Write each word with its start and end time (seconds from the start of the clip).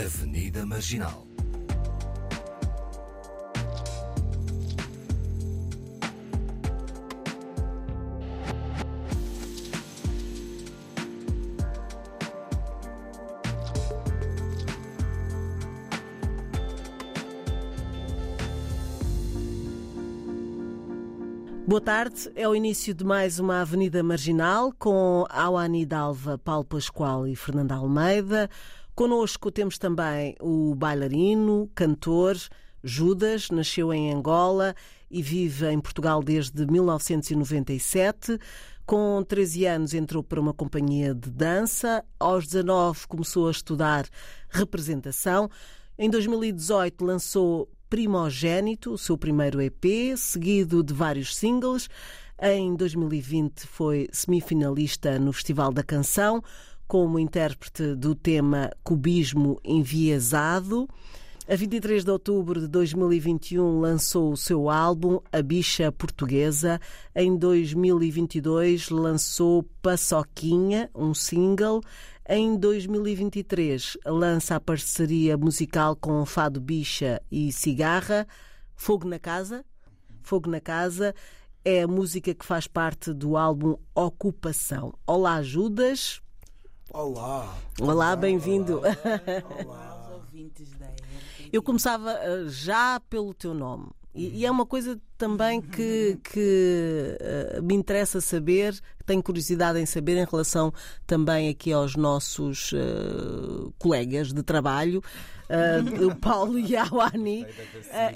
Avenida 0.00 0.64
Marginal. 0.64 1.26
Boa 21.66 21.80
tarde, 21.80 22.32
é 22.34 22.48
o 22.48 22.54
início 22.56 22.92
de 22.94 23.04
mais 23.04 23.38
uma 23.38 23.60
Avenida 23.60 24.02
Marginal 24.02 24.72
com 24.78 25.24
Awani 25.28 25.84
Dalva, 25.84 26.36
Paulo 26.38 26.64
Pascoal 26.64 27.28
e 27.28 27.36
Fernanda 27.36 27.74
Almeida. 27.74 28.48
Conosco 29.00 29.50
temos 29.50 29.78
também 29.78 30.36
o 30.38 30.74
bailarino, 30.74 31.70
cantor 31.74 32.36
Judas, 32.84 33.48
nasceu 33.48 33.94
em 33.94 34.12
Angola 34.12 34.74
e 35.10 35.22
vive 35.22 35.70
em 35.70 35.80
Portugal 35.80 36.22
desde 36.22 36.66
1997. 36.66 38.38
Com 38.84 39.24
13 39.26 39.64
anos 39.64 39.94
entrou 39.94 40.22
para 40.22 40.38
uma 40.38 40.52
companhia 40.52 41.14
de 41.14 41.30
dança. 41.30 42.04
Aos 42.18 42.46
19 42.46 43.06
começou 43.08 43.48
a 43.48 43.52
estudar 43.52 44.06
representação. 44.50 45.48
Em 45.98 46.10
2018 46.10 47.02
lançou 47.02 47.70
Primogênito, 47.88 48.92
o 48.92 48.98
seu 48.98 49.16
primeiro 49.16 49.62
EP, 49.62 50.14
seguido 50.14 50.82
de 50.82 50.92
vários 50.92 51.34
singles. 51.34 51.88
Em 52.42 52.74
2020 52.74 53.66
foi 53.66 54.08
semifinalista 54.12 55.18
no 55.18 55.32
Festival 55.32 55.72
da 55.72 55.82
Canção, 55.82 56.42
como 56.90 57.20
intérprete 57.20 57.94
do 57.94 58.16
tema 58.16 58.68
Cubismo 58.82 59.60
Enviesado. 59.64 60.88
A 61.48 61.54
23 61.54 62.02
de 62.02 62.10
outubro 62.10 62.60
de 62.60 62.66
2021 62.66 63.78
lançou 63.78 64.32
o 64.32 64.36
seu 64.36 64.68
álbum 64.68 65.20
A 65.32 65.40
Bicha 65.40 65.92
Portuguesa. 65.92 66.80
Em 67.14 67.36
2022 67.36 68.90
lançou 68.90 69.62
Paçoquinha, 69.80 70.90
um 70.92 71.14
single. 71.14 71.80
Em 72.28 72.56
2023 72.56 73.96
lança 74.04 74.56
a 74.56 74.60
parceria 74.60 75.38
musical 75.38 75.94
com 75.94 76.26
Fado 76.26 76.60
Bicha 76.60 77.22
e 77.30 77.52
Cigarra, 77.52 78.26
Fogo 78.74 79.06
na 79.06 79.20
Casa. 79.20 79.64
Fogo 80.24 80.50
na 80.50 80.60
Casa 80.60 81.14
é 81.64 81.82
a 81.82 81.86
música 81.86 82.34
que 82.34 82.44
faz 82.44 82.66
parte 82.66 83.12
do 83.14 83.36
álbum 83.36 83.76
Ocupação. 83.94 84.92
Olá, 85.06 85.40
Judas. 85.40 86.20
Olá. 86.92 87.56
Olá, 87.80 88.16
bem-vindo. 88.16 88.80
Olá. 88.80 90.10
ouvintes 90.12 90.68
da 90.72 90.86
Eu 91.52 91.62
começava 91.62 92.14
uh, 92.14 92.48
já 92.48 92.98
pelo 93.08 93.32
teu 93.32 93.54
nome. 93.54 93.86
E, 94.12 94.40
e 94.40 94.46
é 94.46 94.50
uma 94.50 94.66
coisa 94.66 95.00
também 95.16 95.60
que, 95.60 96.18
que 96.24 97.16
uh, 97.56 97.62
me 97.62 97.74
interessa 97.74 98.20
saber, 98.20 98.76
tenho 99.06 99.22
curiosidade 99.22 99.78
em 99.78 99.86
saber 99.86 100.16
em 100.16 100.26
relação 100.28 100.72
também 101.06 101.48
aqui 101.48 101.72
aos 101.72 101.94
nossos 101.94 102.72
uh, 102.72 103.72
colegas 103.78 104.32
de 104.32 104.42
trabalho, 104.42 105.00
uh, 105.48 106.06
o 106.08 106.16
Paulo 106.16 106.58
e 106.58 106.76
a 106.76 106.82
Awani. 106.90 107.46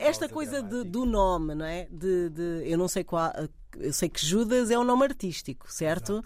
esta 0.00 0.28
coisa 0.28 0.60
de, 0.60 0.82
do 0.82 1.06
nome, 1.06 1.54
não 1.54 1.64
é? 1.64 1.86
De, 1.92 2.28
de, 2.28 2.62
eu 2.64 2.76
não 2.76 2.88
sei 2.88 3.04
qual. 3.04 3.32
Eu 3.78 3.92
sei 3.92 4.08
que 4.08 4.24
Judas 4.24 4.70
é 4.70 4.78
um 4.78 4.84
nome 4.84 5.04
artístico, 5.04 5.72
certo? 5.72 6.22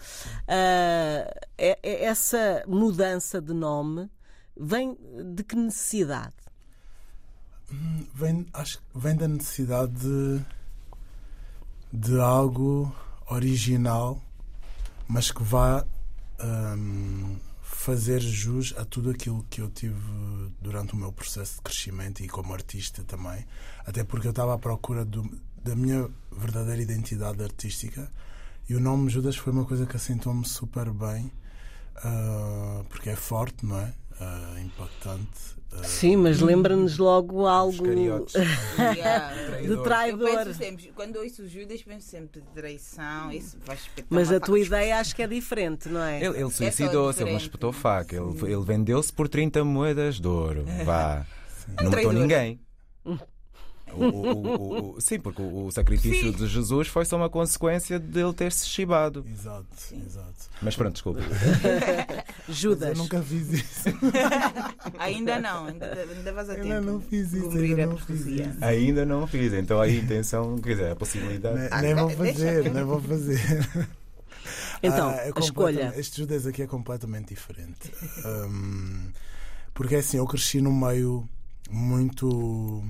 É, 0.47 1.43
é 1.57 2.03
essa 2.05 2.63
mudança 2.67 3.41
de 3.41 3.53
nome 3.53 4.09
vem 4.59 4.97
de 5.33 5.43
que 5.43 5.55
necessidade? 5.55 6.35
Vem, 8.13 8.45
acho, 8.53 8.81
vem 8.93 9.15
da 9.15 9.27
necessidade 9.27 9.93
de, 9.93 10.41
de 11.93 12.19
algo 12.19 12.93
original, 13.29 14.21
mas 15.07 15.31
que 15.31 15.43
vá 15.43 15.85
um, 16.43 17.37
fazer 17.61 18.19
jus 18.21 18.73
a 18.77 18.83
tudo 18.83 19.11
aquilo 19.11 19.45
que 19.49 19.61
eu 19.61 19.69
tive 19.69 19.95
durante 20.59 20.93
o 20.93 20.97
meu 20.97 21.11
processo 21.11 21.55
de 21.55 21.61
crescimento 21.61 22.21
e 22.21 22.27
como 22.27 22.53
artista 22.53 23.03
também. 23.03 23.45
Até 23.85 24.03
porque 24.03 24.27
eu 24.27 24.31
estava 24.31 24.55
à 24.55 24.57
procura 24.57 25.05
do, 25.05 25.29
da 25.63 25.75
minha 25.75 26.09
verdadeira 26.39 26.81
identidade 26.81 27.43
artística 27.43 28.11
e 28.69 28.75
o 28.75 28.79
nome 28.79 29.09
Judas 29.09 29.35
foi 29.35 29.51
uma 29.51 29.65
coisa 29.65 29.85
que 29.85 29.95
assentou-me 29.95 30.45
super 30.47 30.91
bem, 30.91 31.31
uh, 32.05 32.83
porque 32.85 33.09
é 33.09 33.15
forte, 33.15 33.65
não 33.65 33.79
é? 33.79 33.93
Uh, 34.21 34.59
impactante. 34.59 35.57
Uh, 35.71 35.83
Sim, 35.83 36.17
mas 36.17 36.39
lembra-nos 36.39 36.97
logo 36.97 37.47
algo 37.47 37.85
Yeah. 38.77 39.57
de 39.61 39.67
Eu 39.67 39.81
traidor. 39.83 40.29
penso 40.29 40.53
sempre, 40.55 40.91
quando 40.93 41.15
ouço 41.17 41.47
Judas, 41.47 41.81
penso 41.81 42.07
sempre 42.07 42.41
de 42.41 42.47
traição. 42.47 43.31
Isso 43.31 43.57
vai 43.65 43.77
Mas 44.09 44.31
a 44.31 44.39
tua 44.39 44.57
faca. 44.57 44.67
ideia 44.67 44.99
acho 44.99 45.15
que 45.15 45.23
é 45.23 45.27
diferente, 45.27 45.89
não 45.89 46.01
é? 46.01 46.23
Ele, 46.23 46.37
ele 46.39 46.51
suicidou-se, 46.51 47.21
ele 47.23 47.31
não 47.31 47.37
espetou 47.37 47.71
faca. 47.71 48.15
Ele, 48.15 48.51
ele 48.51 48.63
vendeu-se 48.63 49.11
por 49.13 49.27
30 49.29 49.63
moedas 49.63 50.19
de 50.19 50.27
ouro. 50.27 50.65
Vá. 50.85 51.25
Não 51.81 51.91
matou 51.91 52.13
ninguém. 52.13 52.59
O- 53.93 54.05
o- 54.05 54.95
o- 54.97 55.01
sim, 55.01 55.19
porque 55.19 55.41
o, 55.41 55.69
sacrifício 55.71 56.31
Sim. 56.31 56.37
de 56.37 56.47
Jesus 56.47 56.87
foi 56.87 57.05
só 57.05 57.17
uma 57.17 57.29
consequência 57.29 57.99
dele 57.99 58.33
ter-se 58.33 58.67
chibado. 58.67 59.25
Exato, 59.29 59.65
exato. 59.91 60.49
Mas 60.61 60.75
pronto, 60.75 60.93
desculpa. 60.93 61.19
Mas 62.47 62.57
Judas. 62.57 62.89
eu 62.89 62.95
nunca 63.03 63.21
fiz 63.21 63.49
isso. 63.53 63.89
Ainda 64.99 65.39
não, 65.39 65.65
ainda, 65.65 65.85
ainda 65.93 66.33
vais 66.33 66.49
a 66.49 66.53
tempo. 66.55 66.63
Ainda 66.65 66.81
não 66.81 66.99
fiz 67.01 67.33
isso, 67.33 67.45
Cumprir 67.45 67.63
ainda 67.71 67.83
a 67.83 67.87
não 67.87 67.97
fiz 67.97 68.05
profecia. 68.05 68.45
isso. 68.47 68.57
Ainda 68.65 69.05
não 69.05 69.27
fiz, 69.27 69.53
então 69.53 69.81
a 69.81 69.89
intenção, 69.89 70.57
quer 70.57 70.69
dizer, 70.71 70.91
a 70.91 70.95
possibilidade. 70.95 71.59
Nem, 71.59 71.67
Ah, 71.71 71.81
nem 71.81 71.95
vou 71.95 72.07
de- 72.09 72.15
fazer, 72.15 72.71
nem 72.73 72.83
vou 72.83 73.01
fazer. 73.01 73.39
Então, 74.81 75.09
Ah, 75.09 75.13
é 75.15 75.15
a 75.29 75.33
completam- 75.33 75.43
escolha. 75.43 75.93
Este 75.97 76.21
judez 76.21 76.47
aqui 76.47 76.61
é 76.63 76.67
completamente 76.67 77.33
diferente. 77.35 77.91
Hum, 78.25 79.11
porque 79.73 79.95
assim, 79.97 80.15
eu 80.17 80.25
cresci 80.25 80.61
num 80.61 80.73
meio 80.73 81.27
muito 81.69 82.81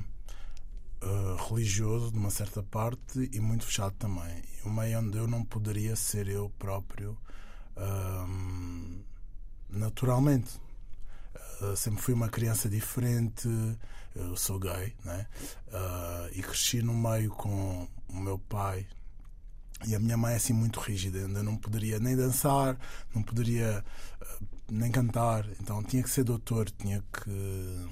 ah, 1.01 1.37
religioso, 1.49 2.11
de 2.11 2.17
uma 2.17 2.29
certa 2.29 2.63
parte, 2.63 3.29
e 3.33 3.39
muito 3.39 3.65
fechado 3.65 3.95
também. 3.97 4.43
Um 4.65 4.71
meio 4.71 4.99
onde 4.99 5.17
eu 5.17 5.27
não 5.27 5.43
poderia 5.43 5.95
ser 5.95 6.27
eu 6.27 6.49
próprio 6.59 7.17
hum, 7.77 9.01
naturalmente. 9.69 10.59
Ah, 11.61 11.75
sempre 11.75 12.01
fui 12.01 12.13
uma 12.13 12.29
criança 12.29 12.69
diferente, 12.69 13.47
eu 14.15 14.35
sou 14.35 14.59
gay, 14.59 14.95
né? 15.03 15.27
Ah, 15.71 16.29
e 16.33 16.41
cresci 16.41 16.81
no 16.81 16.93
meio 16.93 17.31
com 17.31 17.87
o 18.09 18.19
meu 18.19 18.39
pai, 18.39 18.87
e 19.87 19.95
a 19.95 19.99
minha 19.99 20.17
mãe 20.17 20.33
é 20.33 20.35
assim 20.35 20.53
muito 20.53 20.79
rígida, 20.79 21.19
ainda 21.19 21.41
não 21.41 21.55
poderia 21.55 21.99
nem 21.99 22.15
dançar, 22.15 22.77
não 23.13 23.23
poderia 23.23 23.83
eh, 24.21 24.37
nem 24.69 24.91
cantar, 24.91 25.47
então 25.59 25.81
tinha 25.83 26.03
que 26.03 26.09
ser 26.09 26.23
doutor, 26.23 26.69
tinha 26.69 27.01
que 27.13 27.87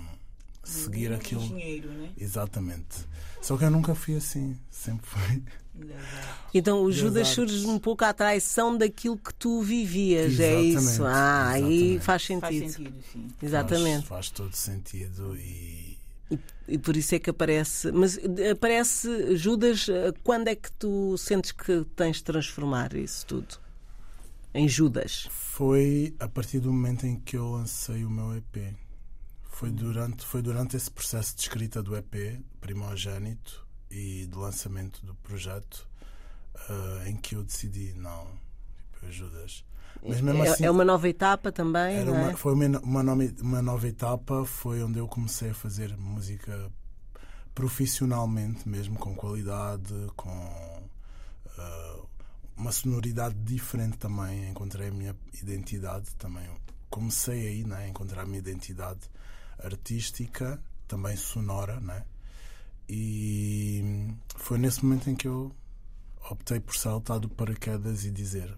seguir 0.69 1.11
Um 1.11 1.15
aquilo. 1.15 1.41
Engenheiro, 1.43 1.89
né? 1.91 2.09
Exatamente. 2.17 2.97
Só 3.41 3.57
que 3.57 3.63
eu 3.63 3.71
nunca 3.71 3.95
fui 3.95 4.15
assim, 4.15 4.57
sempre 4.69 5.05
fui. 5.07 5.43
Então 6.53 6.83
o 6.83 6.87
Das 6.87 6.95
Judas 6.95 7.27
surge 7.27 7.65
um 7.67 7.77
pouco 7.77 8.03
à 8.03 8.11
traição 8.13 8.75
daquilo 8.77 9.15
que 9.17 9.33
tu 9.33 9.61
vivias, 9.61 10.39
é 10.39 10.59
Exatamente, 10.61 10.91
isso? 10.91 11.05
Ah, 11.05 11.49
aí 11.49 11.63
exatamente. 11.63 12.03
faz 12.05 12.23
sentido. 12.23 12.41
Faz 12.41 12.73
sentido, 12.73 13.03
sim. 13.13 13.27
Exatamente. 13.41 14.07
Faz, 14.07 14.27
faz 14.27 14.29
todo 14.31 14.53
sentido 14.55 15.35
e 15.37 15.97
E, 16.31 16.39
e 16.67 16.77
por 16.77 16.97
isso 16.97 17.13
é 17.15 17.19
que 17.19 17.29
aparece. 17.29 17.91
Mas 17.91 18.19
aparece 18.51 19.35
Judas, 19.37 19.87
eh, 19.87 20.11
quando 20.23 20.47
é 20.49 20.55
que 20.55 20.71
tu 20.73 21.15
sentes 21.17 21.51
que 21.51 21.85
tens 21.95 22.17
de 22.17 22.23
transformar 22.23 22.93
isso 22.95 23.25
tudo? 23.27 23.55
Em 24.53 24.67
Judas. 24.67 25.29
foi 25.29 26.15
a 26.19 26.27
partir 26.27 26.59
do 26.59 26.73
momento 26.73 27.05
em 27.05 27.19
que 27.19 27.37
eu 27.37 27.51
lancei 27.51 28.03
o 28.03 28.09
meu 28.09 28.35
EP. 28.35 28.73
Foi 29.57 29.71
durante, 29.71 30.23
foi 30.23 30.43
durante 30.43 30.77
esse 30.77 30.91
processo 30.91 31.35
de 31.35 31.41
escrita 31.41 31.81
do 31.81 31.95
EP, 31.97 32.39
primogênito, 32.61 33.65
e 33.89 34.27
de 34.27 34.37
lançamento 34.37 35.03
do 35.03 35.15
projeto, 35.15 35.89
ah, 36.69 37.03
em 37.09 37.15
que 37.15 37.33
eu 37.35 37.43
decidi, 37.43 37.91
não, 37.95 38.27
tipo, 38.93 39.07
ajudas. 39.07 39.65
Mas 40.07 40.21
mesmo 40.21 40.43
É- 40.43 40.49
assim, 40.49 40.63
é 40.63 40.69
uma 40.69 40.85
nova 40.85 41.09
etapa 41.09 41.51
também, 41.51 42.05
não 42.05 42.15
é? 42.15 42.21
uma, 42.27 42.37
foi 42.37 42.53
uma, 42.53 42.79
uma, 42.81 43.01
nome- 43.01 43.35
uma 43.41 43.59
nova 43.63 43.87
etapa, 43.87 44.45
foi 44.45 44.83
onde 44.83 44.99
eu 44.99 45.07
comecei 45.07 45.49
a 45.49 45.53
fazer 45.55 45.97
música 45.97 46.71
profissionalmente 47.55 48.69
mesmo, 48.69 48.99
com 48.99 49.15
qualidade, 49.15 49.91
com 50.15 50.87
ah, 51.57 51.99
uma 52.55 52.71
sonoridade 52.71 53.33
diferente 53.39 53.97
também. 53.97 54.49
Encontrei 54.51 54.89
a 54.89 54.91
minha 54.91 55.15
identidade 55.41 56.13
também. 56.15 56.47
Comecei 56.91 57.47
aí 57.47 57.63
né, 57.63 57.85
a 57.85 57.87
encontrar 57.89 58.21
a 58.21 58.25
minha 58.27 58.37
identidade 58.37 58.99
artística, 59.63 60.59
também 60.87 61.15
sonora, 61.15 61.79
né? 61.79 62.03
E 62.89 64.07
foi 64.35 64.57
nesse 64.57 64.83
momento 64.83 65.09
em 65.09 65.15
que 65.15 65.27
eu 65.27 65.51
optei 66.31 66.59
por 66.59 66.75
saltar 66.75 67.19
do 67.19 67.29
paraquedas 67.29 68.05
e 68.05 68.11
dizer 68.11 68.53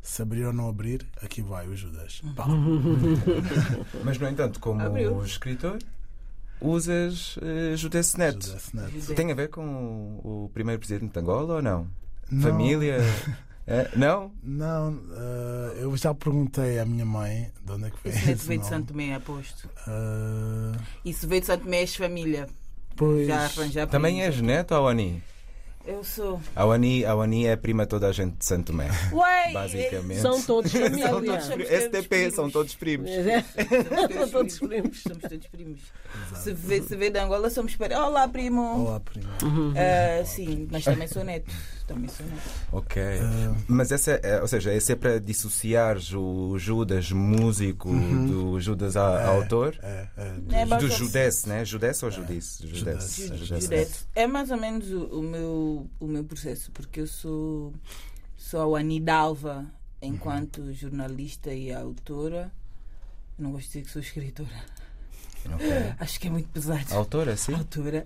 Se 0.00 0.22
abrir 0.22 0.46
ou 0.46 0.52
não 0.52 0.68
abrir, 0.68 1.06
aqui 1.22 1.42
vai 1.42 1.68
o 1.68 1.76
Judas. 1.76 2.22
Uhum. 2.22 3.16
Mas, 4.04 4.18
no 4.18 4.28
entanto, 4.28 4.60
como 4.60 4.80
Abriu. 4.80 5.22
escritor, 5.24 5.78
usas 6.60 7.36
uh. 7.36 7.76
Judas 7.76 8.14
Neto. 8.14 8.46
Judas. 8.46 8.72
Tem 9.14 9.30
a 9.30 9.34
ver 9.34 9.48
com 9.48 10.20
o, 10.24 10.44
o 10.44 10.50
primeiro 10.50 10.78
presidente 10.78 11.12
de 11.12 11.18
Angola 11.18 11.56
ou 11.56 11.62
não? 11.62 11.90
Não. 12.30 12.42
Família? 12.42 12.98
É? 13.66 13.88
Não? 13.96 14.30
Não, 14.44 14.96
eh, 15.16 15.78
eu 15.80 15.96
já 15.96 16.14
perguntei 16.14 16.78
à 16.78 16.84
minha 16.86 17.04
mãe 17.04 17.50
de 17.64 17.72
onde 17.72 17.86
é 17.86 17.90
que 17.90 17.96
neto 18.08 18.28
esse 18.30 18.46
veio 18.46 18.60
de. 18.60 18.66
Santo 18.66 18.88
Tomé, 18.92 19.14
aposto. 19.14 19.68
E 21.04 21.12
se 21.12 21.26
veio 21.26 21.40
de 21.40 21.46
Santo 21.48 21.64
Tomé, 21.64 21.78
és 21.80 21.96
família. 21.96 22.46
pois, 22.94 23.26
Já 23.26 23.40
arranjar 23.44 23.86
Também 23.88 24.22
és 24.22 24.40
neto, 24.40 24.72
Awani? 24.74 25.20
Eu 25.84 26.02
sou. 26.02 26.40
Awani, 26.54 27.04
Awani 27.04 27.46
é 27.46 27.52
a 27.52 27.56
prima 27.56 27.84
de 27.84 27.90
toda 27.90 28.08
a 28.08 28.12
gente 28.12 28.36
de 28.36 28.44
Santo 28.44 28.66
Tomé. 28.72 28.88
Uai! 29.12 29.52
Basicamente. 29.52 30.20
São 30.20 30.40
todos 30.42 30.70
São 30.72 30.80
família. 30.80 31.38
pri- 31.38 31.64
todos 31.64 31.68
STP, 31.68 32.08
primos. 32.08 32.34
são 32.34 32.50
todos 32.50 32.74
primos. 32.74 33.10
São 34.14 34.28
todos 34.30 34.58
primos. 34.58 35.02
Somos 35.02 35.18
todos 35.22 35.46
primos. 35.48 35.80
Se 36.42 36.52
vê, 36.52 36.82
se 36.82 36.96
vê 36.96 37.10
de 37.10 37.18
Angola, 37.20 37.50
somos 37.50 37.74
parentes. 37.76 38.02
Olá, 38.02 38.26
primo! 38.28 38.84
Olá, 38.86 39.00
prima. 39.00 39.28
Ah, 39.76 40.24
sim, 40.24 40.66
mas 40.72 40.84
também 40.84 41.06
sou 41.06 41.22
neto. 41.24 41.52
Também 41.86 42.08
sou. 42.08 42.26
Ok. 42.72 43.00
Eh, 43.00 43.20
Mas 43.68 43.92
essa, 43.92 44.12
é, 44.12 44.40
ou 44.42 44.48
seja, 44.48 44.74
esse 44.74 44.90
é 44.92 44.96
para 44.96 45.20
dissociares 45.20 46.12
o 46.12 46.58
Judas 46.58 47.12
músico 47.12 47.88
do 47.90 48.58
Judas 48.60 48.96
a- 48.96 49.20
É, 49.20 49.26
autor? 49.26 49.78
É, 49.82 50.08
é. 50.16 50.34
É, 50.50 50.64
Do 50.64 50.68
basta- 50.70 50.88
Judesse, 50.88 51.48
né? 51.48 51.64
Judesse 51.64 52.04
ou 52.04 52.10
Judice? 52.10 52.66
Judesse. 52.66 53.28
Judesse. 53.28 53.36
Judesse. 53.46 53.68
Direto. 53.68 54.08
É 54.16 54.26
mais 54.26 54.50
ou 54.50 54.56
menos 54.56 54.90
o, 54.90 55.04
o 55.20 55.22
meu, 55.22 55.90
o 56.00 56.06
meu 56.08 56.24
processo, 56.24 56.72
porque 56.72 57.00
eu 57.02 57.06
sou, 57.06 57.72
sou 58.36 58.74
a 58.74 58.80
Anidalva 58.80 59.64
enquanto 60.02 60.72
jornalista 60.74 61.54
e 61.54 61.72
autora. 61.72 62.50
Não 63.38 63.52
gosto 63.52 63.66
de 63.66 63.68
dizer 63.74 63.82
que 63.84 63.90
sou 63.92 64.02
escritora. 64.02 64.48
Ok. 65.54 65.66
Acho 66.00 66.18
que 66.18 66.26
é 66.26 66.30
muito 66.30 66.48
pesado. 66.48 66.92
Autora, 66.92 67.36
sim? 67.36 67.54
Autora. 67.54 68.04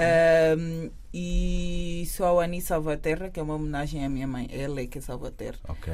Ahm, 0.00 0.90
e 1.12 2.04
sou 2.10 2.40
a 2.40 2.44
Ani 2.44 2.60
Salvaterra, 2.60 3.30
que 3.30 3.40
é 3.40 3.42
uma 3.42 3.54
homenagem 3.54 4.04
à 4.04 4.08
minha 4.08 4.26
mãe. 4.26 4.48
Ela 4.52 4.80
é 4.80 4.86
que 4.86 4.98
é 4.98 5.00
Salvaterra. 5.00 5.58
Ok. 5.68 5.92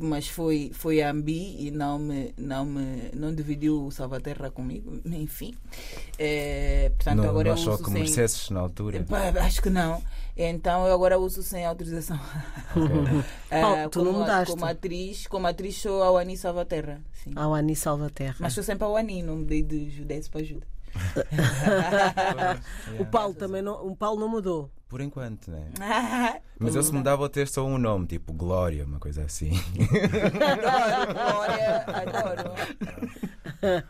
Mas 0.00 0.26
foi, 0.26 0.72
foi 0.74 1.00
a 1.00 1.10
Ambi 1.10 1.64
e 1.64 1.70
não 1.70 1.96
me, 1.96 2.34
não 2.36 2.64
me 2.64 3.08
não 3.14 3.32
dividiu 3.32 3.84
o 3.86 3.90
Salvaterra 3.92 4.50
comigo. 4.50 5.00
Enfim. 5.04 5.54
Eh, 6.18 6.90
portanto, 6.96 7.18
Não, 7.18 7.28
agora 7.30 7.50
eu 7.50 7.54
não 7.54 7.60
achou 7.62 7.74
uso 7.74 7.84
que 7.84 7.90
sem... 7.90 8.00
merecesses 8.00 8.50
na 8.50 8.60
altura? 8.60 9.04
Pá, 9.08 9.28
Acho 9.42 9.62
que 9.62 9.70
não. 9.70 10.02
Então 10.36 10.86
eu 10.88 10.92
agora 10.94 11.18
uso 11.18 11.40
sem 11.42 11.64
autorização. 11.64 12.18
Ok. 12.74 13.24
Ah, 13.48 13.84
Oh, 13.86 13.88
tu 13.88 13.98
não 14.00 14.06
como, 14.06 14.18
mudaste. 14.20 14.52
como 14.54 14.64
atriz, 14.66 15.26
como 15.28 15.46
atriz 15.46 15.76
sou 15.80 16.02
a 16.02 16.20
Ani 16.20 16.36
Salvaterra. 16.36 17.00
Sim. 17.22 17.30
Ao 17.36 17.54
Ani 17.54 17.76
Salvaterra. 17.76 18.34
Mas 18.40 18.54
sou 18.54 18.64
sempre 18.64 18.84
a 18.86 18.98
Ani, 18.98 19.22
não 19.22 19.36
mudei 19.36 19.62
de 19.62 19.88
Judécio 19.88 20.32
para 20.32 20.42
Judas. 20.42 20.68
O 22.98 23.04
Paulo 23.06 23.34
também 23.34 23.62
não, 23.62 23.86
o 23.86 23.94
Paulo 23.96 24.20
não 24.20 24.28
mudou. 24.28 24.70
Por 24.88 25.00
enquanto, 25.00 25.50
né? 25.50 25.68
Mas 26.58 26.74
eu 26.76 26.82
se 26.82 26.92
mudava 26.92 27.16
vou 27.18 27.28
ter 27.28 27.48
só 27.48 27.66
um 27.66 27.76
nome, 27.76 28.06
tipo 28.06 28.32
Glória, 28.32 28.84
uma 28.84 28.98
coisa 29.00 29.24
assim. 29.24 29.50
adoro, 30.40 31.14
Glória, 31.14 31.84
adoro. 31.86 32.54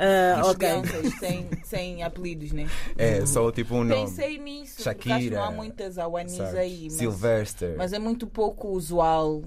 Ah, 0.00 0.42
Os 0.42 0.48
ok. 0.50 0.58
Beyoncés, 0.68 1.18
sem, 1.18 1.50
sem 1.64 2.02
apelidos, 2.04 2.52
né? 2.52 2.68
É, 2.96 3.26
só 3.26 3.50
tipo 3.50 3.74
um 3.74 3.82
nome. 3.82 4.02
Pensei 4.02 4.38
nisso. 4.38 4.76
porque 4.76 4.88
acho 4.90 4.98
que 5.00 5.08
Shakira. 5.08 5.36
não 5.38 5.44
há 5.44 5.50
muitas 5.50 5.98
Awanis 5.98 6.38
aí. 6.40 6.84
Mas, 6.84 6.92
Sylvester. 6.92 7.74
mas 7.76 7.92
é 7.92 7.98
muito 7.98 8.24
pouco 8.28 8.68
usual. 8.68 9.42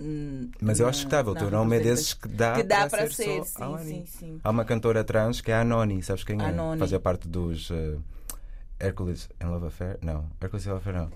Hum, 0.00 0.50
Mas 0.60 0.80
eu 0.80 0.88
acho 0.88 1.00
que 1.00 1.06
estava. 1.06 1.30
O 1.30 1.34
teu 1.34 1.50
nome 1.50 1.76
é 1.76 1.80
desses 1.80 2.14
que 2.14 2.28
dá, 2.28 2.54
que 2.54 2.62
dá 2.62 2.88
para, 2.88 3.04
para 3.04 3.10
ser, 3.10 3.44
ser, 3.44 3.44
sim, 3.44 3.78
sim, 3.84 4.04
sim. 4.06 4.40
Há 4.42 4.50
uma 4.50 4.64
cantora 4.64 5.04
trans 5.04 5.40
que 5.40 5.50
é 5.50 5.54
a 5.54 5.60
Anoni, 5.60 6.02
sabes 6.02 6.24
quem 6.24 6.40
é? 6.40 6.44
Anoni. 6.46 6.78
Fazia 6.78 6.98
parte 6.98 7.28
dos 7.28 7.70
uh, 7.70 8.02
Hercules 8.80 9.28
and 9.40 9.50
Love 9.50 9.66
Affair? 9.66 9.98
Não, 10.02 10.26
Hercules 10.40 10.66
and 10.66 10.70
Love 10.72 10.88
Affair 10.88 10.96
não. 11.02 11.10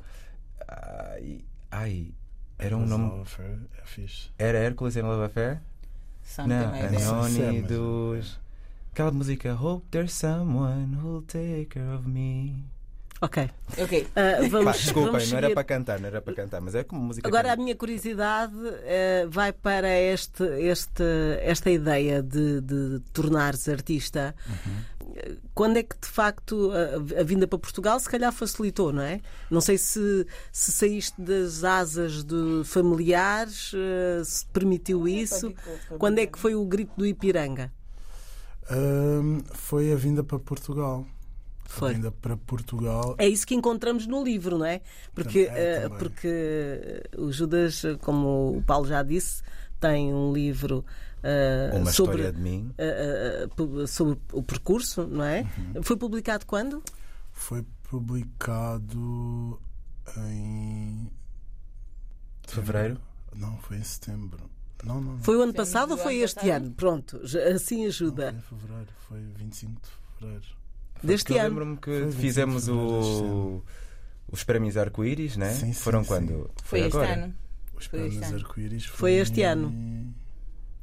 Ai, 0.69 1.45
ai, 1.71 2.15
era 2.59 2.77
um 2.77 2.87
nome. 2.87 3.05
Love 3.11 3.23
Affair 3.23 3.59
É 3.83 3.87
fixe. 3.87 4.31
Era 4.39 4.59
Hercules 4.59 4.97
and 4.97 5.07
Love 5.07 5.25
Affair? 5.25 5.61
Something 6.23 6.55
Não, 6.55 6.71
like 6.71 6.97
é, 6.97 7.07
Anoni 7.07 7.63
dos. 7.63 8.41
Aquela 8.93 9.11
música 9.11 9.55
Hope 9.55 9.87
there's 9.91 10.13
someone 10.13 10.97
who'll 10.97 11.23
take 11.23 11.67
care 11.67 11.95
of 11.95 12.09
me. 12.09 12.65
Ok. 13.25 13.51
Ok. 13.79 14.07
Pá, 14.15 14.21
vamos, 14.51 14.77
desculpem, 14.83 15.13
vamos 15.13 15.31
não 15.31 15.39
era 15.39 15.51
para 15.55 15.65
cantar, 15.65 15.99
não 15.99 16.09
era 16.09 16.21
para 16.21 16.35
cantar, 16.35 16.61
mas 16.61 16.75
é 16.75 16.85
como 16.85 17.01
música. 17.01 17.27
Agora 17.27 17.53
a 17.53 17.57
minha 17.57 17.75
curiosidade 17.75 18.53
eh, 18.83 19.27
vai 19.31 19.51
para 19.51 19.89
este, 19.99 20.45
este, 20.61 21.03
esta 21.41 21.71
ideia 21.71 22.23
de, 22.23 22.61
de 22.61 23.01
tornares 23.15 23.67
artista. 23.69 24.35
Eh, 25.17 25.37
Quando 25.55 25.79
é 25.79 25.83
que 25.83 25.97
de 25.99 26.07
facto 26.07 26.71
a, 26.73 27.21
a 27.21 27.25
vinda 27.25 27.47
para 27.47 27.59
Portugal 27.59 27.99
se 27.99 28.11
calhar 28.11 28.31
facilitou, 28.31 28.93
não 28.93 29.03
é? 29.03 29.23
Não 29.51 29.63
sei 29.63 29.79
se, 29.79 30.27
se 30.53 30.73
saíste 30.73 31.19
das 31.23 31.65
asas 31.65 32.23
de 32.25 32.63
familiares, 32.65 33.73
eh, 33.75 34.23
se 34.23 34.45
permitiu 34.49 35.09
isso. 35.09 35.51
Quando 35.99 36.19
é 36.19 36.27
que 36.27 36.39
foi 36.39 36.55
o 36.55 36.65
grito 36.67 36.93
do 36.95 37.07
Ipiranga? 37.07 37.73
Foi 39.55 39.93
a 39.93 39.97
vinda 39.97 40.23
para 40.23 40.39
Portugal. 40.39 41.07
Foi. 41.67 41.91
A 41.91 41.95
vinda 41.95 42.11
para 42.13 42.37
Portugal. 42.37 43.15
É 43.19 43.27
isso 43.29 43.47
que 43.47 43.55
encontramos 43.55 44.07
no 44.07 44.23
livro, 44.23 44.59
não 44.59 44.67
é? 44.67 44.81
Porque, 45.15 45.47
Também, 45.47 45.61
é, 45.63 45.73
eh, 45.77 45.81
também. 45.83 45.99
porque 45.99 47.03
o 47.19 47.33
Judas, 47.33 47.83
como 48.01 48.59
o 48.59 48.63
Paulo 48.63 48.87
já 48.87 49.03
disse, 49.03 49.43
tem 49.81 50.13
um 50.15 50.33
livro 50.33 50.85
eh, 51.23 51.71
Uma 51.75 51.91
sobre, 51.91 52.17
história 52.23 52.33
de 52.33 52.41
mim. 52.41 52.73
eh, 52.79 53.43
eh, 53.45 53.47
pu- 53.57 53.87
sobre 53.87 54.19
o 54.33 54.43
percurso, 54.43 55.07
não 55.07 55.25
é? 55.25 55.47
Uhum. 55.75 55.83
Foi 55.83 55.97
publicado 55.97 56.45
quando? 56.47 56.83
Foi 57.33 57.65
publicado 57.91 59.59
em. 60.29 61.11
Fevereiro? 62.47 63.01
Não, 63.35 63.57
foi 63.59 63.79
em 63.79 63.83
setembro. 63.85 64.39
Não, 64.85 65.01
não. 65.01 65.13
não. 65.15 65.23
Foi 65.23 65.37
o 65.37 65.43
ano 65.43 65.53
Foi 65.53 65.65
passado 65.65 65.89
no 65.91 65.97
ou 65.97 65.99
foi 65.99 66.15
ano 66.17 66.25
este 66.25 66.35
passado? 66.37 66.51
ano? 66.53 66.71
Pronto, 66.73 67.21
assim 67.55 67.81
Não, 67.83 67.87
ajuda. 67.89 68.31
foi 68.31 68.39
em 68.39 68.43
fevereiro. 68.61 68.91
Foi 69.09 69.21
25 69.39 69.81
de 69.81 69.89
fevereiro. 70.19 70.45
Deste 71.03 71.37
ano. 71.37 71.49
lembro-me 71.49 71.77
que 71.77 71.91
Foi 71.91 72.01
25 72.01 72.21
fizemos 72.21 72.65
fevereiro 72.67 72.95
o, 72.97 73.65
os 74.33 74.45
prémios 74.45 74.77
arco-íris, 74.77 75.37
né? 75.37 75.53
Sim, 75.53 75.67
sim, 75.67 75.73
Foram 75.75 76.03
sim. 76.03 76.09
quando? 76.09 76.51
Foi 76.63 76.81
este 76.81 76.97
agora? 76.97 77.13
ano. 77.15 77.35
Os 77.77 77.87
Foi 77.87 77.99
este 78.01 78.09
prémios 78.19 78.23
ano. 78.33 78.37
arco-íris 78.47 78.85
Foi 78.87 79.13
este 79.15 79.41
em- 79.41 79.45
ano. 79.45 80.15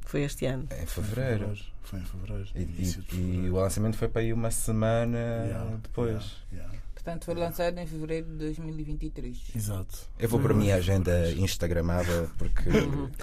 Foi 0.02 0.22
este 0.22 0.46
ano. 0.46 0.64
Em 0.64 0.68
Foi 0.68 0.82
em 0.82 0.86
fevereiro. 0.86 1.56
Foi 1.82 1.98
em 2.00 2.04
fevereiro. 2.04 2.48
E, 2.54 2.58
e- 2.60 2.62
e 2.82 2.92
fevereiro. 2.92 3.54
o 3.54 3.60
lançamento 3.60 3.96
foi 3.96 4.08
para 4.08 4.20
aí 4.22 4.32
uma 4.32 4.50
semana 4.50 5.18
Yeah, 5.18 5.76
depois. 5.82 6.36
yeah, 6.52 6.70
yeah. 6.72 6.81
Portanto, 7.02 7.24
foi 7.24 7.34
lançado 7.34 7.76
em 7.78 7.86
fevereiro 7.86 8.28
de 8.28 8.36
2023. 8.36 9.36
Exato. 9.56 9.98
Eu 10.18 10.28
vou 10.28 10.38
para 10.38 10.52
a 10.52 10.56
minha 10.56 10.76
agenda 10.76 11.32
instagramável 11.32 12.30
porque 12.38 12.68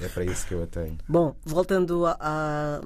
é 0.03 0.09
para 0.09 0.25
isso 0.25 0.45
que 0.48 0.53
eu 0.53 0.63
a 0.63 0.67
tenho. 0.67 0.98
Bom, 1.07 1.33
voltando 1.45 2.05
a, 2.05 2.17
a- 2.19 2.81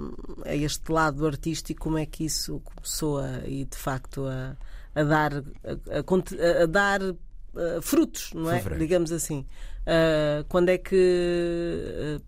a 0.45 0.55
este 0.55 0.91
lado 0.91 1.25
artístico, 1.25 1.81
como 1.81 1.97
é 1.97 2.05
que 2.05 2.25
isso 2.25 2.59
começou 2.63 3.17
a, 3.17 3.39
e 3.47 3.65
de 3.65 3.75
facto 3.75 4.25
a, 4.27 4.55
a 4.93 5.03
dar, 5.03 5.33
a, 5.33 5.99
a 5.99 6.03
conte- 6.03 6.39
a 6.39 6.67
dar 6.67 7.01
eh, 7.01 7.79
frutos, 7.81 8.31
não 8.33 8.51
é? 8.51 8.57
Fevereiro. 8.57 8.79
Digamos 8.85 9.11
assim. 9.11 9.47
Ah, 9.87 10.45
quando 10.47 10.69
é 10.69 10.77
que 10.77 12.19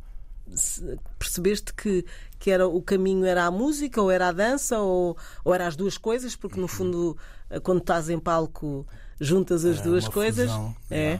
se- 0.56 0.98
percebeste 1.20 1.74
que, 1.74 2.04
que 2.40 2.50
era, 2.52 2.68
o 2.68 2.82
caminho 2.82 3.26
era 3.26 3.46
a 3.46 3.52
música 3.52 4.02
ou 4.02 4.10
era 4.12 4.30
a 4.30 4.32
dança 4.32 4.80
ou, 4.80 5.16
ou 5.44 5.54
era 5.54 5.68
as 5.68 5.76
duas 5.76 5.98
coisas? 5.98 6.36
Porque 6.36 6.60
no 6.60 6.68
fundo, 6.68 7.18
quando 7.64 7.80
estás 7.80 8.10
em 8.10 8.20
palco, 8.20 8.86
juntas 9.20 9.64
as 9.66 9.80
É 9.80 9.84
duas 9.84 10.08
coisas. 10.08 10.50
fusão, 10.50 10.76
É. 10.90 11.20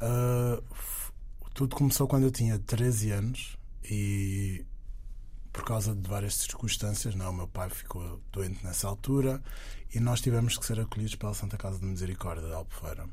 f- 0.00 1.12
tudo 1.54 1.76
começou 1.76 2.06
quando 2.06 2.24
eu 2.24 2.30
tinha 2.30 2.58
13 2.58 3.10
anos 3.10 3.56
e 3.84 4.64
por 5.52 5.64
causa 5.64 5.94
de 5.94 6.08
várias 6.08 6.34
circunstâncias, 6.34 7.14
não, 7.14 7.26
é? 7.26 7.28
o 7.28 7.32
meu 7.34 7.46
pai 7.48 7.68
ficou 7.68 8.20
doente 8.32 8.64
nessa 8.64 8.88
altura 8.88 9.42
e 9.94 10.00
nós 10.00 10.20
tivemos 10.20 10.56
que 10.56 10.64
ser 10.64 10.80
acolhidos 10.80 11.14
pela 11.14 11.34
Santa 11.34 11.58
Casa 11.58 11.78
de 11.78 11.84
Misericórdia 11.84 12.46
de 12.48 12.54
Albufeira. 12.54 13.06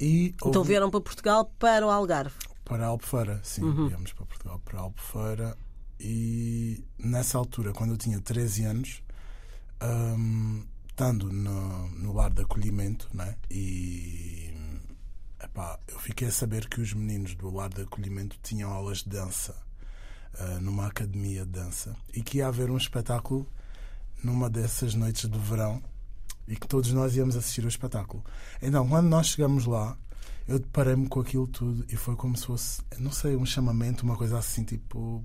E 0.00 0.28
Então 0.36 0.52
houve- 0.56 0.68
vieram 0.68 0.90
para 0.90 1.00
Portugal 1.00 1.44
para 1.58 1.86
o 1.86 1.90
Algarve. 1.90 2.34
para 2.64 2.86
Albufeira, 2.86 3.40
sim, 3.44 3.62
Uhum. 3.62 3.88
viemos 3.88 4.12
para 4.14 4.24
Portugal 4.24 4.58
para 4.64 4.80
Albufeira 4.80 5.56
e 6.00 6.82
nessa 6.98 7.36
altura, 7.36 7.72
quando 7.72 7.90
eu 7.90 7.98
tinha 7.98 8.18
13 8.20 8.64
anos, 8.64 9.02
hum, 9.82 10.64
estando 10.92 11.32
no, 11.32 11.88
no 11.88 12.12
lar 12.12 12.30
de 12.30 12.42
acolhimento, 12.42 13.08
né? 13.12 13.34
E 13.50 14.54
epá, 15.42 15.78
eu 15.88 15.98
fiquei 15.98 16.28
a 16.28 16.32
saber 16.32 16.68
que 16.68 16.80
os 16.80 16.92
meninos 16.92 17.34
do 17.34 17.50
lar 17.50 17.70
de 17.70 17.82
acolhimento 17.82 18.38
tinham 18.42 18.70
aulas 18.70 18.98
de 18.98 19.08
dança 19.08 19.56
ah, 20.38 20.58
numa 20.60 20.86
academia 20.86 21.44
de 21.44 21.50
dança 21.50 21.96
e 22.14 22.22
que 22.22 22.38
ia 22.38 22.46
haver 22.46 22.70
um 22.70 22.76
espetáculo 22.76 23.46
numa 24.22 24.48
dessas 24.48 24.94
noites 24.94 25.28
de 25.28 25.38
verão 25.38 25.82
e 26.46 26.56
que 26.56 26.68
todos 26.68 26.92
nós 26.92 27.16
íamos 27.16 27.36
assistir 27.36 27.62
ao 27.62 27.68
espetáculo. 27.68 28.22
Então, 28.60 28.86
quando 28.88 29.08
nós 29.08 29.28
chegamos 29.28 29.64
lá, 29.64 29.96
eu 30.46 30.58
deparei-me 30.58 31.08
com 31.08 31.20
aquilo 31.20 31.46
tudo 31.46 31.84
e 31.88 31.96
foi 31.96 32.16
como 32.16 32.36
se 32.36 32.46
fosse, 32.46 32.82
não 32.98 33.10
sei, 33.10 33.34
um 33.36 33.46
chamamento, 33.46 34.04
uma 34.04 34.16
coisa 34.16 34.38
assim, 34.38 34.62
tipo. 34.62 35.24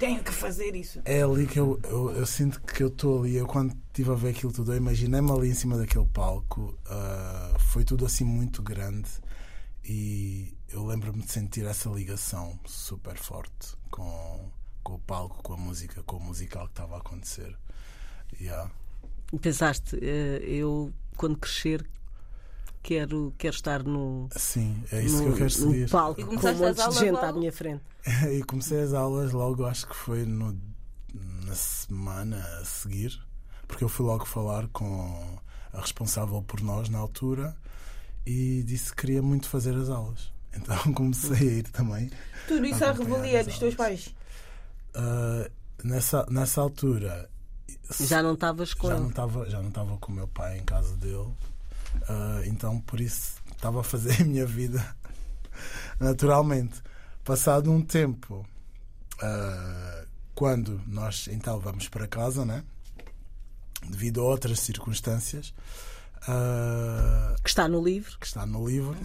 Tenho 0.00 0.24
que 0.24 0.32
fazer 0.32 0.74
isso. 0.74 1.02
É 1.04 1.20
ali 1.20 1.46
que 1.46 1.60
eu, 1.60 1.78
eu, 1.84 2.10
eu 2.12 2.24
sinto 2.24 2.58
que 2.62 2.82
eu 2.82 2.88
estou 2.88 3.20
ali. 3.20 3.36
Eu, 3.36 3.46
quando 3.46 3.76
estive 3.88 4.10
a 4.10 4.14
ver 4.14 4.30
aquilo 4.30 4.50
tudo, 4.50 4.72
eu 4.72 4.78
imaginei-me 4.78 5.30
ali 5.30 5.50
em 5.50 5.54
cima 5.54 5.76
daquele 5.76 6.06
palco. 6.06 6.74
ah, 6.86 7.54
foi 7.58 7.84
tudo 7.84 8.06
assim 8.06 8.24
muito 8.24 8.62
grande 8.62 9.10
e 9.84 10.56
eu 10.70 10.86
lembro-me 10.86 11.22
de 11.22 11.30
sentir 11.30 11.66
essa 11.66 11.90
ligação 11.90 12.58
super 12.64 13.18
forte 13.18 13.76
com, 13.90 14.50
com 14.82 14.94
o 14.94 14.98
palco, 15.00 15.42
com 15.42 15.52
a 15.52 15.56
música, 15.58 16.02
com 16.04 16.16
o 16.16 16.20
musical 16.20 16.64
que 16.64 16.72
estava 16.72 16.94
a 16.94 16.98
acontecer. 17.00 17.54
Yeah. 18.40 18.70
Pensaste, 19.42 19.98
eh, 20.00 20.40
eu 20.42 20.94
quando 21.14 21.36
crescer 21.36 21.86
quero, 22.82 23.34
quero 23.38 23.54
estar 23.54 23.82
no, 23.82 24.28
Sim, 24.36 24.82
é 24.92 25.02
isso 25.02 25.16
no, 25.18 25.22
que 25.24 25.28
eu 25.28 25.32
quero 25.32 25.44
no 25.44 25.50
seguir. 25.72 25.90
palco 25.90 26.20
E 26.20 26.24
com 26.24 26.32
um 26.32 26.36
começaste 26.38 26.62
monte 26.62 26.80
as 26.80 26.94
de 26.94 27.00
gente 27.00 27.18
à 27.18 27.26
logo? 27.26 27.38
minha 27.38 27.52
frente. 27.52 27.82
e 28.32 28.42
comecei 28.44 28.80
as 28.82 28.92
aulas 28.94 29.32
logo, 29.32 29.64
acho 29.66 29.86
que 29.86 29.94
foi 29.96 30.24
no, 30.24 30.58
na 31.44 31.54
semana 31.54 32.38
a 32.60 32.64
seguir, 32.64 33.20
porque 33.68 33.84
eu 33.84 33.88
fui 33.88 34.06
logo 34.06 34.24
falar 34.24 34.66
com 34.68 35.38
a 35.72 35.80
responsável 35.80 36.42
por 36.42 36.60
nós 36.62 36.88
na 36.88 36.98
altura 36.98 37.56
e 38.26 38.62
disse 38.64 38.90
que 38.90 39.02
queria 39.02 39.22
muito 39.22 39.48
fazer 39.48 39.74
as 39.76 39.88
aulas. 39.88 40.30
Então 40.52 40.92
comecei 40.94 41.48
a 41.48 41.52
ir 41.58 41.62
também. 41.70 42.10
Tudo 42.48 42.66
isso 42.66 42.84
à 42.84 42.90
revelia 42.90 43.44
dos 43.44 43.56
teus 43.56 43.72
pais. 43.76 44.12
Ah, 44.92 45.48
nessa, 45.84 46.26
nessa 46.28 46.60
altura 46.60 47.30
Já 48.00 48.20
não 48.20 48.34
estavas 48.34 48.74
com 48.74 48.88
já 48.88 48.94
ele. 48.94 49.02
não 49.04 49.10
estava 49.10 49.48
já 49.48 49.60
não 49.62 49.68
estava 49.68 49.96
com 49.98 50.10
o 50.10 50.14
meu 50.16 50.26
pai 50.26 50.58
em 50.58 50.64
casa 50.64 50.96
dele 50.96 51.32
Ah, 52.08 52.42
então 52.44 52.80
por 52.80 53.00
isso 53.00 53.34
estava 53.52 53.80
a 53.80 53.84
fazer 53.84 54.22
a 54.22 54.24
minha 54.24 54.46
vida 54.46 54.84
naturalmente. 55.98 56.82
Passado 57.24 57.70
um 57.70 57.82
tempo 57.82 58.46
ah, 59.22 60.04
quando 60.34 60.80
nós 60.86 61.28
então 61.28 61.58
vamos 61.60 61.88
para 61.88 62.06
casa 62.06 62.44
né? 62.44 62.64
Devido 63.88 64.20
a 64.20 64.24
outras 64.24 64.60
circunstâncias 64.60 65.54
ah, 66.28 67.34
Que 67.42 67.48
está 67.48 67.68
no 67.68 67.82
livro. 67.82 68.18
que 68.18 68.26
está 68.26 68.44
no 68.46 68.66
livro. 68.68 68.96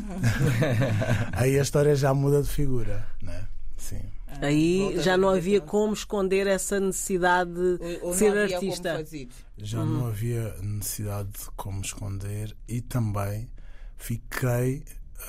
Aí 1.34 1.60
a 1.60 1.62
história 1.62 1.96
já 1.96 2.14
muda 2.14 2.42
de 2.42 2.50
figura 2.50 3.06
né? 3.22 3.48
Sim 3.78 4.15
Aí 4.42 4.80
Volta 4.80 5.02
já 5.02 5.18
não 5.18 5.30
havia 5.30 5.62
como 5.62 5.94
esconder 5.94 6.48
essa 6.48 6.80
necessidade 6.80 7.54
de 7.54 8.00
Ou, 8.02 8.08
ou 8.10 8.14
ser 8.14 8.34
não 8.34 8.42
havia 8.44 8.56
artista. 8.58 8.90
Como 8.94 9.06
fazer. 9.06 9.30
já 9.58 9.80
Uhum. 9.80 9.86
não 9.86 10.08
havia 10.08 10.56
necessidade 10.62 11.30
de 11.30 11.46
como 11.56 11.82
esconder 11.82 12.56
e 12.68 12.82
também 12.82 13.50
fiquei 13.98 14.84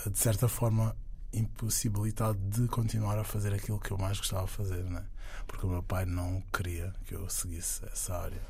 eh, 0.07 0.11
de 0.11 0.19
certa 0.19 0.49
forma 0.49 0.97
impossibilitado 1.33 2.39
de 2.39 2.67
continuar 2.69 3.19
a 3.19 3.25
fazer 3.25 3.53
aquilo 3.55 3.79
que 3.79 3.91
eu 3.91 3.99
mais 3.99 4.19
gostava 4.19 4.47
de 4.47 4.53
fazer, 4.53 4.85
né? 4.85 5.05
porque 5.47 5.67
o 5.67 5.69
meu 5.69 5.83
pai 5.83 6.05
não 6.05 6.43
queria 6.53 6.93
que 7.05 7.15
eu 7.15 7.29
seguisse 7.29 7.85
essa 7.93 8.17
área. 8.17 8.41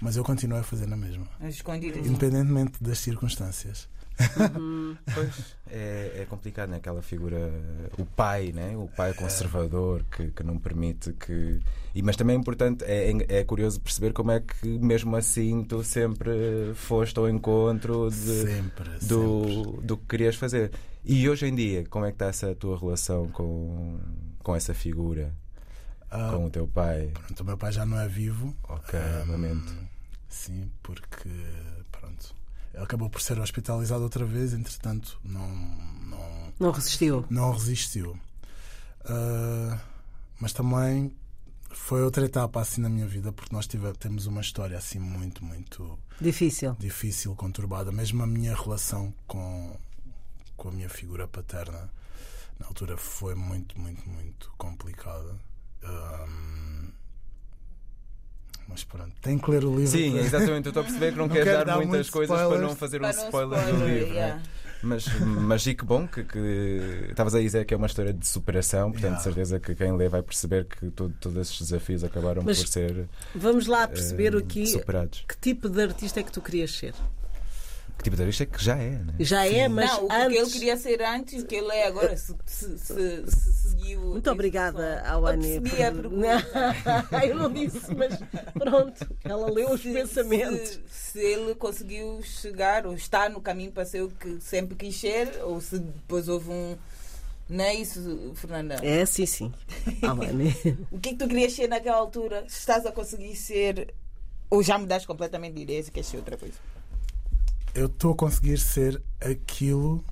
Mas 0.00 0.16
eu 0.16 0.24
continuei 0.24 0.60
a 0.60 0.64
fazer 0.64 0.86
na 0.86 0.96
mesma, 0.96 1.26
escondidas. 1.42 2.04
independentemente 2.06 2.82
das 2.82 2.98
circunstâncias. 2.98 3.88
Pois, 5.14 5.56
é, 5.70 6.20
é 6.22 6.26
complicado, 6.28 6.70
né? 6.70 6.76
Aquela 6.76 7.02
figura, 7.02 7.36
o 7.98 8.04
pai, 8.04 8.52
né? 8.52 8.76
O 8.76 8.88
pai 8.88 9.12
conservador 9.14 10.04
que, 10.10 10.30
que 10.30 10.42
não 10.42 10.58
permite 10.58 11.12
que. 11.14 11.60
E, 11.94 12.02
mas 12.02 12.16
também 12.16 12.36
é 12.36 12.38
importante, 12.38 12.84
é, 12.84 13.10
é 13.10 13.40
é 13.40 13.44
curioso 13.44 13.80
perceber 13.80 14.12
como 14.12 14.30
é 14.30 14.40
que, 14.40 14.66
mesmo 14.66 15.14
assim, 15.16 15.64
tu 15.64 15.82
sempre 15.84 16.72
foste 16.74 17.18
ao 17.18 17.28
encontro 17.28 18.08
de, 18.10 18.16
sempre, 18.16 18.90
sempre. 19.00 19.06
do, 19.08 19.80
do 19.82 19.96
que 19.96 20.06
querias 20.06 20.36
fazer. 20.36 20.70
E 21.04 21.28
hoje 21.28 21.46
em 21.46 21.54
dia, 21.54 21.84
como 21.90 22.04
é 22.04 22.08
que 22.08 22.14
está 22.14 22.26
essa 22.26 22.54
tua 22.54 22.78
relação 22.78 23.28
com, 23.28 23.98
com 24.42 24.56
essa 24.56 24.72
figura, 24.74 25.34
Ah, 26.10 26.30
com 26.32 26.46
o 26.46 26.50
teu 26.50 26.66
pai? 26.66 27.10
pronto, 27.12 27.40
o 27.40 27.44
meu 27.44 27.58
pai 27.58 27.72
já 27.72 27.84
não 27.84 27.98
é 28.00 28.08
vivo. 28.08 28.54
Ok, 28.68 28.98
Ahm, 28.98 29.30
lamento. 29.30 29.74
Sim, 30.28 30.70
porque 30.82 31.28
pronto, 31.92 32.34
acabou 32.78 33.08
por 33.10 33.20
ser 33.20 33.38
hospitalizado 33.38 34.02
outra 34.02 34.24
vez, 34.24 34.52
entretanto 34.52 35.18
não, 35.24 35.48
não, 36.06 36.52
Não 36.60 36.70
resistiu. 36.70 37.24
não 37.30 37.52
resistiu. 37.52 38.18
Ah, 39.04 39.78
mas 40.40 40.52
também 40.52 41.14
foi 41.70 42.02
outra 42.02 42.24
etapa 42.24 42.60
assim 42.60 42.80
na 42.80 42.88
minha 42.88 43.06
vida, 43.06 43.32
porque 43.32 43.54
nós 43.54 43.66
tive, 43.66 43.92
temos 43.94 44.26
uma 44.26 44.40
história 44.40 44.78
assim 44.78 44.98
muito, 44.98 45.44
muito 45.44 45.98
Difícil. 46.20 46.74
difícil, 46.78 47.34
conturbada. 47.34 47.90
Mesmo 47.92 48.22
a 48.22 48.26
minha 48.26 48.54
relação 48.54 49.12
com, 49.26 49.76
com 50.56 50.68
a 50.68 50.72
minha 50.72 50.88
figura 50.88 51.26
paterna 51.26 51.90
na 52.58 52.66
altura 52.66 52.96
foi 52.96 53.34
muito, 53.34 53.78
muito, 53.78 54.08
muito 54.08 54.52
complicada. 54.56 55.34
Ahm, 55.82 56.73
mas 58.68 58.84
pronto, 58.84 59.12
tem 59.20 59.38
que 59.38 59.50
ler 59.50 59.64
o 59.64 59.70
livro. 59.74 59.86
Sim, 59.86 60.12
para- 60.12 60.20
exatamente. 60.22 60.66
Eu 60.66 60.70
estou 60.70 60.80
a 60.80 60.84
perceber 60.84 61.12
que 61.12 61.18
não, 61.18 61.26
Não 61.26 61.34
quero 61.34 61.44
dar, 61.50 61.64
dar 61.64 61.76
muitas 61.76 62.10
coisas 62.10 62.36
para 62.36 62.44
não 62.48 62.52
spoilers. 62.72 62.78
fazer 62.78 62.96
um 62.98 63.00
Para 63.02 63.12
não 63.16 63.24
spoiler, 63.24 63.58
do 63.58 63.64
spoiler, 63.70 63.88
livro. 63.94 64.06
né? 64.08 64.14
yeah. 64.14 64.42
Mas, 64.82 65.06
mas 65.20 65.66
e 65.66 65.74
que 65.74 65.82
bom 65.82 66.06
que, 66.06 66.22
que 66.24 67.06
estavas 67.08 67.34
a 67.34 67.40
dizer 67.40 67.64
que 67.64 67.72
é 67.72 67.76
uma 67.76 67.86
história 67.86 68.12
de 68.12 68.26
superação, 68.26 68.90
portanto, 68.92 69.04
Yeah. 69.04 69.16
de 69.18 69.22
certeza 69.24 69.58
que 69.60 69.74
quem 69.74 69.96
lê 69.96 70.10
vai 70.10 70.20
perceber 70.22 70.66
que 70.66 70.90
todo- 70.90 71.14
todos 71.18 71.38
esses 71.38 71.58
desafios 71.58 72.04
acabaram 72.04 72.42
Mas 72.44 72.58
por 72.58 72.68
ser 72.68 73.08
Vamos 73.34 73.66
lá 73.66 73.88
perceber 73.88 74.34
eh, 74.34 74.38
aqui 74.38 74.66
superados. 74.66 75.24
que 75.26 75.38
tipo 75.38 75.70
de 75.70 75.82
artista 75.82 76.20
é 76.20 76.22
que 76.22 76.30
tu 76.32 76.42
querias 76.42 76.70
ser. 76.72 76.92
Que 77.98 78.04
tipo 78.04 78.16
de 78.16 78.22
artista 78.22 78.42
é 78.42 78.46
que 78.46 78.62
já 78.62 78.76
é, 78.76 78.90
né? 78.90 79.14
Já 79.20 79.46
é, 79.46 79.68
mas 79.68 79.90
não, 79.90 80.04
o 80.04 80.08
que 80.08 80.14
antes. 80.14 80.38
ele 80.38 80.50
queria 80.50 80.76
ser 80.76 81.02
antes, 81.02 81.42
o 81.42 81.46
que 81.46 81.54
ele 81.54 81.72
é 81.72 81.86
agora, 81.86 82.16
se, 82.16 82.34
se, 82.44 82.78
se, 82.78 83.24
se 83.30 83.68
seguiu. 83.70 84.00
Muito 84.00 84.30
obrigada, 84.30 85.02
Awane. 85.06 85.54
Eu 85.54 85.62
percebi 85.62 85.82
a 85.82 85.92
pergunta. 85.92 86.46
Eu 87.26 87.34
não 87.36 87.52
disse, 87.52 87.94
mas 87.94 88.18
pronto, 88.52 89.06
ela 89.24 89.50
leu 89.50 89.70
os 89.70 89.80
Se- 89.80 89.92
pensamentos. 89.92 90.80
Se, 90.90 91.12
se 91.12 91.18
ele 91.20 91.54
conseguiu 91.54 92.20
chegar 92.22 92.86
ou 92.86 92.94
está 92.94 93.28
no 93.28 93.40
caminho 93.40 93.70
para 93.72 93.84
ser 93.86 94.02
o 94.02 94.10
que 94.10 94.38
sempre 94.40 94.74
quis 94.76 94.96
ser, 94.96 95.40
ou 95.44 95.60
se 95.60 95.78
depois 95.78 96.28
houve 96.28 96.50
um. 96.50 96.76
Não 97.48 97.64
é 97.64 97.74
isso, 97.74 98.32
Fernanda? 98.34 98.76
É, 98.82 99.04
sim, 99.06 99.24
sim. 99.26 99.52
O 100.90 100.98
que 100.98 101.10
é 101.10 101.12
que 101.12 101.18
tu 101.18 101.28
querias 101.28 101.52
ser 101.52 101.68
naquela 101.68 101.96
altura? 101.98 102.44
Se 102.48 102.58
estás 102.58 102.84
a 102.86 102.92
conseguir 102.92 103.34
ser. 103.36 103.94
Ou 104.50 104.62
já 104.62 104.76
mudaste 104.78 105.06
completamente 105.06 105.54
de 105.54 105.62
ideia 105.62 105.80
e 105.80 105.90
queres 105.90 106.08
ser 106.08 106.16
outra 106.18 106.36
coisa? 106.36 106.54
Eu 107.74 107.86
estou 107.86 108.12
a 108.12 108.16
conseguir 108.16 108.58
ser 108.58 109.02
aquilo 109.20 110.04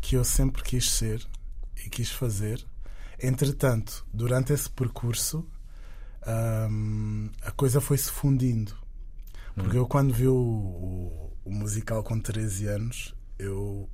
que 0.00 0.16
eu 0.16 0.24
sempre 0.24 0.62
quis 0.62 0.90
ser 0.90 1.26
e 1.84 1.88
quis 1.90 2.10
fazer. 2.10 2.64
Entretanto, 3.22 4.06
durante 4.12 4.52
esse 4.52 4.68
percurso, 4.70 5.46
hum, 6.70 7.30
a 7.42 7.50
coisa 7.50 7.80
foi-se 7.80 8.10
fundindo. 8.10 8.74
Porque 9.56 9.76
eu, 9.78 9.86
quando 9.86 10.14
vi 10.14 10.28
o, 10.28 10.34
o- 10.36 11.32
o 11.44 11.52
musical 11.52 12.02
com 12.02 12.20
13 12.20 12.66
anos, 12.66 13.14
eu 13.38 13.88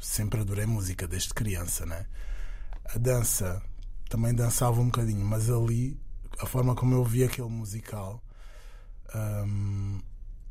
sempre 0.00 0.40
adorei 0.40 0.66
música 0.66 1.06
desde 1.06 1.34
criança, 1.34 1.84
né? 1.86 2.06
A 2.86 2.98
dança 2.98 3.62
também 4.08 4.34
dançava 4.34 4.80
um 4.80 4.86
bocadinho, 4.86 5.24
mas 5.26 5.50
ali, 5.50 5.98
a 6.38 6.46
forma 6.46 6.74
como 6.74 6.94
eu 6.94 7.04
vi 7.04 7.24
aquele 7.24 7.48
musical. 7.48 8.22
hum, 9.14 10.00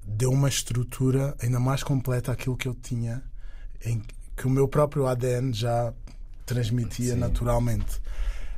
deu 0.06 0.32
uma 0.32 0.48
estrutura 0.48 1.36
ainda 1.42 1.60
mais 1.60 1.84
completa 1.84 2.32
àquilo 2.32 2.56
que 2.56 2.68
eu 2.68 2.74
tinha, 2.74 3.24
em 3.84 4.02
que 4.36 4.48
o 4.48 4.50
meu 4.50 4.68
próprio 4.68 5.08
ADN 5.08 5.54
já 5.54 5.94
transmitia 6.46 7.14
Sim. 7.14 7.20
naturalmente. 7.20 8.02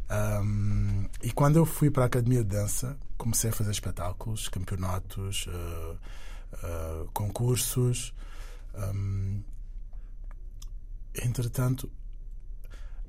Um, 0.09 1.07
e 1.21 1.31
quando 1.31 1.57
eu 1.57 1.65
fui 1.65 1.91
para 1.91 2.03
a 2.03 2.05
Academia 2.07 2.43
de 2.43 2.49
Dança, 2.49 2.97
comecei 3.17 3.49
a 3.49 3.53
fazer 3.53 3.71
espetáculos, 3.71 4.47
campeonatos, 4.47 5.47
uh, 5.47 5.97
uh, 6.53 7.09
concursos. 7.13 8.13
Um, 8.75 9.41
entretanto, 11.15 11.91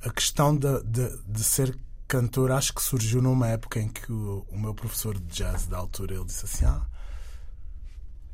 a 0.03 0.11
questão 0.11 0.57
de, 0.57 0.83
de, 0.85 1.17
de 1.27 1.45
ser 1.45 1.79
cantor 2.07 2.51
acho 2.51 2.73
que 2.73 2.83
surgiu 2.83 3.21
numa 3.21 3.49
época 3.49 3.79
em 3.79 3.89
que 3.89 4.11
o, 4.11 4.47
o 4.51 4.59
meu 4.59 4.75
professor 4.75 5.19
de 5.19 5.27
jazz 5.27 5.67
da 5.67 5.77
altura 5.77 6.15
ele 6.15 6.25
disse 6.25 6.45
assim: 6.45 6.65
Ah, 6.65 6.87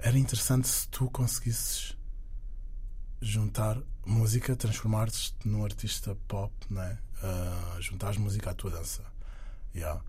era 0.04 0.18
interessante 0.18 0.68
se 0.68 0.86
tu 0.88 1.08
conseguisses 1.10 1.96
juntar 3.22 3.78
música, 4.04 4.54
transformar-te 4.54 5.34
num 5.46 5.64
artista 5.64 6.14
pop, 6.28 6.52
né? 6.68 6.98
Uh, 7.22 7.80
juntares 7.80 8.18
música 8.18 8.50
à 8.50 8.54
tua 8.54 8.70
dança. 8.70 9.02
Yeah. 9.74 10.02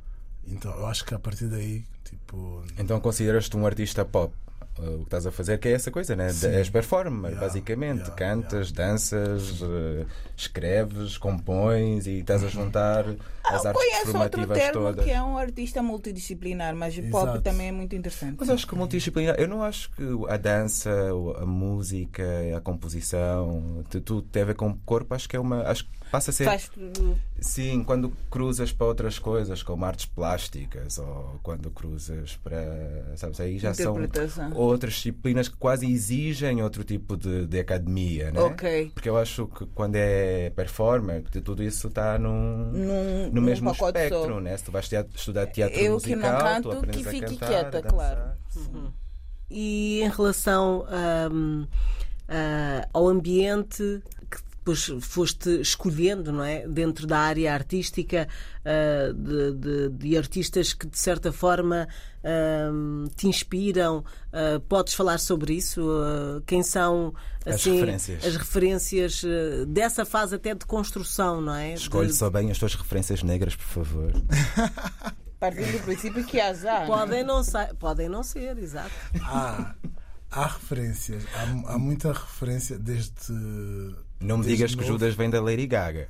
Então 0.46 0.76
eu 0.76 0.86
acho 0.86 1.06
que 1.06 1.16
a 1.16 1.20
partir 1.20 1.48
daí, 1.48 1.86
tipo. 2.04 2.62
Então 2.78 3.00
consideras-te 3.00 3.56
um 3.56 3.66
artista 3.66 4.04
pop? 4.04 4.36
O 4.78 4.98
que 4.98 5.04
estás 5.04 5.26
a 5.26 5.32
fazer 5.32 5.58
que 5.58 5.70
é 5.70 5.72
essa 5.72 5.90
coisa, 5.90 6.16
né? 6.18 6.30
Sim. 6.30 6.48
És 6.48 6.70
performer, 6.70 7.32
Yeah, 7.32 7.48
basicamente. 7.48 8.00
yeah, 8.02 8.16
Cantas, 8.16 8.72
danças, 8.74 9.62
uh, 9.62 10.06
escreves, 10.36 11.18
compões 11.18 12.08
e 12.08 12.20
estás 12.20 12.44
a 12.44 12.48
juntar 12.50 13.06
as 13.44 13.66
artes 13.66 13.82
Conheço 13.82 14.18
outro 14.18 14.42
performativas 14.42 14.58
termo 14.58 14.82
todas. 14.82 15.06
que 15.06 15.12
é 15.12 15.22
um 15.24 15.38
artista 15.38 15.82
multidisciplinar, 15.82 16.76
mas 16.76 16.98
o 16.98 17.04
pop 17.04 17.24
Exato. 17.24 17.42
também 17.42 17.70
é 17.70 17.72
muito 17.72 17.96
interessante. 17.96 18.36
Mas 18.38 18.50
acho 18.50 18.68
que 18.68 18.76
multidisciplinar, 18.76 19.36
eu 19.40 19.48
não 19.48 19.64
acho 19.64 19.90
que 19.92 20.04
a 20.28 20.36
dança, 20.36 20.92
a 21.42 21.46
música, 21.46 22.24
a 22.58 22.60
composição, 22.60 23.84
tu- 23.90 24.02
tudo 24.02 24.22
tem 24.24 24.42
a 24.42 24.46
ver 24.46 24.56
com 24.56 24.68
o 24.70 24.78
corpo, 24.86 25.14
acho 25.14 25.30
que 25.30 25.36
é 25.36 25.40
uma. 25.40 25.62
Acho 25.64 25.86
que 25.86 25.92
passa 26.12 26.32
a 26.32 26.34
ser. 26.34 26.46
Faz 26.46 26.68
tudo. 26.70 27.18
Sim, 27.40 27.84
quando 27.84 28.12
cruzas 28.32 28.72
para 28.72 28.88
outras 28.88 29.20
coisas, 29.20 29.62
como 29.62 29.86
artes 29.86 30.06
plásticas, 30.06 30.98
ou 30.98 31.40
quando 31.44 31.70
cruzas 31.70 32.38
para. 32.44 33.16
Sabes, 33.16 33.40
aí 33.40 33.58
já 33.60 33.74
são 33.74 33.96
Interpretação. 33.98 34.52
Outras 34.66 34.94
disciplinas 34.94 35.48
que 35.48 35.56
quase 35.58 35.90
exigem 35.92 36.62
outro 36.62 36.84
tipo 36.84 37.16
de, 37.18 37.46
de 37.48 37.60
academia, 37.60 38.32
né? 38.32 38.40
Ok. 38.40 38.92
Porque 38.94 39.10
eu 39.10 39.18
acho 39.18 39.48
que 39.48 39.66
quando 39.68 39.96
é 39.96 40.50
performer, 40.50 41.24
tudo 41.44 41.64
isso 41.64 41.88
está 41.88 42.18
num, 42.20 42.72
Num, 42.72 43.26
no 43.28 43.34
num 43.34 43.42
mesmo 43.42 43.72
pacote 43.72 43.98
espectro, 44.00 44.34
só. 44.36 44.40
né? 44.40 44.58
Se 44.58 44.64
tu 44.64 44.72
vais 44.72 44.88
teatro- 44.88 45.16
estudar 45.16 45.48
teatro 45.48 45.78
Eu 45.80 45.98
que 46.00 46.16
musical, 46.16 46.32
não 46.32 46.38
tu 46.40 46.44
canto, 46.44 46.72
aprendes 46.72 47.02
que 47.02 47.08
a 47.08 47.12
fique 47.12 47.38
cantar, 47.38 47.48
quieta, 47.72 47.82
claro. 47.82 48.22
E 49.50 50.02
em 50.02 50.10
relação 50.10 50.86
hum, 51.32 51.68
ah, 52.28 52.88
ao 52.94 53.08
ambiente 53.08 54.02
que 54.10 54.15
depois 54.66 54.92
foste 55.02 55.62
escolhendo, 55.62 56.32
não 56.32 56.44
é? 56.44 56.68
Dentro 56.68 57.06
da 57.06 57.20
área 57.20 57.54
artística, 57.54 58.28
ah, 58.66 59.14
de, 59.14 59.52
de- 59.54 59.90
de 59.90 60.18
artistas 60.18 60.74
que 60.74 60.88
de 60.88 60.98
certa 60.98 61.32
forma 61.32 61.88
hum, 62.74 63.06
te 63.16 63.28
inspiram. 63.28 64.04
Ah, 64.34 64.60
podes 64.68 64.96
falar 64.96 65.20
sobre 65.20 65.54
isso? 65.54 65.88
Ah, 65.92 66.42
quem 66.48 66.64
são 66.64 67.14
As 67.46 67.56
assim, 67.56 67.74
referências. 67.74 68.26
as 68.26 68.36
referências 68.36 69.22
ah, 69.24 69.66
dessa 69.68 70.04
fase 70.04 70.34
até 70.34 70.56
de 70.56 70.66
construção, 70.66 71.40
não 71.42 71.54
é? 71.54 71.76
Escolhe 71.76 72.08
De- 72.08 72.16
só 72.16 72.28
bem 72.32 72.50
as 72.50 72.58
tuas 72.58 72.74
referências 72.74 73.22
negras, 73.22 73.56
por 73.56 73.66
favor. 73.66 74.14
Partindo 75.40 75.74
do 75.74 75.84
princípio 75.84 76.26
que 76.26 76.40
azar. 76.42 76.88
Podem 76.88 77.24
não, 77.24 77.44
sa- 77.44 77.70
podem 77.78 78.10
não 78.10 78.24
ser, 78.24 78.58
exato. 78.58 78.90
Há, 79.22 79.76
há 80.32 80.48
referências, 80.48 81.24
há, 81.36 81.74
há 81.74 81.78
muita 81.78 82.12
referência 82.14 82.80
desde. 82.80 83.14
Não 84.26 84.38
me 84.38 84.44
desde 84.44 84.58
digas 84.58 84.72
que 84.76 84.82
novo. 84.82 84.94
Judas 84.94 85.16
vem 85.16 85.30
da 85.30 85.42
Lady 85.42 85.68
Gaga. 85.68 86.10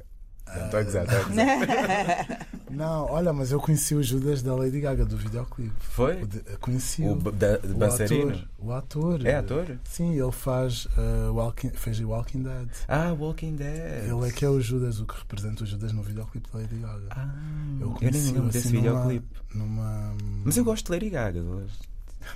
Não 0.55 0.65
estou 0.65 0.79
a 0.79 0.83
gozar, 0.83 1.03
estou 1.05 1.19
a 1.19 1.23
gozar. 1.23 2.47
Não, 2.69 3.05
olha, 3.09 3.31
mas 3.31 3.51
eu 3.51 3.59
conheci 3.59 3.95
o 3.95 4.03
Judas 4.03 4.41
da 4.41 4.53
Lady 4.53 4.81
Gaga 4.81 5.05
do 5.05 5.15
videoclipe. 5.17 5.71
Foi? 5.79 6.21
O 6.23 6.27
de- 6.27 6.39
Conheci 6.59 7.03
O 7.03 7.15
da- 7.31 7.57
de 7.57 7.71
o 7.73 7.83
ator. 7.83 8.47
O 8.59 8.71
ator. 8.73 9.25
É 9.25 9.35
ator? 9.35 9.77
Sim, 9.85 10.13
ele 10.19 10.31
faz 10.31 10.85
uh, 10.87 11.31
Walking, 11.33 11.69
fez 11.69 11.99
o 12.01 12.09
Walking 12.09 12.43
Dead. 12.43 12.67
Ah, 12.87 13.13
Walking 13.17 13.55
Dead. 13.55 14.03
Ele 14.09 14.27
é 14.27 14.31
que 14.31 14.43
é 14.43 14.49
o 14.49 14.59
Judas, 14.59 14.99
o 14.99 15.05
que 15.05 15.17
representa 15.17 15.63
o 15.63 15.65
Judas 15.65 15.93
no 15.93 16.03
videoclipe 16.03 16.49
da 16.51 16.59
Lady 16.59 16.75
Gaga. 16.75 17.07
Ah, 17.11 17.33
eu 17.79 17.87
eu 17.87 17.87
nem 17.87 17.95
conheci 18.11 18.31
lembro 18.33 18.49
desse 18.49 18.67
assim, 18.67 18.77
numa, 18.81 18.89
videoclipe. 19.07 19.27
numa. 19.55 20.13
Mas 20.43 20.57
eu 20.57 20.63
gosto 20.65 20.85
de 20.87 20.91
Lady 20.91 21.09
Gaga. 21.09 21.43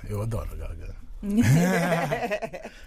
Eu 0.08 0.22
adoro 0.22 0.48
Gaga. 0.56 0.94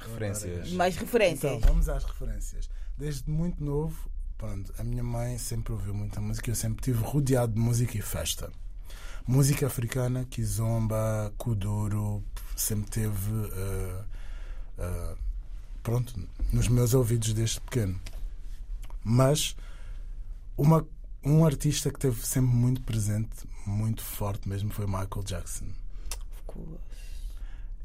Referências. 0.00 0.72
Mais 0.72 0.96
referências. 0.96 1.52
Então, 1.52 1.68
vamos 1.68 1.88
às 1.88 2.04
referências. 2.04 2.70
Desde 2.96 3.30
muito 3.30 3.62
novo, 3.62 4.10
pronto, 4.36 4.72
a 4.78 4.84
minha 4.84 5.02
mãe 5.02 5.38
sempre 5.38 5.72
ouviu 5.72 5.94
muita 5.94 6.20
música, 6.20 6.50
eu 6.50 6.54
sempre 6.54 6.80
estive 6.80 7.02
rodeado 7.02 7.52
de 7.52 7.60
música 7.60 7.96
e 7.96 8.02
festa. 8.02 8.50
Música 9.26 9.66
africana, 9.66 10.24
kizomba, 10.24 11.32
kuduro, 11.36 12.24
sempre 12.56 12.90
teve, 12.90 13.32
eh, 13.52 14.04
eh, 14.78 15.16
pronto, 15.82 16.28
nos 16.52 16.68
meus 16.68 16.94
ouvidos 16.94 17.32
desde 17.32 17.60
pequeno. 17.60 18.00
Mas 19.04 19.54
uma, 20.56 20.86
um 21.24 21.44
artista 21.44 21.90
que 21.90 21.98
teve 21.98 22.26
sempre 22.26 22.54
muito 22.54 22.82
presente, 22.82 23.46
muito 23.66 24.02
forte 24.02 24.48
mesmo, 24.48 24.70
foi 24.70 24.86
Michael 24.86 25.22
Jackson. 25.24 25.66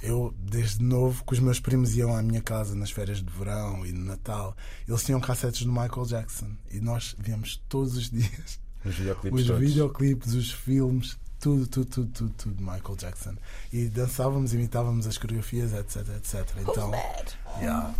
Eu, 0.05 0.33
desde 0.37 0.83
novo, 0.83 1.23
que 1.25 1.33
os 1.33 1.39
meus 1.39 1.59
primos 1.59 1.95
iam 1.95 2.15
à 2.15 2.21
minha 2.21 2.41
casa 2.41 2.75
nas 2.75 2.91
férias 2.91 3.17
de 3.23 3.29
verão 3.31 3.85
e 3.85 3.91
no 3.91 4.05
Natal, 4.05 4.55
eles 4.87 5.03
tinham 5.03 5.19
cassetes 5.19 5.63
do 5.65 5.71
Michael 5.71 6.05
Jackson 6.05 6.51
e 6.71 6.79
nós 6.79 7.15
víamos 7.17 7.61
todos 7.67 7.95
os 7.97 8.09
dias 8.11 8.59
Os 8.85 8.95
videoclipes 8.95 9.39
os 9.41 9.47
todos. 9.47 9.61
videoclipes, 9.61 10.33
os 10.33 10.51
filmes, 10.51 11.17
tudo, 11.39 11.65
tudo, 11.67 11.85
tudo, 11.87 12.11
tudo, 12.11 12.33
tudo 12.37 12.55
de 12.55 12.61
Michael 12.63 12.95
Jackson. 12.97 13.33
E 13.73 13.85
dançávamos, 13.87 14.53
imitávamos 14.53 15.07
as 15.07 15.17
coreografias, 15.17 15.73
etc, 15.73 16.07
etc. 16.17 16.47
Então, 16.61 16.91
yeah, 17.59 17.93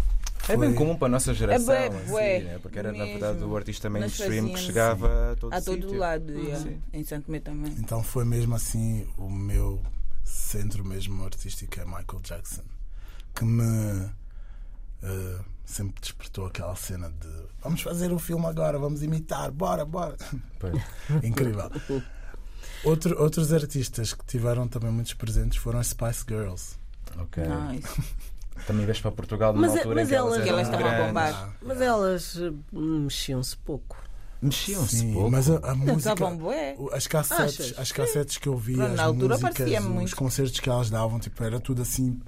É 0.47 0.55
bem 0.57 0.69
foi- 0.69 0.73
comum 0.77 0.95
para 0.95 1.07
a 1.07 1.09
nossa 1.11 1.33
geração, 1.33 1.73
É 1.73 1.89
bué, 1.89 1.97
assim, 1.97 2.11
bué, 2.11 2.39
né? 2.41 2.59
porque 2.59 2.77
era 2.79 2.91
na 2.91 2.99
mesmo. 2.99 3.19
verdade 3.19 3.43
o 3.43 3.57
artista 3.57 3.89
mainstream 3.89 4.49
que 4.49 4.59
chegava 4.59 5.31
a 5.31 5.35
todo 5.35 5.53
A 5.53 5.59
todo 5.61 5.81
sítio. 5.81 5.97
lado, 5.97 6.31
yeah. 6.31 6.59
Sim. 6.63 6.79
em 6.93 7.03
Santo 7.03 7.25
Tomé 7.25 7.39
também. 7.39 7.71
Então 7.79 8.03
foi 8.03 8.23
mesmo 8.25 8.53
assim 8.53 9.07
o 9.17 9.27
meu 9.29 9.81
centro 10.25 10.83
mesmo 10.83 11.23
artístico 11.23 11.79
é 11.79 11.85
Michael 11.85 12.21
Jackson 12.23 12.63
que 13.33 13.45
me 13.45 14.09
eh, 15.03 15.39
sempre 15.65 16.01
despertou 16.01 16.45
aquela 16.47 16.75
cena 16.75 17.09
de 17.09 17.27
vamos 17.61 17.81
fazer 17.81 18.11
um 18.11 18.19
filme 18.19 18.45
agora, 18.45 18.77
vamos 18.79 19.03
imitar, 19.03 19.51
bora, 19.51 19.83
bora. 19.85 20.15
Pois. 20.59 20.73
Incrível. 21.23 21.69
Outro, 22.83 23.21
outros 23.21 23.51
artistas 23.51 24.13
que 24.13 24.25
tiveram 24.25 24.67
também 24.67 24.91
muitos 24.91 25.13
presentes 25.13 25.57
foram 25.57 25.79
as 25.79 25.87
Spice 25.87 26.23
Girls. 26.27 26.77
Ok. 27.17 27.43
Nice. 27.43 27.87
Também 28.67 28.85
vais 28.85 29.01
para 29.01 29.11
Portugal 29.11 29.51
numa 29.53 29.67
Mas- 29.67 29.77
altura 29.77 29.95
mas 29.95 30.07
em 30.07 30.09
que 30.11 30.15
elas, 30.15 30.33
elas- 30.35 30.47
elas 30.47 30.67
estavam 30.67 30.87
a 30.87 31.07
bombar. 31.07 31.53
Mas 31.61 31.81
elas 31.81 32.37
eh, 32.37 32.53
mexiam-se 32.71 33.57
pouco. 33.57 33.97
Mexiam-se 34.41 34.97
Sim, 34.97 35.13
pouco. 35.13 35.31
mas 35.31 35.49
a, 35.49 35.57
a 35.57 35.75
música. 35.75 36.13
As 36.91 37.07
cassetes, 37.07 37.59
Achas? 37.59 37.79
as 37.79 37.91
cassetes 37.91 38.37
que 38.37 38.47
eu 38.47 38.57
via, 38.57 38.77
Pronto, 38.77 38.91
as 38.91 38.97
na 38.97 39.03
altura 39.03 39.37
músicas, 39.37 39.71
os 39.71 39.85
muito. 39.85 40.15
concertos 40.15 40.59
que 40.59 40.69
elas 40.69 40.89
davam, 40.89 41.19
tipo, 41.19 41.43
era 41.43 41.59
tudo 41.59 41.81
assim. 41.81 42.19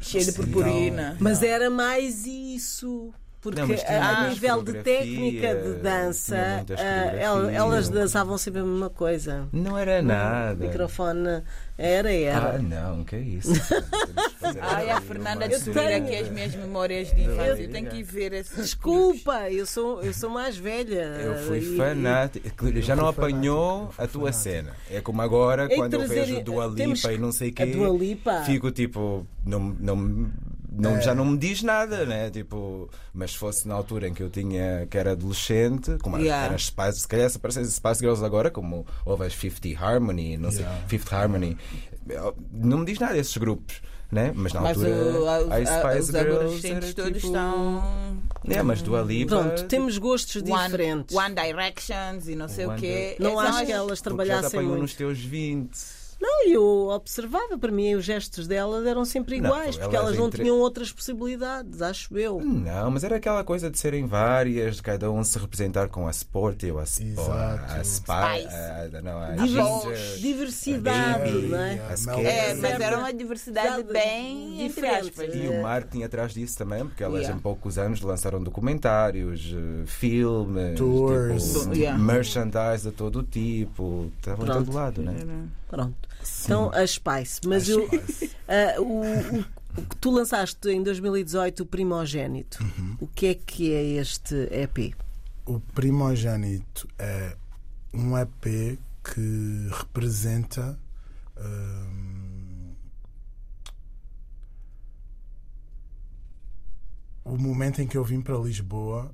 Cheio 0.00 0.24
de 0.24 0.32
Sim. 0.32 0.42
purpurina. 0.42 1.16
Mas 1.20 1.42
era 1.42 1.68
mais 1.70 2.26
isso. 2.26 3.12
Porque 3.44 3.60
Não, 3.60 3.68
a, 4.00 4.28
nível 4.30 4.62
de 4.62 4.72
técnica 4.82 5.54
de 5.54 5.74
dança, 5.74 6.64
coreografias. 6.66 7.54
elas 7.54 7.88
dançavam 7.90 8.38
sempre 8.38 8.60
a 8.62 8.64
mesma 8.64 8.88
coisa. 8.88 9.46
Não 9.52 9.76
era 9.78 10.00
O 10.00 10.02
nada. 10.02 10.54
microfone 10.66 11.42
era, 11.76 12.10
era. 12.10 12.54
Ah, 12.54 12.58
não, 12.58 13.04
que 13.04 13.16
é 13.16 13.20
isso? 13.20 13.52
Ai, 14.62 14.88
a 14.90 15.00
Fernanda 15.02 15.46
tenho- 15.48 15.96
aqui 16.04 16.16
as 16.16 16.28
minhas 16.30 16.54
memórias 16.54 17.14
de 17.14 17.20
infância. 17.22 17.62
Eu 17.62 17.70
tenho 17.70 17.90
que 17.90 17.96
ir 17.98 18.02
ver 18.02 18.32
esses. 18.32 18.56
Desculpa, 18.56 19.50
eu 19.50 19.66
sou, 19.66 20.00
eu 20.02 20.14
sou 20.14 20.30
mais 20.30 20.56
velha. 20.56 21.02
Eu 21.20 21.34
fui 21.46 21.60
fanático. 21.76 22.80
Já 22.80 22.96
não 22.96 23.08
apanhou 23.08 23.90
a 23.98 24.06
tua 24.06 24.32
fanático. 24.32 24.42
cena. 24.42 24.70
É 24.90 25.00
como 25.02 25.20
agora, 25.20 25.66
Ei, 25.70 25.76
quando 25.76 25.94
eu 25.94 26.08
vejo 26.08 26.42
Dua 26.42 26.66
Lipa 26.66 27.12
e 27.12 27.18
não 27.18 27.30
sei 27.30 27.48
o 27.48 27.52
A 27.52 27.54
quê, 27.54 27.66
Dua 27.66 27.88
Lipa. 27.90 28.42
fico 28.44 28.70
tipo. 28.70 29.26
Não, 29.44 29.60
não, 29.78 30.30
não, 30.76 30.96
É. 30.96 31.00
Já 31.02 31.14
não 31.14 31.24
me 31.24 31.38
diz 31.38 31.62
nada, 31.62 32.04
né? 32.04 32.30
Tipo, 32.30 32.88
mas 33.12 33.32
se 33.32 33.38
fosse 33.38 33.66
na 33.68 33.74
altura 33.74 34.08
em 34.08 34.14
que 34.14 34.22
eu 34.22 34.30
tinha 34.30 34.86
que 34.90 34.96
era 34.98 35.12
adolescente, 35.12 35.96
como 36.02 36.18
Yeah. 36.18 36.46
eram 36.46 36.54
as 36.56 36.66
Spice, 36.66 37.00
se 37.00 37.08
calhar 37.08 37.28
se 37.30 37.36
aparecessem 37.36 37.70
Spice 37.70 38.00
Girls 38.00 38.24
agora, 38.24 38.50
como 38.50 38.86
houve 39.04 39.24
as 39.26 39.34
50 39.34 39.78
Harmony, 39.84 40.36
não 40.36 40.50
sei, 40.50 40.60
Yeah. 40.62 40.86
Fifth 40.88 41.12
Harmony, 41.12 41.56
não 42.52 42.78
me 42.78 42.86
diz 42.86 42.98
nada 42.98 43.16
esses 43.18 43.36
grupos. 43.36 43.80
Né? 44.12 44.32
Mas 44.32 44.52
na 44.52 44.60
Mas 44.60 44.76
altura, 44.76 44.94
o, 45.20 45.28
a, 45.28 45.36
as 45.56 45.68
a, 45.68 45.80
Spice 45.80 45.98
os 45.98 46.06
Girls 46.06 46.18
adolescentes 46.38 46.88
era, 46.90 46.94
todos 46.94 47.12
tipo... 47.22 47.26
estão. 47.26 47.82
É, 48.48 48.62
mas 48.62 48.80
Dua 48.82 49.00
Lipa, 49.02 49.36
Pronto, 49.42 49.64
temos 49.64 49.98
gostos 49.98 50.40
diferentes. 50.40 51.16
One, 51.16 51.26
One 51.26 51.34
Directions 51.34 52.28
e 52.28 52.36
não 52.36 52.46
sei 52.46 52.66
One 52.66 52.76
o 52.76 52.80
quê. 52.80 53.16
Não 53.18 53.30
São 53.30 53.40
acho 53.40 53.58
as- 53.58 53.66
que 53.66 53.72
elas 53.72 53.98
já 53.98 54.04
trabalhassem 54.04 54.46
apanhou 54.46 54.68
muito. 54.68 54.82
nos 54.82 54.94
teus 54.94 55.18
20. 55.18 55.70
Não, 56.20 56.46
eu 56.48 56.88
observava, 56.88 57.58
para 57.58 57.70
mim 57.72 57.94
os 57.94 58.04
gestos 58.04 58.46
delas 58.46 58.86
eram 58.86 59.04
sempre 59.04 59.38
Não, 59.40 59.46
iguais, 59.50 59.76
porque 59.76 59.94
elas 59.94 60.08
elas 60.08 60.18
não 60.18 60.26
entre- 60.26 60.42
tinham 60.42 60.58
outras 60.58 60.92
possibilidades, 60.92 61.80
acho 61.82 62.16
eu. 62.18 62.40
Não, 62.40 62.90
mas 62.90 63.04
era 63.04 63.16
aquela 63.16 63.42
coisa 63.44 63.70
de 63.70 63.78
serem 63.78 64.06
várias, 64.06 64.76
de 64.76 64.82
cada 64.82 65.10
um 65.10 65.22
se 65.24 65.38
representar 65.38 65.88
com 65.88 66.06
a 66.06 66.10
Sport 66.10 66.62
ou 66.64 66.78
a 66.78 66.84
Sport, 66.84 67.60
a 67.68 67.80
Spy, 67.82 68.12
Spice. 68.42 68.96
a, 68.96 69.02
não, 69.02 69.18
a 69.18 69.30
Diver- 69.32 69.64
Ginger. 69.64 70.18
Diversidade, 70.20 71.30
Baby, 71.32 71.46
não 71.48 71.58
é? 71.58 71.72
a 71.80 72.20
É, 72.20 72.54
mas 72.54 72.80
era 72.80 72.98
uma 72.98 73.12
diversidade 73.12 73.82
bem 73.84 74.56
diferente. 74.68 75.12
E 75.36 75.48
o 75.48 75.62
marketing 75.62 76.02
atrás 76.04 76.32
disso 76.32 76.56
também, 76.56 76.84
porque 76.86 77.02
elas 77.02 77.20
Yeah. 77.22 77.36
em 77.38 77.40
poucos 77.40 77.78
anos 77.78 78.00
lançaram 78.00 78.42
documentários, 78.42 79.54
eh, 79.54 79.86
filmes, 79.86 80.76
Tours. 80.78 81.52
tipo, 81.60 81.74
Yeah. 81.74 81.98
merchandise 81.98 82.88
de 82.88 82.92
todo 82.94 83.20
o 83.20 83.22
tipo, 83.22 84.10
estavam 84.18 84.44
Pronto. 84.46 84.64
todo 84.66 84.74
lado, 84.74 85.02
né? 85.02 85.14
Pronto. 85.68 86.03
Então, 86.44 86.70
a 86.72 86.86
Spice. 86.86 87.40
Mas 87.46 87.68
eu, 87.68 87.88
ah, 88.48 88.80
o, 88.80 89.02
o- 89.40 89.44
o 89.76 89.82
que 89.82 89.96
tu 89.96 90.10
lançaste 90.12 90.68
em 90.68 90.82
2018, 90.82 91.64
o 91.64 91.66
Primogênito, 91.66 92.62
Uhum. 92.62 92.96
o 93.00 93.06
que 93.08 93.26
é 93.26 93.34
que 93.34 93.72
é 93.74 93.82
este 94.00 94.34
EP? 94.52 94.94
O 95.46 95.58
Primogênito 95.60 96.88
é 96.98 97.36
um 97.92 98.16
EP 98.16 98.78
que 99.02 99.68
representa 99.72 100.78
hum, 101.36 102.72
o 107.24 107.36
momento 107.36 107.80
em 107.80 107.86
que 107.86 107.96
eu 107.96 108.04
vim 108.04 108.20
para 108.20 108.36
Lisboa 108.38 109.12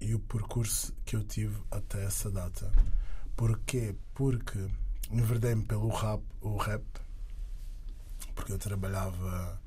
e 0.00 0.14
o 0.14 0.18
percurso 0.18 0.92
que 1.04 1.14
eu 1.16 1.22
tive 1.24 1.56
até 1.70 2.04
essa 2.04 2.30
data. 2.30 2.70
Porquê? 3.36 3.94
Porque 4.14 4.58
enverdei-me 5.12 5.64
pelo 5.64 5.88
rap, 5.88 6.22
o 6.40 6.56
rap, 6.56 6.84
porque 8.34 8.52
eu 8.52 8.58
trabalhava 8.58 9.60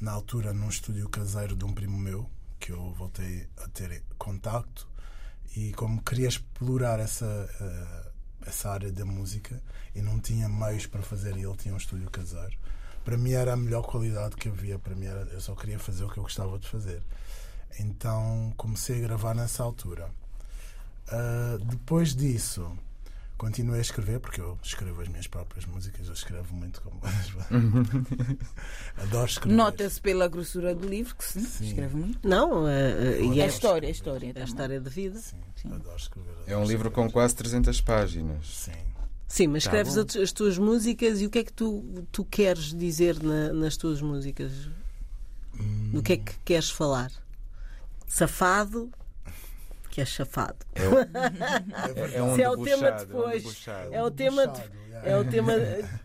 na 0.00 0.12
altura 0.12 0.52
num 0.52 0.68
estúdio 0.68 1.08
caseiro 1.08 1.56
de 1.56 1.64
um 1.64 1.72
primo 1.72 1.98
meu, 1.98 2.30
que 2.60 2.72
eu 2.72 2.92
voltei 2.92 3.48
a 3.58 3.68
ter 3.68 4.02
contacto, 4.16 4.88
e 5.56 5.72
como 5.72 6.02
queria 6.02 6.28
explorar 6.28 7.00
essa, 7.00 7.26
uh, 7.26 8.10
essa 8.46 8.70
área 8.70 8.92
da 8.92 9.04
música 9.04 9.60
e 9.94 10.00
não 10.00 10.20
tinha 10.20 10.48
meios 10.48 10.86
para 10.86 11.02
fazer, 11.02 11.36
e 11.36 11.44
ele 11.44 11.56
tinha 11.56 11.74
um 11.74 11.78
estúdio 11.78 12.10
caseiro, 12.10 12.56
para 13.04 13.16
mim 13.16 13.32
era 13.32 13.52
a 13.52 13.56
melhor 13.56 13.82
qualidade 13.82 14.36
que 14.36 14.48
havia, 14.48 14.78
para 14.78 14.94
mim 14.94 15.06
era, 15.06 15.22
eu 15.32 15.40
só 15.40 15.54
queria 15.54 15.78
fazer 15.78 16.04
o 16.04 16.10
que 16.10 16.18
eu 16.18 16.22
gostava 16.22 16.58
de 16.58 16.68
fazer. 16.68 17.02
Então 17.78 18.52
comecei 18.56 18.98
a 18.98 19.06
gravar 19.06 19.34
nessa 19.34 19.62
altura. 19.62 20.10
Uh, 21.08 21.64
depois 21.66 22.14
disso, 22.16 22.76
continuei 23.36 23.78
a 23.78 23.82
escrever, 23.82 24.20
porque 24.20 24.40
eu 24.40 24.58
escrevo 24.62 25.00
as 25.02 25.08
minhas 25.08 25.26
próprias 25.26 25.66
músicas, 25.66 26.06
eu 26.06 26.14
escrevo 26.14 26.54
muito 26.54 26.80
como. 26.82 27.00
Adoro 28.96 29.26
escrever. 29.26 29.54
Nota-se 29.54 30.00
pela 30.00 30.28
grossura 30.28 30.74
do 30.74 30.88
livro 30.88 31.14
que 31.16 31.24
sim, 31.24 31.40
sim. 31.40 31.66
escreve 31.68 31.96
muito. 31.96 32.26
Não, 32.26 32.64
uh, 32.64 33.34
e 33.34 33.40
é 33.40 33.44
a 33.44 33.46
história, 33.46 33.88
a 33.88 33.92
história. 33.92 34.32
É 34.34 34.40
a 34.40 34.44
história 34.44 34.80
da 34.80 34.90
vida. 34.90 35.18
Sim, 35.18 35.36
sim. 35.56 35.72
adoro 35.72 35.96
escrever. 35.96 36.30
Adoro 36.30 36.50
é 36.50 36.56
um 36.56 36.64
livro 36.64 36.88
escrever. 36.88 37.08
com 37.08 37.10
quase 37.10 37.34
300 37.36 37.80
páginas. 37.80 38.46
Sim. 38.46 38.72
Sim, 39.28 39.48
mas 39.48 39.64
tá 39.64 39.70
escreves 39.70 39.94
bom. 39.94 40.22
as 40.22 40.32
tuas 40.32 40.56
músicas 40.56 41.20
e 41.20 41.26
o 41.26 41.30
que 41.30 41.40
é 41.40 41.44
que 41.44 41.52
tu, 41.52 42.06
tu 42.12 42.24
queres 42.24 42.72
dizer 42.72 43.20
na, 43.20 43.52
nas 43.52 43.76
tuas 43.76 44.00
músicas? 44.00 44.52
Hum. 45.58 45.90
Do 45.92 46.02
que 46.02 46.12
é 46.12 46.16
que 46.16 46.38
queres 46.44 46.70
falar? 46.70 47.10
Safado, 48.06 48.90
que 49.96 50.02
é 50.02 50.04
chafado. 50.04 50.58
É, 50.74 50.86
o, 50.86 50.98
é, 51.00 52.14
é 52.16 52.22
um 52.22 52.38
é 52.38 52.50
o 52.50 52.62
tema 52.62 52.90
depois. 52.90 53.66
É, 53.90 54.02
o 54.02 54.10
tema 54.10 54.42
é 55.02 55.16
o 55.16 55.24
tema 55.24 55.54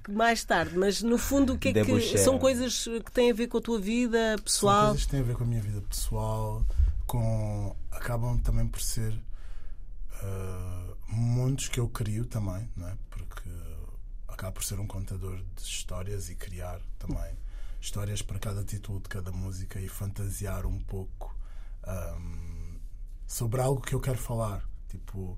que 0.02 0.12
mais 0.12 0.46
tarde, 0.46 0.78
mas 0.78 1.02
no 1.02 1.18
fundo 1.18 1.56
o 1.56 1.58
que 1.58 1.70
é 1.70 1.84
que 1.84 2.18
são 2.18 2.40
coisas 2.40 2.86
que 2.86 3.12
têm 3.12 3.32
a 3.32 3.34
ver 3.34 3.48
com 3.48 3.58
a 3.58 3.62
tua 3.62 3.82
vida 3.82 4.38
pessoal? 4.42 4.76
São 4.76 4.88
coisas 4.92 5.06
que 5.06 5.12
têm 5.12 5.20
a 5.20 5.24
ver 5.24 5.36
com 5.36 5.44
a 5.44 5.48
minha 5.48 5.62
vida 5.62 5.82
pessoal, 5.82 6.66
com 7.06 7.76
acabam 7.92 8.40
também 8.40 8.66
por 8.66 8.80
ser 8.80 9.12
uh, 9.12 10.96
mundos 11.10 11.68
que 11.68 11.78
eu 11.78 11.90
crio 11.90 12.26
também, 12.26 12.70
não 12.78 12.88
é? 12.88 12.96
Porque 13.10 13.50
acaba 14.26 14.54
por 14.54 14.64
ser 14.64 14.80
um 14.80 14.88
contador 14.88 15.36
de 15.36 15.62
histórias 15.64 16.30
e 16.30 16.36
criar 16.36 16.80
também 16.98 17.38
histórias 17.82 18.22
para 18.22 18.40
cada 18.40 18.64
título 18.64 19.02
de 19.02 19.10
cada 19.10 19.34
música 19.34 19.82
e 19.82 19.90
fantasiar 19.90 20.66
um 20.66 20.80
pouco 20.80 21.36
um, 21.86 22.51
sobre 23.32 23.62
algo 23.62 23.82
que 23.82 23.96
eu 23.96 24.00
quero 24.00 24.18
falar. 24.18 24.62
Tipo, 24.90 25.38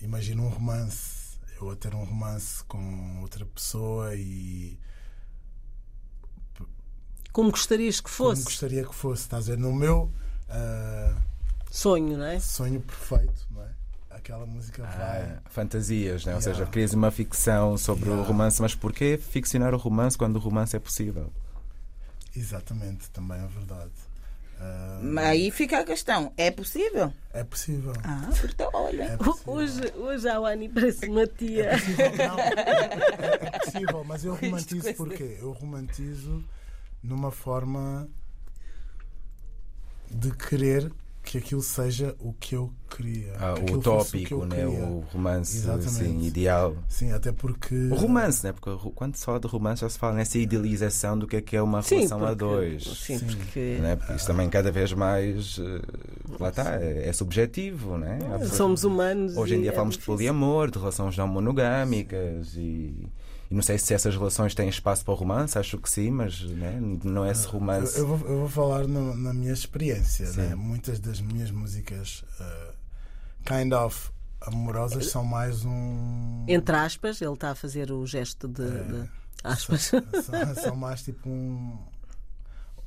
imagina 0.00 0.42
um 0.42 0.48
romance, 0.48 1.38
eu 1.58 1.70
a 1.70 1.76
ter 1.76 1.94
um 1.94 2.04
romance 2.04 2.62
com 2.64 3.20
outra 3.22 3.46
pessoa 3.46 4.14
e. 4.14 4.78
Como 7.32 7.50
gostarias 7.50 8.00
que 8.00 8.10
fosse? 8.10 8.42
Como 8.42 8.50
gostaria 8.50 8.84
que 8.84 8.94
fosse, 8.94 9.22
estás 9.22 9.48
a 9.48 9.52
ver? 9.52 9.58
No 9.58 9.72
meu. 9.72 10.12
Uh, 10.50 11.18
sonho, 11.70 12.18
não 12.18 12.26
é? 12.26 12.40
Sonho 12.40 12.80
perfeito, 12.80 13.46
não 13.50 13.62
é? 13.62 13.70
Aquela 14.10 14.44
música 14.44 14.84
ah, 14.84 14.96
vai. 14.96 15.40
Fantasias, 15.50 16.26
né? 16.26 16.32
Yeah. 16.32 16.36
ou 16.36 16.42
seja, 16.42 16.66
crias 16.70 16.92
uma 16.92 17.10
ficção 17.10 17.78
sobre 17.78 18.10
yeah. 18.10 18.22
o 18.22 18.26
romance, 18.26 18.60
mas 18.60 18.74
porquê 18.74 19.16
ficcionar 19.16 19.72
o 19.72 19.78
romance 19.78 20.18
quando 20.18 20.36
o 20.36 20.40
romance 20.40 20.76
é 20.76 20.78
possível? 20.78 21.32
Exatamente, 22.34 23.08
também 23.10 23.38
é 23.38 23.46
verdade. 23.46 23.92
Uh, 24.60 25.18
Aí 25.20 25.50
fica 25.50 25.78
a 25.78 25.84
questão: 25.84 26.32
é 26.36 26.50
possível? 26.50 27.12
É 27.32 27.44
possível. 27.44 27.92
Ah, 28.02 28.28
então 28.44 28.70
olha. 28.72 29.04
É 29.04 29.18
hoje, 29.48 29.92
hoje 29.94 30.28
a 30.28 30.40
Wani 30.40 30.68
parece 30.68 31.06
uma 31.06 31.26
tia. 31.26 31.66
É 31.66 31.78
possível, 31.78 32.16
não, 32.16 32.38
é, 32.38 33.38
é 33.42 33.58
possível 33.58 34.04
mas 34.04 34.24
eu 34.24 34.34
romantizo 34.40 34.94
porquê? 34.94 35.38
Eu 35.40 35.52
romantizo 35.52 36.44
numa 37.02 37.30
forma 37.30 38.08
de 40.10 40.32
querer 40.32 40.90
que 41.28 41.36
aquilo 41.36 41.60
seja 41.60 42.16
o 42.20 42.32
que 42.32 42.56
eu 42.56 42.72
queria. 42.88 43.34
Ah, 43.38 43.54
o 43.54 43.74
utópico, 43.74 44.36
o, 44.36 44.46
né? 44.46 44.66
o 44.66 45.04
romance 45.12 45.70
assim, 45.70 46.22
ideal. 46.22 46.74
Sim, 46.88 47.12
até 47.12 47.32
porque. 47.32 47.74
O 47.92 47.94
romance, 47.94 48.42
né? 48.42 48.54
Porque 48.54 48.90
quando 48.94 49.14
se 49.14 49.26
fala 49.26 49.38
de 49.38 49.46
romance 49.46 49.82
já 49.82 49.90
se 49.90 49.98
fala 49.98 50.14
nessa 50.14 50.38
idealização 50.38 51.18
do 51.18 51.26
que 51.26 51.36
é 51.36 51.42
que 51.42 51.54
é 51.54 51.60
uma 51.60 51.82
sim, 51.82 51.96
relação 51.96 52.20
porque, 52.20 52.32
a 52.32 52.34
dois. 52.34 52.82
Sim, 52.82 53.18
porque. 53.18 53.76
Né? 53.78 53.96
porque 53.96 54.14
isso 54.14 54.26
também 54.26 54.48
cada 54.48 54.72
vez 54.72 54.94
mais. 54.94 55.58
Eh, 55.58 55.82
lá 56.40 56.48
está, 56.48 56.76
é, 56.80 57.10
é 57.10 57.12
subjetivo, 57.12 57.98
né? 57.98 58.18
Somos 58.50 58.84
humanos. 58.84 59.36
Hoje 59.36 59.56
em 59.56 59.60
dia 59.60 59.70
é 59.70 59.74
falamos 59.74 59.98
de 59.98 60.04
poliamor, 60.06 60.70
de 60.70 60.78
relações 60.78 61.14
não 61.14 61.28
monogâmicas 61.28 62.56
e. 62.56 63.06
E 63.50 63.54
não 63.54 63.62
sei 63.62 63.78
se 63.78 63.94
essas 63.94 64.14
relações 64.14 64.54
têm 64.54 64.68
espaço 64.68 65.04
para 65.04 65.12
o 65.12 65.16
romance, 65.16 65.58
acho 65.58 65.78
que 65.78 65.88
sim, 65.88 66.10
mas 66.10 66.42
né, 66.42 66.78
não 67.02 67.24
é 67.24 67.30
esse 67.30 67.46
romance. 67.46 67.98
Eu, 67.98 68.02
eu, 68.02 68.16
vou, 68.16 68.28
eu 68.28 68.38
vou, 68.40 68.48
falar 68.48 68.86
no, 68.86 69.16
na 69.16 69.32
minha 69.32 69.52
experiência. 69.52 70.30
Né? 70.32 70.54
Muitas 70.54 71.00
das 71.00 71.20
minhas 71.20 71.50
músicas, 71.50 72.24
uh, 72.40 72.74
kind 73.46 73.72
of 73.72 74.10
amorosas, 74.42 75.10
são 75.10 75.24
mais 75.24 75.64
um. 75.64 76.44
Entre 76.46 76.76
aspas, 76.76 77.22
ele 77.22 77.32
está 77.32 77.52
a 77.52 77.54
fazer 77.54 77.90
o 77.90 78.04
gesto 78.06 78.46
de. 78.46 78.62
É, 78.62 78.82
de 78.82 79.10
aspas. 79.42 79.82
São, 79.82 80.02
são, 80.22 80.54
são 80.62 80.76
mais 80.76 81.02
tipo 81.02 81.28
um 81.28 81.78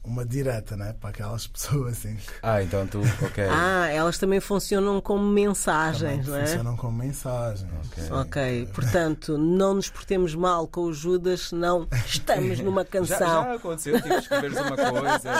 uma 0.04 0.26
direta, 0.26 0.76
né? 0.76 0.94
Para 1.00 1.10
aquelas 1.12 1.46
pessoas 1.48 1.94
assim. 1.94 2.18
Ah, 2.42 2.62
então 2.62 2.86
tu, 2.88 3.00
ok. 3.22 3.44
Ah, 3.50 3.88
elas 3.90 4.18
também 4.18 4.40
funcionam 4.40 5.00
como 5.00 5.24
mensagens, 5.24 6.26
também 6.26 6.28
não 6.28 6.36
é? 6.38 6.48
Funcionam 6.48 6.78
como 6.78 6.98
mensagens. 6.98 7.70
Ok. 7.86 8.12
Ok, 8.12 8.70
portanto, 8.74 9.38
não 9.38 9.76
nos 9.76 9.90
portemos 9.90 10.36
mal 10.36 10.68
com 10.68 10.82
o 10.82 10.94
Judas, 10.94 11.50
senão 11.50 11.88
estamos 12.06 12.60
numa 12.60 12.84
canção. 12.86 13.18
Já, 13.18 13.44
já 13.44 13.54
aconteceu, 13.54 14.02
tipo, 14.02 14.14
escreveres 14.16 14.58
uma 14.58 14.76
coisa. 14.78 15.32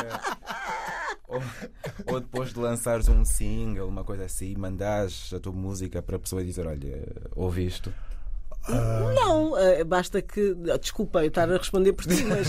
ou, 1.28 1.44
ou, 2.08 2.20
depois 2.20 2.54
de 2.54 2.60
lançares 2.60 3.08
um 3.08 3.26
single, 3.26 3.88
uma 3.88 4.04
coisa 4.04 4.26
assim, 4.26 4.56
mandares 4.56 5.34
a 5.34 5.40
tua 5.40 5.54
música 5.54 6.02
para 6.02 6.18
a 6.18 6.20
pessoa 6.20 6.42
e 6.42 6.46
dizer: 6.46 6.68
Olha, 6.68 7.08
ouviste? 7.36 7.92
Uh... 8.70 9.14
Não, 9.16 9.52
uh, 9.54 9.86
basta 9.86 10.22
que. 10.22 10.54
Desculpa 10.80 11.24
eu 11.24 11.28
estar 11.30 11.52
a 11.52 11.58
responder 11.58 11.94
por 11.94 12.06
ti, 12.06 12.24
mas. 12.26 12.48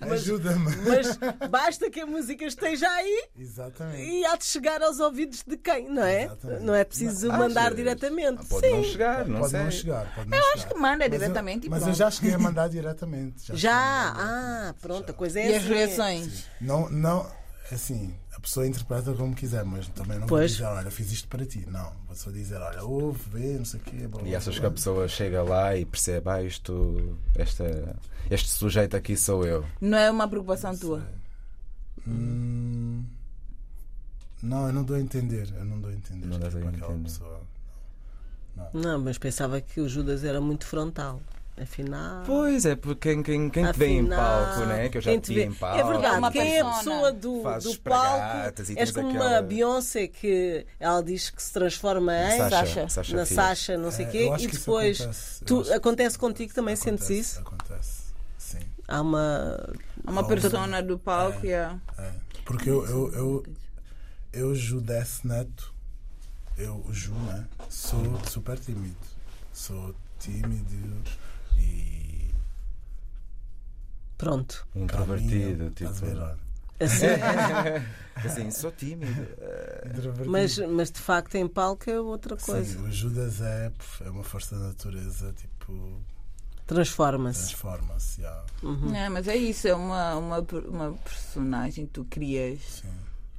Ajuda-me. 0.00 0.76
Mas 0.76 1.16
basta 1.50 1.88
que 1.90 2.00
a 2.00 2.06
música 2.06 2.44
esteja 2.44 2.88
aí 2.88 3.28
Exatamente. 3.38 4.02
e 4.02 4.24
há 4.26 4.36
de 4.36 4.44
chegar 4.44 4.82
aos 4.82 4.98
ouvidos 5.00 5.42
de 5.46 5.56
quem, 5.56 5.88
não 5.88 6.02
é? 6.04 6.24
Exatamente. 6.24 6.62
Não 6.64 6.74
é 6.74 6.84
preciso 6.84 7.28
mas, 7.28 7.38
mandar 7.38 7.62
achas? 7.66 7.76
diretamente. 7.76 8.46
Pode 8.46 8.66
Sim. 8.66 8.76
não 8.76 8.84
chegar, 8.84 9.26
não 9.26 9.38
pode 9.40 9.50
sei. 9.50 9.62
Não 9.62 9.70
chegar, 9.70 10.14
pode 10.14 10.28
não 10.30 10.36
eu 10.38 10.42
chegar. 10.44 10.54
acho 10.56 10.68
que 10.68 10.74
manda 10.74 11.08
diretamente. 11.08 11.68
Mas 11.68 11.82
eu, 11.82 11.88
mas 11.88 11.98
eu 11.98 12.04
já 12.04 12.10
cheguei 12.10 12.34
a 12.34 12.38
mandar 12.38 12.68
diretamente. 12.68 13.46
Já? 13.48 13.54
já? 13.56 14.14
Ah, 14.16 14.74
pronto, 14.80 15.06
já. 15.06 15.12
a 15.12 15.14
coisa 15.16 15.40
é 15.40 15.50
E 15.50 15.54
assim. 15.54 15.56
as 15.56 15.64
reações? 15.64 16.44
Não, 16.60 16.90
não, 16.90 17.26
assim 17.74 18.14
pessoa 18.44 18.66
interpreta 18.66 19.12
como 19.14 19.34
quiser, 19.34 19.64
mas 19.64 19.88
também 19.88 20.18
não 20.18 20.26
pois. 20.26 20.58
vou 20.58 20.68
dizer, 20.68 20.78
olha, 20.78 20.90
fiz 20.90 21.10
isto 21.10 21.28
para 21.28 21.46
ti. 21.46 21.66
Não, 21.66 21.90
vou 22.06 22.14
só 22.14 22.30
dizer, 22.30 22.56
olha, 22.56 22.84
ouve, 22.84 23.20
vê, 23.30 23.56
não 23.56 23.64
sei 23.64 23.80
o 23.80 23.82
quê. 23.82 24.06
Blá, 24.06 24.22
e 24.22 24.36
achas 24.36 24.58
que 24.58 24.66
a 24.66 24.70
pessoa 24.70 25.08
chega 25.08 25.42
lá 25.42 25.74
e 25.74 25.84
percebe, 25.86 26.28
ah, 26.28 26.42
isto, 26.42 27.18
esta, 27.34 27.96
este 28.30 28.50
sujeito 28.50 28.96
aqui 28.96 29.16
sou 29.16 29.46
eu? 29.46 29.64
Não 29.80 29.96
é 29.96 30.10
uma 30.10 30.28
preocupação 30.28 30.72
não 30.72 30.78
tua? 30.78 31.08
Hum, 32.06 33.02
não, 34.42 34.66
eu 34.66 34.72
não 34.74 34.84
dou 34.84 34.96
a 34.96 35.00
entender. 35.00 35.48
Eu 35.56 35.64
não 35.64 35.80
dou 35.80 35.90
a 35.90 35.94
entender. 35.94 36.26
Não 36.26 36.38
dás 36.38 36.54
a 36.54 36.60
entender. 36.60 37.02
Pessoa. 37.02 37.40
Não. 38.54 38.68
não, 38.74 39.00
mas 39.00 39.16
pensava 39.16 39.60
que 39.60 39.80
o 39.80 39.88
Judas 39.88 40.22
era 40.22 40.40
muito 40.40 40.66
frontal. 40.66 41.20
Afinal. 41.56 42.24
Pois 42.26 42.66
é, 42.66 42.74
porque 42.74 43.14
quem, 43.14 43.22
quem, 43.22 43.48
quem 43.48 43.70
te 43.70 43.78
vê 43.78 43.86
em 43.86 44.08
palco, 44.08 44.60
né? 44.66 44.88
que 44.88 44.98
eu 44.98 45.02
já 45.02 45.20
te 45.20 45.32
vi 45.32 45.42
em 45.42 45.52
palco. 45.52 45.78
É 45.78 45.84
verdade, 45.84 46.18
uma 46.18 46.32
quem 46.32 46.56
é 46.56 46.60
a 46.60 46.64
pessoa 46.64 47.12
do, 47.12 47.42
do 47.42 47.78
palco. 47.78 48.62
És 48.76 48.90
como 48.90 49.10
aquela... 49.10 49.28
uma 49.30 49.42
Beyoncé 49.42 50.08
que 50.08 50.66
ela 50.80 51.00
diz 51.00 51.30
que 51.30 51.40
se 51.40 51.52
transforma 51.52 52.12
em 52.12 52.38
Sasha, 52.38 52.88
Sasha 52.88 53.16
na 53.16 53.24
Sasha, 53.24 53.78
não 53.78 53.92
sei 53.92 54.06
o 54.06 54.08
é, 54.08 54.10
quê, 54.10 54.30
e 54.40 54.46
depois 54.48 55.00
acontece, 55.00 55.44
tu, 55.44 55.72
acontece 55.72 56.18
contigo 56.18 56.52
também, 56.52 56.74
acontece, 56.74 56.90
sentes 56.90 57.10
isso? 57.10 57.40
Acontece, 57.40 58.02
sim. 58.36 58.58
Há 58.88 59.00
uma. 59.00 59.74
Há 60.04 60.10
uma 60.10 60.26
persona 60.26 60.82
do 60.82 60.98
palco, 60.98 61.46
é, 61.46 61.78
é. 61.98 62.12
Porque 62.44 62.68
eu, 62.68 62.84
eu, 62.86 63.12
eu, 63.12 63.44
eu 64.32 64.54
Judesse 64.56 65.24
Neto, 65.24 65.72
eu, 66.58 66.84
Ju, 66.90 67.14
né? 67.14 67.46
Sou 67.68 68.20
super 68.28 68.58
tímido. 68.58 68.96
Sou 69.52 69.94
tímido 70.18 71.02
e. 71.64 72.34
Pronto. 74.16 74.66
Introvertido, 74.74 75.70
tipo. 75.70 75.90
Assim, 76.80 77.06
assim, 78.16 78.50
sou 78.50 78.70
tímido. 78.72 79.26
mas, 80.26 80.58
mas 80.58 80.90
de 80.90 81.00
facto 81.00 81.36
em 81.36 81.46
palco 81.46 81.88
é 81.88 82.00
outra 82.00 82.36
coisa. 82.36 82.78
Sim, 82.78 82.84
o 82.84 82.92
Judas 82.92 83.40
é, 83.40 83.72
é 84.04 84.10
uma 84.10 84.24
força 84.24 84.58
da 84.58 84.68
natureza, 84.68 85.32
tipo. 85.32 86.00
Transforma-se. 86.66 87.48
Transforma-se, 87.48 88.22
yeah. 88.22 88.44
uhum. 88.62 88.90
Não, 88.90 89.10
mas 89.10 89.28
é 89.28 89.36
isso, 89.36 89.68
é 89.68 89.74
uma, 89.74 90.16
uma, 90.16 90.38
uma 90.38 90.92
personagem 90.92 91.86
que 91.86 91.92
tu 91.92 92.04
crias. 92.06 92.60
Sim. 92.82 92.88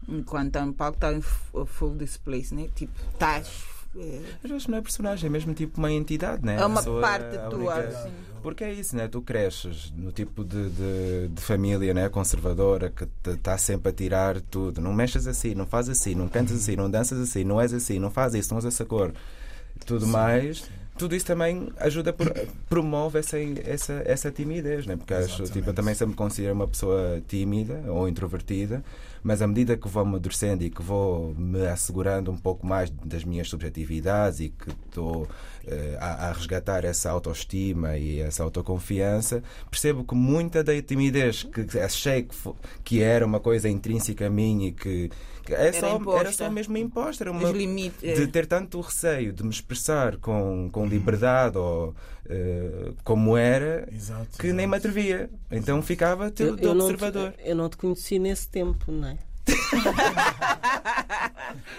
Enquanto 0.07 0.47
está 0.47 0.65
no 0.65 0.73
palco, 0.73 0.97
está 0.97 1.11
em 1.11 1.21
full 1.21 1.95
display, 1.97 2.45
né? 2.51 2.69
Tipo, 2.75 2.93
estás. 3.11 3.74
É, 3.97 4.19
Às 4.43 4.49
vezes 4.51 4.67
não 4.67 4.77
é 4.77 4.81
personagem, 4.81 5.27
é 5.27 5.29
mesmo 5.29 5.53
tipo 5.53 5.77
uma 5.77 5.91
entidade, 5.91 6.45
né? 6.45 6.57
É 6.59 6.65
uma 6.65 6.77
pessoa 6.79 7.01
parte 7.01 7.37
a 7.37 7.47
tua. 7.47 7.75
única- 7.75 7.87
assim. 7.87 8.09
Porque 8.41 8.63
é 8.63 8.71
isso, 8.71 8.95
né? 8.95 9.07
Tu 9.07 9.19
cresces 9.23 9.91
no 9.97 10.11
tipo 10.11 10.43
de, 10.45 10.69
de, 10.69 11.27
de 11.29 11.41
família 11.41 11.95
né? 11.95 12.07
conservadora 12.09 12.91
que 12.91 13.07
está 13.31 13.57
sempre 13.57 13.89
a 13.89 13.91
tirar 13.91 14.39
tudo. 14.39 14.79
Não 14.79 14.93
mexes 14.93 15.25
assim, 15.25 15.55
não 15.55 15.65
fazes 15.65 15.99
assim, 15.99 16.13
não 16.13 16.27
cantas 16.27 16.57
assim, 16.57 16.75
não 16.75 16.87
danças 16.87 17.19
assim, 17.19 17.43
não 17.43 17.59
és 17.59 17.73
assim, 17.73 17.97
não 17.97 18.11
fazes 18.11 18.41
isso, 18.41 18.53
não 18.53 18.59
usas 18.59 18.75
essa 18.75 18.85
cor. 18.85 19.11
Tudo 19.85 20.05
mais. 20.05 20.69
Tudo 20.97 21.13
isso 21.15 21.25
também 21.25 21.69
ajuda, 21.77 22.13
por, 22.13 22.31
promove 22.69 23.19
essa, 23.19 23.37
essa, 23.65 24.01
essa 24.05 24.31
timidez, 24.31 24.85
né? 24.85 24.95
Porque 24.95 25.13
acho, 25.13 25.43
tipo, 25.45 25.71
eu 25.71 25.73
também 25.73 25.93
sempre 25.93 26.11
me 26.11 26.15
considero 26.15 26.53
uma 26.53 26.67
pessoa 26.67 27.21
tímida 27.27 27.83
ou 27.87 28.07
introvertida, 28.07 28.81
mas 29.25 29.41
à 29.41 29.47
medida 29.47 29.75
que 29.75 29.87
vou 29.87 30.03
amadurecendo 30.03 30.63
e 30.63 30.69
que 30.69 30.83
vou 30.83 31.33
me 31.33 31.65
assegurando 31.65 32.29
um 32.29 32.37
pouco 32.37 32.63
mais 32.63 32.91
das 32.91 33.23
minhas 33.23 33.49
subjetividades 33.49 34.39
e 34.39 34.49
que 34.49 34.69
estou 34.69 35.27
eh, 35.65 35.97
a, 35.99 36.27
a 36.29 36.31
resgatar 36.31 36.85
essa 36.85 37.09
autoestima 37.09 37.97
e 37.97 38.19
essa 38.19 38.43
autoconfiança, 38.43 39.41
percebo 39.67 40.03
que 40.03 40.13
muita 40.13 40.63
da 40.63 40.79
timidez 40.79 41.41
que 41.41 41.79
achei 41.79 42.21
que, 42.21 42.35
que 42.83 43.01
era 43.01 43.25
uma 43.25 43.39
coisa 43.39 43.67
intrínseca 43.67 44.27
a 44.27 44.29
mim 44.29 44.67
e 44.67 44.71
que, 44.71 45.09
que 45.43 45.55
é 45.55 45.69
Era 45.69 45.79
só, 45.79 45.97
imposta. 45.97 46.19
era 46.19 46.31
só 46.31 46.51
mesmo 46.51 46.77
imposta. 46.77 47.23
Era 47.23 47.31
uma, 47.31 47.49
limites. 47.49 48.03
é. 48.03 48.13
de 48.13 48.27
ter 48.27 48.45
tanto 48.45 48.79
receio 48.79 49.33
de 49.33 49.41
me 49.41 49.49
expressar 49.49 50.17
com, 50.17 50.69
com 50.71 50.85
liberdade 50.85 51.57
ou 51.57 51.95
eh, 52.29 52.91
como 53.03 53.35
era 53.37 53.87
Exato. 53.91 54.37
que 54.39 54.51
nem 54.53 54.67
me 54.67 54.77
atrevia. 54.77 55.29
Então 55.51 55.81
ficava 55.81 56.25
Eu, 56.25 56.31
tudo 56.31 56.63
eu 56.63 56.73
não 56.73 56.85
observador. 56.85 57.31
te, 57.33 57.39
eu 57.49 57.55
não 57.55 57.69
te 57.69 57.77
conheci 57.77 58.19
nesse 58.19 58.47
tempo, 58.47 58.91
não 58.91 59.09
é? 59.09 59.17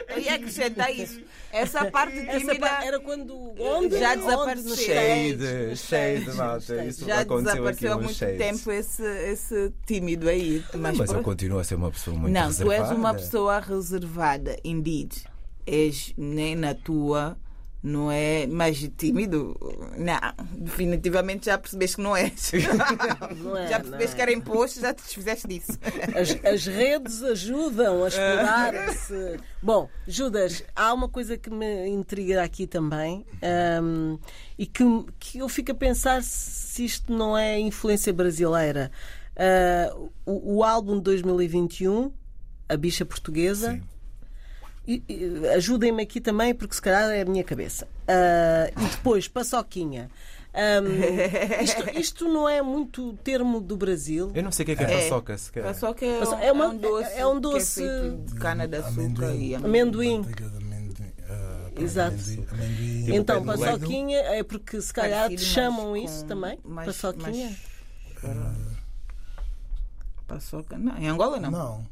Eu 0.08 0.18
ia 0.20 0.34
acrescentar 0.36 0.90
isso. 0.94 1.20
Essa 1.52 1.90
parte 1.90 2.18
Essa 2.18 2.38
tímida 2.38 2.60
pa- 2.60 2.84
era 2.84 3.00
quando. 3.00 3.34
Onde? 3.60 3.98
Já 3.98 4.14
desapareceu. 4.14 4.76
Cheio 4.76 5.36
de, 5.36 5.76
cheio 5.76 6.24
de 6.24 6.32
malta. 6.36 6.84
Isso 6.84 7.04
já 7.04 7.20
aconteceu 7.20 7.52
desapareceu 7.64 7.90
há 7.90 7.94
aqui 7.94 8.00
uns 8.00 8.04
muito 8.04 8.16
shades. 8.18 8.38
tempo 8.38 8.70
esse, 8.72 9.02
esse 9.02 9.72
tímido 9.86 10.28
aí. 10.28 10.64
Mas, 10.78 10.96
por- 10.96 11.16
eu 11.16 11.22
continuo 11.22 11.58
a 11.58 11.64
ser 11.64 11.74
uma 11.74 11.90
pessoa 11.90 12.16
muito 12.16 12.32
Não, 12.32 12.42
tu 12.42 12.46
és 12.48 12.80
reservada. 12.80 12.94
uma 12.94 13.14
pessoa 13.14 13.60
reservada, 13.60 14.56
indeed. 14.64 15.12
És 15.66 16.12
nem 16.16 16.54
na 16.54 16.74
tua, 16.74 17.36
não 17.82 18.10
é 18.10 18.46
mais 18.46 18.78
tímido. 18.96 19.56
Não, 19.96 20.46
definitivamente 20.58 21.46
já 21.46 21.58
percebeste 21.58 21.96
que 21.96 22.02
não 22.02 22.16
és. 22.16 22.52
Não 23.42 23.56
é, 23.56 23.68
já 23.68 23.78
não 23.78 23.84
percebeste 23.84 24.12
é. 24.12 24.16
que 24.16 24.22
era 24.22 24.32
imposto, 24.32 24.80
já 24.80 24.94
te 24.94 25.02
desfizeste 25.02 25.48
disso. 25.48 25.78
As, 26.14 26.52
as 26.52 26.66
redes 26.66 27.22
ajudam 27.22 28.04
a 28.04 28.08
explorar 28.08 28.74
esse. 28.88 29.38
Bom, 29.62 29.88
Judas, 30.06 30.64
há 30.74 30.92
uma 30.92 31.08
coisa 31.08 31.36
que 31.36 31.50
me 31.50 31.88
intriga 31.88 32.42
aqui 32.42 32.66
também 32.66 33.24
hum, 33.82 34.18
e 34.58 34.66
que, 34.66 34.84
que 35.18 35.38
eu 35.38 35.48
fico 35.48 35.72
a 35.72 35.74
pensar 35.74 36.22
se 36.22 36.84
isto 36.84 37.12
não 37.12 37.36
é 37.36 37.58
influência 37.58 38.12
brasileira. 38.12 38.90
Ah, 39.36 39.94
o, 40.24 40.56
o 40.56 40.64
álbum 40.64 40.96
de 40.96 41.02
2021, 41.02 42.10
A 42.68 42.76
Bicha 42.76 43.04
Portuguesa. 43.04 43.72
Sim. 43.72 43.82
Ajudem-me 45.56 46.02
aqui 46.02 46.20
também, 46.20 46.54
porque 46.54 46.74
se 46.74 46.82
calhar 46.82 47.10
é 47.10 47.22
a 47.22 47.24
minha 47.24 47.42
cabeça. 47.44 47.88
Ah, 48.06 48.70
e 48.70 48.84
depois, 48.90 49.26
paçoquinha. 49.28 50.10
Ahm, 50.54 50.86
isto, 51.62 51.98
isto 51.98 52.24
não 52.28 52.48
é 52.48 52.62
muito 52.62 53.12
termo 53.24 53.60
do 53.60 53.76
Brasil. 53.76 54.30
Eu 54.34 54.42
não 54.42 54.50
sei 54.52 54.62
o 54.62 54.66
que 54.66 54.72
é 54.72 54.76
que 54.76 54.84
é, 54.84 54.92
É. 54.92 55.02
paçoca. 55.02 55.36
Só 55.74 55.92
que 55.92 56.04
é, 56.06 56.18
Paço- 56.18 56.34
um, 56.34 56.38
é 56.38 56.52
uma- 56.52 56.68
um 56.68 56.76
doce. 56.78 57.12
é 57.12 57.26
um 57.26 57.40
doce 57.40 57.80
feito 57.82 58.16
de 58.26 58.34
cana 58.36 58.66
de 58.66 58.76
açúcar 58.76 59.00
amendoim. 59.02 59.42
e 59.48 59.54
Amendoim. 59.54 60.14
Amendoim. 60.16 61.12
ah, 61.28 61.68
Exato. 61.78 62.14
amendoim- 62.16 63.04
Tipo 63.04 63.16
Então, 63.16 63.44
paçoquinha 63.44 64.18
é 64.18 64.42
porque 64.42 64.80
se 64.80 64.92
calhar 64.94 65.28
te 65.28 65.38
chamam 65.38 65.94
isso 65.96 66.22
com 66.22 66.28
também? 66.28 66.58
mais- 66.64 66.86
paçoquinha? 66.86 67.54
mais- 68.22 68.76
Paçoca? 70.26 70.76
Não, 70.78 70.96
em 70.96 71.08
Angola 71.08 71.38
não. 71.38 71.50
Não. 71.50 71.86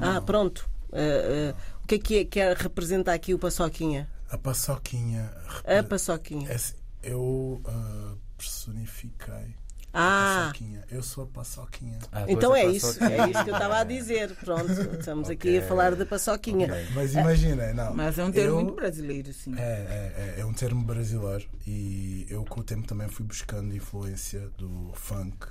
Ah, 0.00 0.20
pronto. 0.20 0.68
Ah, 0.92 1.54
o 1.82 1.86
que 1.86 1.94
é 1.94 1.98
que 1.98 2.18
é, 2.18 2.24
quer 2.24 2.56
representar 2.56 3.12
aqui 3.14 3.34
o 3.34 3.38
paçoquinha? 3.38 4.08
A 4.30 4.38
paçoquinha. 4.38 5.32
A 5.64 5.82
paçoquinha. 5.82 6.48
É 6.50 6.54
assim, 6.54 6.74
eu 7.02 7.60
ah, 7.66 8.14
personifiquei 8.38 9.54
Ah, 9.92 10.44
a 10.44 10.46
paçoquinha. 10.46 10.84
Eu 10.90 11.02
sou 11.02 11.24
a 11.24 11.26
paçoquinha. 11.26 11.98
Ah, 12.10 12.24
então 12.28 12.54
é 12.56 12.64
isso. 12.64 13.02
É 13.04 13.28
isso 13.30 13.44
que 13.44 13.50
eu 13.50 13.54
estava 13.54 13.78
a 13.78 13.84
dizer. 13.84 14.34
Pronto, 14.36 14.70
estamos 14.98 15.28
aqui 15.28 15.58
a 15.58 15.62
falar 15.62 15.94
da 15.94 16.06
paçoquinha. 16.06 16.66
Ok. 16.66 16.86
Mas 16.94 17.14
imagina, 17.14 17.72
não. 17.74 17.94
Mas 17.94 18.18
é 18.18 18.24
um 18.24 18.32
termo 18.32 18.58
eu- 18.58 18.64
muito 18.64 18.74
brasileiro, 18.76 19.32
sim. 19.34 19.54
É, 19.58 19.60
é, 19.60 20.34
é, 20.38 20.40
é 20.40 20.46
um 20.46 20.52
termo 20.54 20.82
brasileiro 20.84 21.46
e 21.66 22.26
eu 22.30 22.42
com 22.44 22.60
o 22.60 22.64
tempo 22.64 22.86
também 22.86 23.08
fui 23.08 23.26
buscando 23.26 23.74
influência 23.74 24.48
do 24.56 24.92
funk 24.94 25.46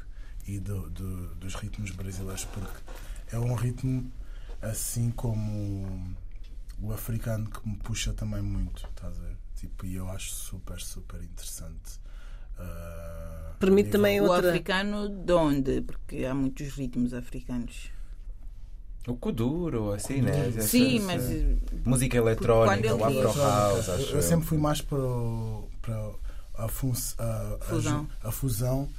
e 0.48 0.60
do, 0.60 0.90
do- 0.90 1.36
dos 1.36 1.54
ritmos 1.54 1.92
brasileiros 1.92 2.46
porque 2.46 2.82
é 3.32 3.38
um 3.38 3.54
ritmo 3.54 4.12
assim 4.62 5.10
como 5.12 6.16
o 6.82 6.92
africano 6.92 7.50
que 7.50 7.68
me 7.68 7.76
puxa 7.78 8.14
também 8.14 8.42
muito, 8.42 8.88
estás 8.90 9.18
a 9.18 9.22
ver? 9.22 9.38
Tipo, 9.56 9.86
e 9.86 9.96
eu 9.96 10.10
acho 10.10 10.32
super, 10.32 10.80
super 10.80 11.22
interessante. 11.22 12.00
Ah, 12.58 13.54
Permite 13.60 13.90
a 13.90 13.92
também 13.94 14.14
nível- 14.20 14.30
O 14.32 14.34
outra- 14.36 14.50
africano 14.50 15.10
de 15.10 15.34
onde? 15.34 15.82
Porque 15.82 16.26
há 16.26 16.34
muitos 16.34 16.70
ritmos 16.70 17.14
africanos. 17.14 17.90
O 19.08 19.16
Kuduro, 19.16 19.94
assim, 19.94 20.22
né? 20.22 20.50
Essa- 20.50 20.62
Sim, 20.62 20.98
essa- 20.98 21.06
mas 21.08 21.32
eh, 21.32 21.58
Música 21.86 22.18
eletrónica, 22.18 22.88
eu 22.88 22.98
o 23.00 23.04
Afro 23.06 23.34
House, 23.42 23.88
eu, 23.88 23.94
acho 23.96 24.16
eu 24.16 24.22
sempre 24.22 24.46
fui 24.48 24.58
mais 24.60 24.80
para, 24.82 25.00
o- 25.00 25.68
para 25.82 26.12
a, 26.56 26.68
fun- 26.68 26.94
a- 27.18 27.56
a 27.62 27.66
Fusão. 27.66 28.02
ju- 28.04 28.10
a 28.28 28.32
fusão, 28.32 28.90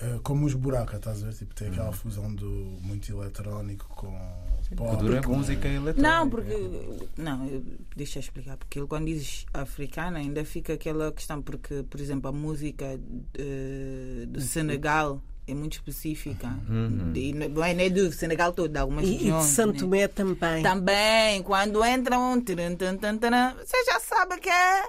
eh, 0.00 0.20
como 0.22 0.46
os 0.46 0.54
buracos, 0.54 0.94
estás 0.94 1.22
a 1.22 1.26
ver? 1.26 1.34
Tipo, 1.34 1.54
tem 1.56 1.68
aquela 1.68 1.86
Uhum. 1.88 1.92
fusão 1.92 2.32
do 2.34 2.46
muito 2.80 3.10
eletrónico 3.12 3.88
com. 3.88 4.16
Kuduro 4.76 5.16
é 5.16 5.20
música 5.20 5.68
eletrónica. 5.68 6.02
Não, 6.02 6.28
porque. 6.28 6.54
Não, 7.16 7.46
eu, 7.46 7.62
deixa 7.96 8.18
eu 8.18 8.20
explicar. 8.20 8.56
Porque 8.56 8.78
ele, 8.78 8.86
quando 8.86 9.06
diz 9.06 9.46
africana, 9.52 10.18
ainda 10.18 10.44
fica 10.44 10.72
aquela 10.74 11.12
questão. 11.12 11.40
Porque, 11.42 11.82
por 11.88 12.00
exemplo, 12.00 12.28
a 12.28 12.32
música 12.32 12.98
do 14.28 14.40
Senegal 14.40 15.20
é 15.46 15.54
muito 15.54 15.74
específica. 15.74 16.48
Uhum. 16.68 17.12
E 17.14 17.32
não 17.32 17.64
é 17.64 17.74
nem 17.74 17.90
do 17.90 18.12
Senegal 18.12 18.52
todo, 18.52 18.68
de 18.70 18.78
algumas 18.78 19.04
E, 19.04 19.08
e 19.08 19.10
de 19.10 19.24
regiões. 19.24 19.44
Santo 19.46 19.72
né? 19.74 19.78
Tomé 19.80 20.08
também. 20.08 20.62
Também, 20.62 21.42
quando 21.42 21.84
entra 21.84 22.18
um. 22.18 22.40
taran, 22.40 22.74
taran, 22.76 23.18
taran, 23.18 23.54
Você 23.64 23.84
já 23.84 24.00
sabe 24.00 24.38
que 24.38 24.48
é 24.48 24.84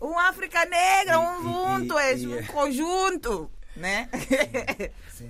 um 0.00 0.18
África 0.18 0.64
Negra, 0.66 1.18
um 1.20 1.42
junto, 1.42 1.98
é 1.98 2.16
e- 2.16 2.26
um 2.26 2.46
conjunto. 2.46 3.50
Né? 3.74 4.08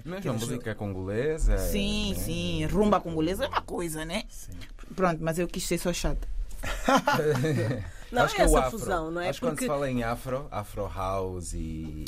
Mesmo 0.04 0.30
a 0.30 0.34
música 0.34 0.74
congolesa. 0.74 1.58
sim, 1.58 2.12
né? 2.12 2.18
sim. 2.18 2.66
Rumba 2.66 3.00
congolesa 3.00 3.44
é 3.44 3.48
uma 3.48 3.62
coisa, 3.62 4.04
né? 4.04 4.24
Sim. 4.28 4.52
Pronto, 4.96 5.22
mas 5.22 5.38
eu 5.38 5.46
quis 5.46 5.64
ser 5.64 5.78
só 5.78 5.92
chata. 5.92 6.26
Não, 8.12 8.22
acho 8.24 8.34
é 8.34 8.36
que 8.36 8.42
é 8.42 8.44
o 8.44 8.48
essa 8.48 8.58
afro. 8.60 8.78
fusão, 8.78 9.10
não 9.10 9.20
é? 9.20 9.28
Acho 9.30 9.40
que 9.40 9.46
quando 9.46 9.50
Porque 9.52 9.64
se 9.64 9.68
fala 9.68 9.90
em 9.90 10.02
afro, 10.02 10.46
afro 10.50 10.86
house 10.94 11.54
e 11.54 12.04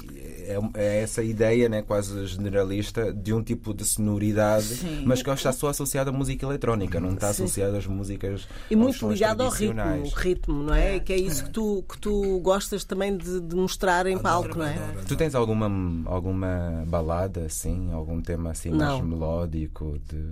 é, 0.46 0.58
é 0.74 1.02
essa 1.02 1.22
ideia, 1.22 1.68
né, 1.68 1.82
quase 1.82 2.26
generalista 2.26 3.12
de 3.12 3.32
um 3.32 3.42
tipo 3.42 3.72
de 3.72 3.84
sonoridade, 3.84 4.66
Sim. 4.66 5.02
mas 5.06 5.22
que 5.22 5.30
está 5.30 5.52
só 5.52 5.68
associada 5.68 6.10
à 6.10 6.12
música 6.12 6.44
eletrónica, 6.44 7.00
não 7.00 7.14
está 7.14 7.32
Sim. 7.32 7.44
associada 7.44 7.78
às 7.78 7.86
músicas 7.86 8.46
E 8.70 8.76
muito 8.76 8.98
sons 8.98 9.14
ligado 9.14 9.42
ao 9.42 9.48
ritmo, 9.48 10.10
ritmo, 10.14 10.62
não 10.62 10.74
é? 10.74 11.00
Que 11.00 11.12
é 11.14 11.16
isso 11.16 11.44
que 11.44 11.50
tu, 11.50 11.82
que 11.88 11.98
tu 11.98 12.38
gostas 12.40 12.84
também 12.84 13.16
de, 13.16 13.40
de 13.40 13.56
mostrar 13.56 14.06
em 14.06 14.18
palco, 14.18 14.58
não 14.58 14.66
é? 14.66 14.74
Adoro, 14.74 15.06
Tu 15.06 15.16
tens 15.16 15.34
alguma 15.34 15.70
alguma 16.06 16.84
balada 16.86 17.46
assim, 17.46 17.92
algum 17.92 18.20
tema 18.20 18.50
assim 18.50 18.70
Não. 18.70 18.98
mais 18.98 19.04
melódico 19.04 19.98
de 20.08 20.22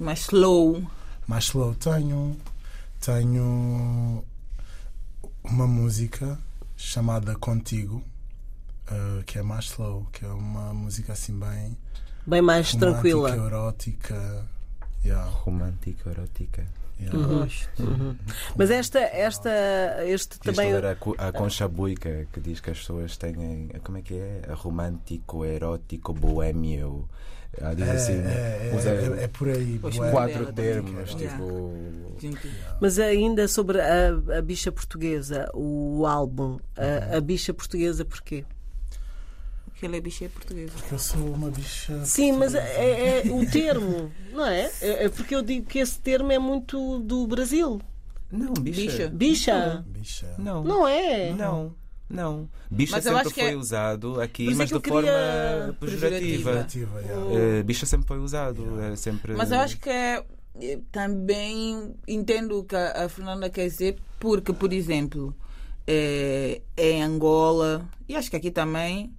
Mais 0.00 0.20
slow. 0.20 0.82
Mais 1.26 1.44
slow 1.44 1.74
tenho. 1.76 2.36
Tenho 3.00 4.24
uma 5.44 5.66
música 5.66 6.38
chamada 6.76 7.34
Contigo, 7.36 8.02
eh, 8.90 9.22
que 9.26 9.38
é 9.38 9.42
mais 9.42 9.66
slow, 9.66 10.06
que 10.12 10.24
é 10.24 10.28
uma 10.28 10.72
música 10.74 11.12
assim 11.12 11.38
bem 11.38 11.76
Bem 12.26 12.40
mais 12.42 12.72
romântica, 12.72 12.92
tranquila. 12.92 13.30
erótica. 13.36 14.46
Yeah, 15.04 15.28
romântica, 15.28 16.10
erótica. 16.10 16.64
yeah. 17.00 17.18
Gosto. 17.18 17.82
Uhum. 17.82 18.16
Mas 18.56 18.70
esta, 18.70 19.00
esta, 19.00 19.50
este 20.06 20.38
Quis 20.38 20.54
também. 20.56 20.72
ler 20.72 20.86
a, 20.86 20.94
co- 20.94 21.16
a 21.18 21.32
Concha 21.32 21.66
Buica 21.66 22.26
que 22.32 22.40
diz 22.40 22.60
que 22.60 22.70
as 22.70 22.78
pessoas 22.78 23.16
têm. 23.16 23.68
Como 23.82 23.98
é 23.98 24.02
que 24.02 24.14
é? 24.14 24.42
Romântico, 24.54 25.44
erótico, 25.44 26.12
boêmio. 26.12 27.08
Ah, 27.60 27.74
diz 27.74 27.86
É, 27.86 27.90
assim. 27.92 28.12
é, 28.12 28.70
é, 28.72 29.20
é, 29.20 29.24
é 29.24 29.28
por 29.28 29.48
aí. 29.48 29.78
Quatro 30.10 30.52
termos, 30.52 31.10
Yeah. 31.12 31.36
tipo. 31.38 31.72
Mas 32.80 32.98
ainda 32.98 33.46
sobre 33.48 33.80
a, 33.80 34.08
a 34.38 34.42
bicha 34.42 34.70
portuguesa, 34.72 35.50
o 35.52 36.06
álbum, 36.06 36.58
a, 36.76 37.16
a 37.16 37.20
bicha 37.20 37.52
portuguesa, 37.52 38.04
porquê? 38.04 38.44
que 39.74 39.86
ele 39.86 39.96
é 39.96 40.00
bicha 40.00 40.28
portuguesa. 40.28 40.72
Porque 40.74 40.94
eu 40.94 40.98
sou 41.00 41.34
uma 41.34 41.50
bicha. 41.50 42.04
Sim, 42.04 42.32
mas 42.32 42.52
portuguesa. 42.52 42.80
é, 42.80 43.26
é 43.26 43.32
o 43.32 43.50
termo, 43.50 44.12
não 44.32 44.46
é? 44.46 44.70
é? 44.80 45.04
é 45.04 45.08
Porque 45.08 45.34
eu 45.34 45.42
digo 45.42 45.66
que 45.66 45.80
esse 45.80 45.98
termo 45.98 46.30
é 46.30 46.38
muito 46.38 47.00
do 47.00 47.26
Brasil. 47.26 47.80
Não, 48.30 48.54
bicha. 48.54 48.80
Bicha. 48.80 49.08
Bicha. 49.08 49.84
Bicha. 49.88 50.34
Não. 50.38 50.62
Não 50.62 50.86
é? 50.86 51.32
Não. 51.32 51.74
Não. 52.12 52.48
Bicha 52.70 52.96
Mas 52.96 53.04
sempre 53.04 53.30
foi 53.30 53.42
é- 53.52 53.56
usado 53.56 54.20
aqui, 54.20 54.48
é 54.48 54.54
mas 54.54 54.68
de 54.68 54.78
forma 54.80 55.76
pejorativa. 55.80 56.50
Pejorativa, 56.50 57.00
yeah. 57.00 57.34
Eh, 57.58 57.62
bicha 57.62 57.86
sempre 57.86 58.06
foi 58.06 58.18
usado. 58.18 58.80
É 58.82 58.94
sempre... 58.96 59.34
Mas 59.34 59.50
eu 59.50 59.58
acho 59.58 59.78
que 59.78 59.88
é, 59.88 60.22
eh, 60.60 60.78
também 60.92 61.94
entendo 62.06 62.58
o 62.58 62.64
que 62.64 62.76
a 62.76 63.08
Fernanda 63.08 63.48
quer 63.48 63.66
dizer, 63.66 63.98
porque, 64.20 64.52
por 64.52 64.72
exemplo, 64.72 65.34
eh, 65.86 66.60
em 66.76 67.02
Angola, 67.02 67.88
e 68.06 68.14
acho 68.14 68.28
que 68.30 68.36
aqui 68.36 68.50
também, 68.50 69.10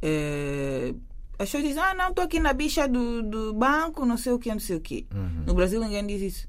eh, 0.00 0.94
as 1.38 1.48
pessoas 1.50 1.64
dizem: 1.64 1.82
Ah, 1.82 1.94
não, 1.94 2.10
estou 2.10 2.24
aqui 2.24 2.38
na 2.38 2.52
bicha 2.52 2.86
do, 2.88 3.22
do 3.22 3.54
banco, 3.54 4.06
não 4.06 4.16
sei 4.16 4.32
o 4.32 4.38
que, 4.38 4.48
não 4.50 4.60
sei 4.60 4.76
o 4.76 4.80
que. 4.80 5.06
No 5.44 5.52
Brasil 5.52 5.80
ninguém 5.80 6.06
diz 6.06 6.22
isso. 6.22 6.46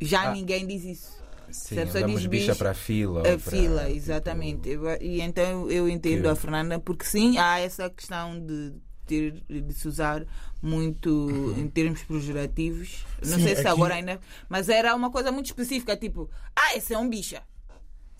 Já 0.00 0.24
Uhum. 0.24 0.28
Ah. 0.28 0.32
ninguém 0.34 0.66
diz 0.66 0.84
isso. 0.84 1.16
Sim, 1.56 1.74
Se 1.74 1.80
a 1.80 1.86
pessoa 1.86 2.04
diz 2.04 2.26
bicha 2.26 2.46
bicho, 2.48 2.56
para 2.58 2.70
a 2.70 2.74
fila. 2.74 3.18
A 3.28 3.32
ou 3.32 3.38
para, 3.38 3.50
fila, 3.50 3.84
tipo, 3.84 3.96
exatamente. 3.96 4.68
Eu- 4.68 4.82
E 5.00 5.20
então 5.20 5.70
eu 5.70 5.88
entendo 5.88 6.22
Que- 6.22 6.28
a 6.28 6.36
Fernanda, 6.36 6.78
porque 6.78 7.04
sim, 7.04 7.38
há 7.38 7.58
essa 7.60 7.88
questão 7.90 8.38
de 8.38 8.72
ter 9.06 9.32
de 9.48 9.72
se 9.72 9.86
usar 9.86 10.24
muito 10.60 11.54
em 11.56 11.68
termos 11.68 12.02
pejorativos. 12.02 13.04
Não 13.24 13.38
Sim, 13.38 13.44
sei 13.44 13.54
se 13.54 13.60
aqui- 13.60 13.68
agora 13.68 13.94
ainda. 13.94 14.20
Mas 14.48 14.68
era 14.68 14.94
uma 14.94 15.10
coisa 15.10 15.30
muito 15.30 15.46
específica, 15.46 15.96
tipo, 15.96 16.28
ah, 16.54 16.76
esse 16.76 16.92
é 16.92 16.98
um 16.98 17.08
bicha. 17.08 17.42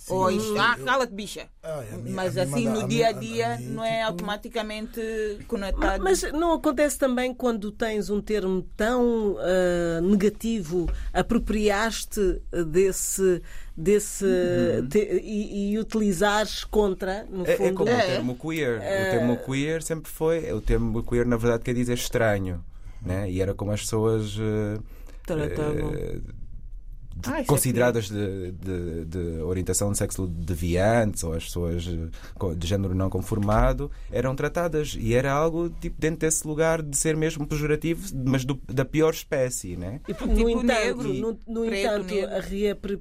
Ou 0.09 0.31
isto, 0.31 0.57
ah, 0.59 0.77
cala-te 0.85 1.13
bicha. 1.13 1.47
Ah, 1.63 1.83
é, 1.91 1.95
a 1.95 1.99
minha- 1.99 2.15
Mas 2.15 2.37
assim, 2.39 2.65
manda- 2.67 2.83
no 2.83 2.89
dia 2.89 3.09
a 3.09 3.13
dia, 3.13 3.55
a 3.55 3.59
minha, 3.59 3.71
não 3.71 3.85
é 3.85 3.97
tipo, 3.99 4.07
automaticamente 4.09 5.01
Ma- 5.39 5.45
conectado. 5.47 6.03
Mas 6.05 6.23
não 6.33 6.53
acontece 6.53 6.99
também 6.99 7.35
quando 7.35 7.73
tens 7.73 8.09
um 8.09 8.21
termo 8.21 8.63
tão 8.77 9.37
ah, 9.39 10.01
negativo, 10.01 10.89
apropriaste 11.13 12.41
desse, 12.69 13.43
desse 13.77 14.27
te- 14.91 15.21
e, 15.23 15.73
e 15.73 15.79
utilizares 15.79 16.65
contra, 16.65 17.25
no 17.31 17.47
É, 17.47 17.53
é 17.53 17.57
fundo. 17.57 17.75
como 17.75 17.91
É. 17.91 17.95
o 18.05 18.07
termo 18.07 18.37
queer. 18.37 18.77
O 18.79 19.11
termo 19.11 19.37
queer 19.39 19.83
sempre 19.83 20.11
foi. 20.11 20.53
O 20.53 20.61
termo 20.61 21.03
queer, 21.03 21.27
na 21.27 21.37
verdade, 21.37 21.63
quer 21.65 21.75
dizer 21.75 21.95
estranho. 21.95 22.65
Né? 23.03 23.31
E 23.31 23.41
era 23.41 23.55
como 23.55 23.71
as 23.73 23.81
pessoas. 23.83 24.37
eh, 24.41 24.79
Tratavam. 25.27 25.93
eh, 25.95 26.19
de- 26.19 26.46
Ah, 27.27 27.41
é 27.41 27.45
consideradas 27.45 28.09
de, 28.11 28.53
de- 28.53 29.05
de 29.07 29.41
orientação 29.43 29.91
de 29.93 29.99
sexo 29.99 30.27
deviantes 30.27 31.25
ou 31.25 31.33
as 31.33 31.45
pessoas 31.45 31.87
eh, 31.89 32.55
de 32.55 32.67
género 32.67 32.95
não 32.95 33.09
conformado 33.09 33.91
eram 34.13 34.37
tratadas 34.37 34.97
e 34.99 35.15
era 35.15 35.33
algo 35.33 35.71
tipo 35.81 35.97
dentro 35.99 36.21
desse 36.21 36.47
lugar 36.47 36.83
de 36.83 36.97
ser 36.97 37.17
mesmo 37.17 37.47
pejorativo 37.47 38.07
mas 38.27 38.45
do- 38.45 38.61
da 38.69 38.85
pior 38.85 39.13
espécie 39.15 39.77
né 39.77 40.01
E, 40.07 40.13
Tipo 40.15 40.27
no 40.27 40.51
entanto, 40.51 40.65
negro, 40.67 41.15
no, 41.15 41.39
no 41.47 41.67
preto, 41.67 41.87
entanto 41.87 42.15
reapri- 42.49 43.01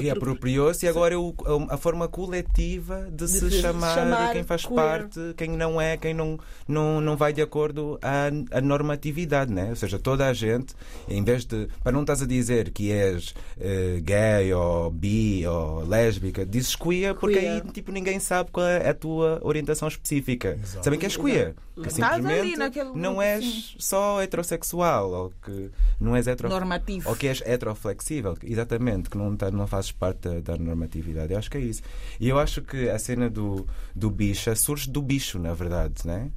reapropriou-se 0.00 0.84
e 0.86 0.88
agora 0.88 1.14
é 1.14 1.18
o- 1.18 1.34
a 1.68 1.76
forma 1.76 2.08
coletiva 2.08 3.08
de, 3.12 3.28
se 3.28 3.50
se 3.50 3.60
chamar, 3.60 3.94
chamar 3.94 4.32
quem 4.32 4.42
faz 4.42 4.62
queer. 4.64 4.74
parte, 4.74 5.20
quem 5.36 5.50
não 5.50 5.80
é, 5.80 5.96
quem 5.96 6.14
não, 6.14 6.38
não, 6.66 7.00
não 7.00 7.16
vai 7.16 7.32
de 7.32 7.42
acordo 7.42 7.98
à, 8.02 8.28
à 8.56 8.60
normatividade, 8.60 9.52
né? 9.52 9.68
Ou 9.70 9.76
seja, 9.76 9.98
toda 9.98 10.26
a 10.26 10.32
gente, 10.32 10.74
em 11.08 11.22
vez 11.22 11.44
de. 11.44 11.68
Para 11.82 11.92
não 11.92 12.00
estás 12.02 12.22
a 12.22 12.26
dizer 12.26 12.70
que 12.70 12.90
és 12.90 13.34
eh, 13.58 14.00
gay 14.02 14.52
ou 14.54 14.90
bi 14.90 15.46
ou 15.46 15.84
lésbica, 15.86 16.44
dizes 16.46 16.74
queer 16.76 17.14
porque 17.14 17.38
Queer. 17.38 17.62
aí 17.64 17.72
tipo, 17.72 17.90
ninguém 17.92 18.18
sabe 18.20 18.50
qual 18.50 18.66
é 18.66 18.88
a 18.88 18.94
tua 18.94 19.38
orientação 19.42 19.88
específica. 19.88 20.58
Exato. 20.62 20.84
Sabem 20.84 20.98
que 20.98 21.06
és 21.06 21.16
queer. 21.16 21.54
Que 21.74 21.88
Estás 21.88 22.16
simplesmente 22.16 22.78
não 22.94 23.22
és 23.22 23.74
só 23.78 24.20
heterossexual 24.22 25.10
ou 25.12 25.32
que 25.42 25.70
não 25.98 26.14
és 26.14 26.26
hetero 26.26 26.48
normativo. 26.50 27.08
ou 27.08 27.16
que 27.16 27.26
és 27.26 27.40
heteroflexível, 27.40 28.36
exatamente, 28.42 29.08
que 29.08 29.16
não, 29.16 29.34
tá, 29.34 29.50
não 29.50 29.66
fazes 29.66 29.90
parte 29.90 30.28
da, 30.28 30.40
da 30.40 30.56
normatividade. 30.62 31.32
Eu 31.32 31.38
acho 31.38 31.50
que 31.50 31.56
é 31.56 31.60
isso. 31.60 31.82
E 32.20 32.28
eu 32.28 32.38
acho 32.38 32.60
que 32.60 32.88
a 32.90 32.98
cena 32.98 33.30
do, 33.30 33.66
do 33.94 34.10
bicha 34.10 34.54
surge 34.54 34.90
do 34.90 35.00
bicho, 35.00 35.38
na 35.38 35.54
verdade, 35.54 36.06
né? 36.06 36.30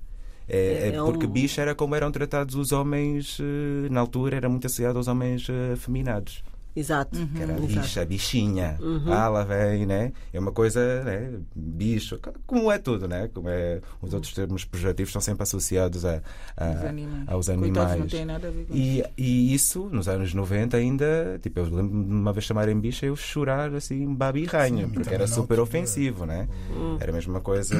É, 0.47 0.57
É- 0.57 0.89
é 0.89 0.95
é 0.95 1.03
porque 1.03 1.27
bicha 1.27 1.61
era 1.61 1.73
como 1.75 1.93
eram 1.95 2.11
tratados 2.11 2.55
os 2.55 2.71
homens, 2.71 3.37
eh, 3.41 3.89
na 3.89 3.99
altura, 3.99 4.37
era 4.37 4.47
muito 4.49 4.67
associado 4.67 4.97
aos 4.97 5.07
homens 5.07 5.47
eh, 5.49 5.73
afeminados. 5.73 6.41
Exato. 6.75 7.17
Que 7.27 7.41
era 7.41 7.53
a 7.53 7.57
Exato. 7.57 7.67
bicha, 7.81 8.01
a 8.01 8.05
bichinha. 8.05 8.77
Uhum. 8.81 9.13
Ah, 9.13 9.27
lá 9.29 9.43
vem, 9.43 9.85
né? 9.85 10.11
É 10.33 10.39
uma 10.39 10.51
coisa, 10.51 11.03
né? 11.03 11.33
Bicho, 11.55 12.19
como 12.47 12.71
é 12.71 12.79
tudo, 12.79 13.07
né? 13.07 13.29
Como 13.33 13.47
é, 13.49 13.79
os 14.01 14.13
outros 14.13 14.33
termos 14.33 14.65
pejorativos 14.65 15.09
estão 15.09 15.21
sempre 15.21 15.43
associados 15.43 16.03
a, 16.03 16.21
a- 16.57 16.71
Os 16.71 16.83
animais. 16.85 17.23
aos 17.29 17.45
Coitados, 17.47 17.77
animais. 17.77 17.99
não 17.99 18.07
tem 18.07 18.25
nada 18.25 18.47
a 18.47 18.51
ver 18.51 18.65
com 18.65 18.73
E, 18.75 19.03
e 19.17 19.53
isso, 19.53 19.87
nos 19.91 20.07
anos 20.07 20.33
90 20.33 20.77
ainda, 20.77 21.39
tipo, 21.41 21.59
eu 21.59 21.65
lembro-me 21.65 22.05
de 22.05 22.11
uma 22.13 22.33
vez 22.33 22.45
chamarem 22.45 22.79
bicha 22.79 23.05
eu 23.05 23.15
chorar 23.15 23.73
assim, 23.75 24.13
babi 24.15 24.41
e 24.43 24.45
ranho, 24.45 24.87
Sim, 24.87 24.93
porque 24.93 25.13
era 25.13 25.27
super 25.27 25.39
altura. 25.59 25.61
ofensivo, 25.63 26.25
né? 26.25 26.47
Hum. 26.71 26.97
Era 26.99 27.11
a 27.11 27.15
mesma 27.15 27.39
coisa. 27.39 27.75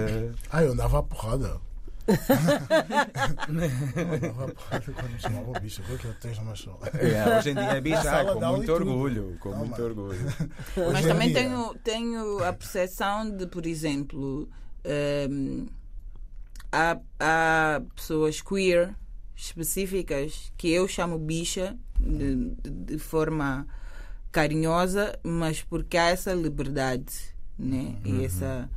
Ah, 0.52 0.62
eu 0.64 0.72
andava 0.74 1.00
à 1.00 1.04
porrada. 1.04 1.58
Quando 4.94 5.10
me 5.12 5.20
que 5.98 6.06
eu 6.06 6.14
tenho 6.16 6.42
uma 6.42 6.56
show. 6.56 6.80
É, 6.94 7.38
hoje 7.38 7.50
em 7.52 7.54
dia 7.54 7.64
é 7.64 7.82
com 8.26 8.40
muito 8.58 8.72
orgulho, 8.74 9.38
com 9.40 9.50
Não, 9.52 9.58
muito 9.60 9.72
mano. 9.72 9.84
orgulho. 9.86 10.20
Mas 10.76 10.88
Hoje 10.88 11.04
em 11.04 11.08
também 11.08 11.28
dia- 11.34 11.44
tenho, 11.44 11.76
tenho 11.84 12.44
a 12.44 12.54
percepção 12.54 13.30
de, 13.36 13.46
por 13.48 13.66
exemplo, 13.66 14.50
hum, 15.30 15.68
há, 16.72 16.98
há 17.20 17.82
pessoas 17.96 18.42
queer 18.42 18.94
específicas 19.36 20.52
que 20.58 20.70
eu 20.72 20.88
chamo 20.88 21.18
bicha 21.18 21.78
de, 22.00 22.36
de- 22.62 22.70
de 22.96 22.98
forma 22.98 23.66
carinhosa, 24.32 25.18
mas 25.24 25.62
porque 25.62 25.98
há 25.98 26.10
essa 26.10 26.34
liberdade, 26.34 27.14
né? 27.58 27.96
Uhum. 28.06 28.22
E 28.22 28.26
essa 28.26 28.70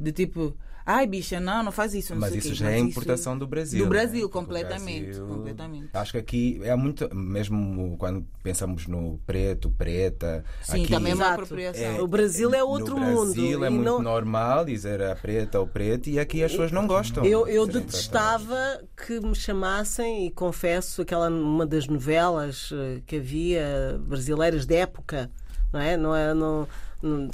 de 0.00 0.12
tipo, 0.12 0.56
ai 0.86 1.06
bicha, 1.06 1.40
não, 1.40 1.62
não 1.62 1.72
faz 1.72 1.94
isso, 1.94 2.12
não 2.14 2.20
Mas 2.20 2.30
sei 2.30 2.38
o 2.38 2.40
isso 2.40 2.48
quê. 2.50 2.54
já 2.54 2.70
é 2.70 2.80
Mas 2.80 2.90
importação 2.90 3.38
do 3.38 3.46
Brasil. 3.46 3.78
Do 3.78 3.84
né? 3.84 3.88
Brasil, 3.90 4.26
o 4.26 4.28
completamente, 4.28 5.04
Brasil- 5.06 5.26
completamente. 5.26 5.88
Acho 5.94 6.12
que 6.12 6.18
aqui 6.18 6.60
é 6.62 6.74
muito, 6.76 7.08
mesmo 7.14 7.96
quando 7.98 8.24
pensamos 8.42 8.86
no 8.86 9.18
preto, 9.26 9.70
preta. 9.70 10.44
Sim, 10.62 10.82
aqui, 10.84 10.92
também 10.92 11.12
é 11.12 11.14
uma 11.14 11.28
apropriação. 11.32 12.00
O 12.00 12.06
Brasil 12.06 12.54
é 12.54 12.62
outro 12.62 12.94
no 12.98 13.00
mundo. 13.00 13.32
Brasil 13.34 13.64
é 13.64 13.68
e 13.68 13.70
muito 13.70 13.84
não- 13.84 14.02
normal 14.02 14.64
dizer 14.64 15.02
a 15.02 15.14
preta 15.16 15.58
ou 15.60 15.66
preto 15.66 16.08
e 16.10 16.18
aqui 16.18 16.42
as 16.44 16.50
pessoas 16.50 16.70
não 16.72 16.86
gostam. 16.86 17.24
Eu, 17.24 17.46
eu 17.48 17.66
de 17.66 17.72
serem 17.72 17.86
detestava 17.86 18.80
que 19.06 19.20
me 19.20 19.34
chamassem, 19.34 20.26
e 20.26 20.30
confesso, 20.30 21.02
aquela 21.02 21.28
uma 21.28 21.66
das 21.66 21.86
novelas 21.86 22.70
eh, 22.72 23.00
que 23.06 23.16
havia 23.16 23.98
brasileiras 24.00 24.66
de 24.66 24.74
época, 24.76 25.30
não 25.72 25.80
é? 25.80 25.96
Não 25.96 26.14
é 26.14 26.34
não, 26.34 26.68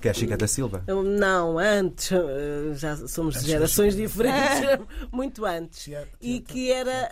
Que 0.00 0.08
é 0.08 0.10
a 0.10 0.14
Chica 0.14 0.36
da 0.36 0.46
Silva. 0.46 0.82
não, 0.88 1.58
antes, 1.58 2.10
eh, 2.12 2.72
já 2.74 2.96
somos 3.06 3.34
de 3.34 3.38
Antes 3.40 3.50
gerações 3.50 3.94
diferentes, 3.96 4.60
muito 5.12 5.44
antes. 5.44 5.84
Tieta- 5.84 6.08
E 6.20 6.40
que 6.40 6.72
era 6.72 7.10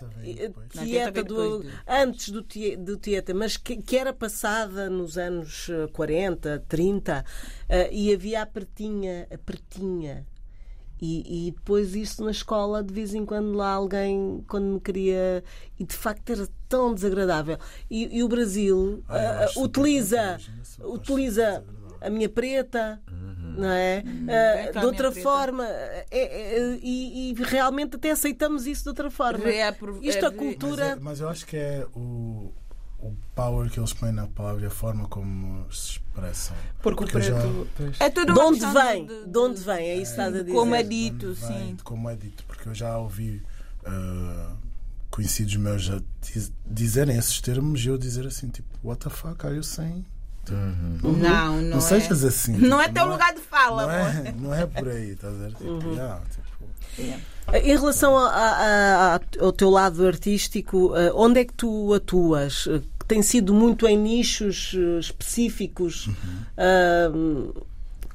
Tieta 0.71 1.21
eh, 1.21 1.23
do, 1.23 1.65
antes 1.87 2.31
do, 2.31 2.43
Tie- 2.43 2.77
do 2.77 2.97
Tieta, 2.97 3.33
mas 3.33 3.57
que, 3.57 3.77
que 3.77 3.97
era 3.97 4.13
passada 4.13 4.91
nos 4.91 5.17
anos 5.17 5.69
eh, 5.71 5.87
40, 5.93 6.65
30, 6.69 7.25
eh, 7.69 7.89
e 7.93 8.13
havia 8.13 8.43
a 8.43 8.47
pretinha, 8.47 9.27
a 9.33 9.39
pretinha. 9.39 10.27
E, 11.01 11.47
e 11.47 11.53
depois 11.53 11.95
isso 11.95 12.25
na 12.25 12.33
escola, 12.33 12.83
de 12.83 12.93
vez 12.93 13.15
em 13.15 13.25
quando 13.25 13.53
lá 13.53 13.71
alguém, 13.71 14.45
quando 14.49 14.65
me 14.65 14.81
queria. 14.81 15.45
E 15.79 15.85
de 15.85 15.95
facto 15.95 16.29
era 16.31 16.49
tão 16.69 16.93
desagradável. 16.93 17.57
E, 17.89 18.19
e 18.19 18.23
o 18.25 18.27
Brasil 18.29 19.05
Ah, 19.09 19.47
super 19.47 19.67
utiliza, 19.67 20.39
utiliza. 20.83 21.65
A 22.01 22.11
minha 22.11 22.29
preta, 22.29 23.01
Uhum. 23.11 23.55
não 23.59 23.69
é? 23.71 24.03
Hum, 24.07 24.27
Ah, 24.29 24.63
vem 24.63 24.73
cá, 24.73 24.81
de 24.81 24.87
outra 24.87 25.13
forma. 25.13 25.65
é- 25.67 26.07
é- 26.11 26.79
e, 26.83 27.31
e 27.31 27.35
realmente 27.43 27.97
até 27.97 28.11
aceitamos 28.11 28.67
isso 28.67 28.83
de 28.85 28.89
outra 28.91 29.11
forma. 29.11 29.45
Reapro- 29.45 29.99
Isto 30.03 30.25
a 30.25 30.29
é 30.29 30.31
re- 30.31 30.37
cultura. 30.37 30.85
Mas, 30.89 30.97
é- 30.97 31.01
mas 31.01 31.21
eu 31.21 31.29
acho 31.29 31.47
que 31.47 31.57
é 31.57 31.87
o, 31.95 32.53
o 33.01 33.13
power 33.35 33.71
que 33.71 33.79
eles 33.81 33.93
põem 33.93 34.13
na 34.13 34.27
palavra 34.27 34.63
e 34.65 34.67
a 34.67 34.71
forma 34.71 35.07
como 35.09 35.65
se 35.73 35.93
expressam. 35.93 36.57
Porque 36.83 37.05
o 37.05 37.09
eu 37.19 37.21
já- 37.23 37.35
preto. 37.41 37.69
pois. 37.77 38.01
É 38.01 38.11
tudo 38.11 38.33
De 38.35 38.41
onde 38.41 38.67
vem? 38.67 39.07
de- 39.07 39.27
De 39.27 39.39
onde 39.39 39.61
vem? 39.61 39.77
É 39.89 39.95
isso 39.95 40.05
que 40.15 40.21
estás 40.21 40.35
a 40.35 40.43
dizer. 40.43 40.53
Como 40.53 40.75
é 40.75 40.83
dito, 40.83 41.33
vem, 41.35 41.49
sim. 41.69 41.77
como 41.85 42.09
é 42.11 42.17
dito, 42.17 42.45
porque 42.47 42.69
eu 42.69 42.75
já 42.75 42.97
ouvi 42.99 43.43
ah, 43.85 44.55
conhecidos 45.11 45.57
meus 45.57 45.83
já 45.83 46.01
diz- 46.21 46.53
dizerem 46.67 47.17
esses 47.17 47.41
termos 47.41 47.83
e 47.85 47.89
eu 47.89 47.97
dizer 47.97 48.27
assim, 48.27 48.49
tipo, 48.49 48.69
what 48.85 49.03
the 49.03 49.09
fuck 49.11 49.47
are 49.47 49.55
you 49.57 49.63
saying? 49.63 50.05
Tipo, 50.55 51.09
Não, 51.13 51.57
não, 51.57 51.63
Não 51.63 51.77
é. 51.79 51.81
sejas 51.81 52.25
assim. 52.25 52.53
Não 52.57 52.81
é 52.81 52.85
tipo, 52.89 52.95
teu 53.01 53.09
lugar 53.09 53.35
de 53.35 53.41
fala, 53.41 53.83
não 53.87 53.95
amor. 54.07 54.27
é, 54.27 54.33
não 54.41 54.55
é 54.55 54.67
por 54.67 54.89
aí, 54.89 55.11
estás 55.11 55.35
a 55.35 55.37
ver? 55.39 55.49
Tipo, 55.55 55.65
Uhum. 55.71 55.93
yeah, 55.95 56.21
tipo, 56.31 56.49
Em 57.55 57.77
relação 57.77 58.17
a- 58.19 58.29
a- 58.31 59.17
a- 59.17 59.21
ao 59.41 59.53
teu 59.53 59.71
lado 59.71 60.07
artístico, 60.07 60.95
eh, 60.97 61.11
onde 61.15 61.41
é 61.41 61.45
que 61.45 61.55
tu 61.55 61.95
atuas? 61.95 62.69
Tem 63.07 63.23
sido 63.23 63.55
muito 63.55 63.87
em 63.87 63.97
nichos 63.97 64.75
eh, 64.77 64.99
específicos 64.99 66.09
Uhum. 66.09 66.15
ah, 66.59 67.11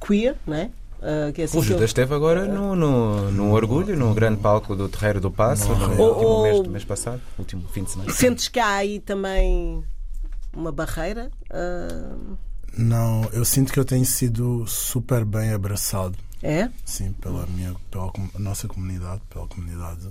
queer, 0.06 0.36
não 0.46 0.54
é? 0.56 0.70
Uh, 1.00 1.32
que 1.34 1.42
é 1.42 1.44
assim 1.44 1.58
o 1.58 1.62
Judas 1.62 1.80
eu- 1.82 1.84
esteve 1.86 2.14
agora 2.14 2.46
no, 2.46 2.74
no, 2.74 3.30
no 3.30 3.52
Orgulho, 3.52 3.94
no 3.94 4.14
grande 4.14 4.40
palco 4.40 4.74
do 4.74 4.88
Terreiro 4.88 5.20
do 5.20 5.30
Passo, 5.30 5.68
no, 5.74 6.00
Ou- 6.00 6.08
último 6.14 6.28
ou- 6.30 6.42
mês, 6.44 6.66
mês 6.66 6.84
passado, 6.84 7.20
último 7.38 7.62
fim 7.68 7.84
de 7.84 7.90
semana. 7.90 8.10
Sentes 8.10 8.48
que 8.48 8.58
há 8.58 8.76
aí 8.76 9.00
também 9.00 9.84
uma 10.54 10.72
barreira? 10.72 11.30
Uh, 11.50 12.36
Não, 12.76 13.24
eu 13.32 13.44
sinto 13.44 13.72
que 13.72 13.78
eu 13.78 13.84
tenho 13.84 14.04
sido 14.04 14.66
super 14.66 15.24
bem 15.24 15.52
abraçado, 15.52 16.16
é? 16.42 16.68
sim, 16.84 17.12
pela 17.14 17.46
minha, 17.46 17.74
pela 17.90 18.12
nossa 18.38 18.68
comunidade, 18.68 19.22
pela 19.30 19.46
comunidade 19.46 20.08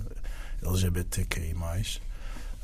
LGBTQI+, 0.62 1.54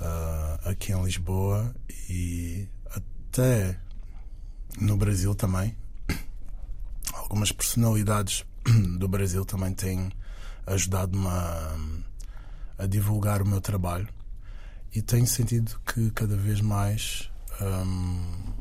ah, 0.00 0.58
aqui 0.64 0.92
em 0.92 1.04
Lisboa 1.04 1.74
e 2.08 2.66
até 2.90 3.78
no 4.80 4.96
Brasil 4.96 5.34
também. 5.34 5.76
Algumas 7.12 7.52
personalidades 7.52 8.44
do 8.98 9.06
Brasil 9.06 9.44
também 9.44 9.74
têm 9.74 10.10
ajudado-me 10.66 11.26
a, 11.26 11.76
a 12.78 12.86
divulgar 12.86 13.42
o 13.42 13.46
meu 13.46 13.60
trabalho 13.60 14.08
e 14.94 15.02
tenho 15.02 15.26
sentido 15.26 15.78
que 15.86 16.10
cada 16.10 16.36
vez 16.36 16.60
mais 16.60 17.29
hum, 17.60 18.52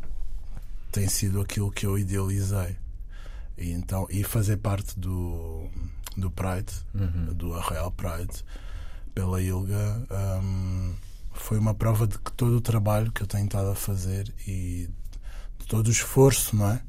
tem 0.91 1.07
sido 1.07 1.41
aquilo 1.41 1.71
que 1.71 1.85
eu 1.85 1.97
idealizei. 1.97 2.77
E, 3.57 3.71
então, 3.71 4.07
e 4.09 4.23
fazer 4.23 4.57
parte 4.57 4.97
do, 4.99 5.67
do 6.15 6.31
Pride, 6.31 6.73
do 7.35 7.53
Arraial 7.53 7.91
Pride, 7.91 8.43
pela 9.13 9.41
Ilga, 9.41 10.07
hum, 10.41 10.95
foi 11.33 11.57
uma 11.57 11.73
prova 11.73 12.07
de 12.07 12.17
que 12.19 12.31
todo 12.31 12.57
o 12.57 12.61
trabalho 12.61 13.11
que 13.11 13.21
eu 13.21 13.27
tenho 13.27 13.45
estado 13.45 13.69
a 13.69 13.75
fazer 13.75 14.33
e 14.47 14.89
de 15.57 15.65
todo 15.67 15.87
o 15.87 15.91
esforço, 15.91 16.55
não 16.55 16.71
é? 16.71 16.81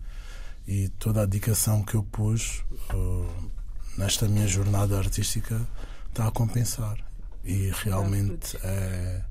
E 0.66 0.88
toda 0.90 1.22
a 1.22 1.26
dedicação 1.26 1.82
que 1.82 1.94
eu 1.94 2.02
pus 2.02 2.62
uh, 2.92 3.50
nesta 3.96 4.28
minha 4.28 4.46
jornada 4.46 4.98
artística 4.98 5.66
está 6.08 6.28
a 6.28 6.30
compensar. 6.30 6.98
E 7.44 7.72
realmente 7.82 8.56
é, 8.62 9.24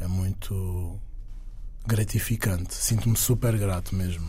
é 0.00 0.08
muito 0.08 0.98
gratificante. 1.86 2.74
Sinto-me 2.74 3.16
super 3.16 3.56
grato 3.58 3.94
mesmo. 3.94 4.26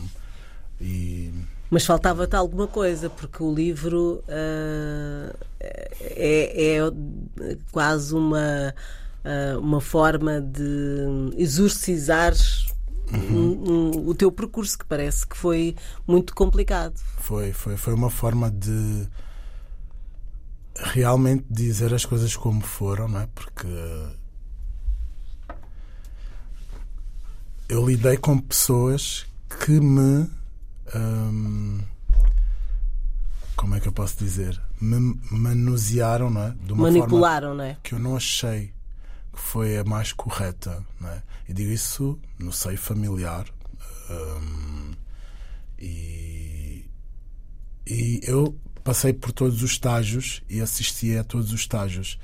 E 0.80 1.32
Mas 1.70 1.84
faltava-te 1.86 2.36
alguma 2.36 2.66
coisa, 2.66 3.08
porque 3.10 3.42
o 3.42 3.52
livro 3.54 4.22
uh, 4.28 5.36
é, 5.60 6.76
é 6.76 7.56
quase 7.72 8.14
uma, 8.14 8.74
uh, 9.24 9.58
uma 9.58 9.80
forma 9.80 10.40
de 10.40 11.32
exorcizar 11.36 12.34
um- 13.12 13.70
um- 13.72 14.08
o 14.08 14.14
teu 14.14 14.30
percurso, 14.30 14.78
que 14.78 14.84
parece 14.84 15.26
que 15.26 15.36
foi 15.36 15.74
muito 16.06 16.34
complicado. 16.34 16.94
foi, 17.18 17.52
foi, 17.52 17.76
foi 17.76 17.94
uma 17.94 18.10
forma 18.10 18.50
de 18.50 19.08
realmente 20.78 21.44
dizer 21.48 21.94
as 21.94 22.04
coisas 22.04 22.36
como 22.36 22.60
foram, 22.60 23.08
não 23.08 23.20
é? 23.20 23.28
Porque 23.34 23.66
eu 27.68 27.86
lidei 27.86 28.16
com 28.16 28.38
pessoas 28.38 29.26
que 29.64 29.80
me. 29.80 30.28
hum, 30.94 31.80
como 33.56 33.74
é 33.74 33.80
que 33.80 33.88
eu 33.88 33.92
posso 33.92 34.16
dizer? 34.18 34.60
Me 34.80 35.18
manusearam, 35.30 36.30
não 36.30 36.42
é? 36.42 36.50
De 36.50 36.72
uma 36.72 36.84
forma 36.84 36.98
Manipularam, 36.98 37.54
não 37.54 37.64
é? 37.64 37.76
que 37.82 37.94
eu 37.94 37.98
não 37.98 38.16
achei 38.16 38.72
que 39.32 39.40
foi 39.40 39.78
a 39.78 39.84
mais 39.84 40.12
correta. 40.12 40.84
Não 41.00 41.08
é? 41.08 41.22
E 41.48 41.54
digo 41.54 41.70
isso 41.70 42.18
no 42.38 42.52
seio 42.52 42.78
familiar. 42.78 43.46
hum, 44.10 44.92
e, 45.78 46.84
e 47.86 48.20
eu 48.22 48.58
passei 48.84 49.12
por 49.12 49.32
todos 49.32 49.62
os 49.62 49.72
estágios 49.72 50.42
e 50.48 50.60
assisti 50.60 51.16
a 51.16 51.24
todos 51.24 51.52
os 51.52 51.60
estágios. 51.60 52.18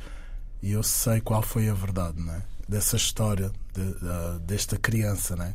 E 0.63 0.71
eu 0.73 0.83
sei 0.83 1.21
qual 1.21 1.43
foi 1.43 1.69
a 1.69 1.75
verdade 1.75 2.21
não 2.23 2.35
é? 2.35 2.43
dessa 2.69 2.97
história, 2.97 3.51
de- 3.75 3.95
da- 4.01 4.39
desta 4.39 4.77
criança 4.77 5.37
né? 5.37 5.55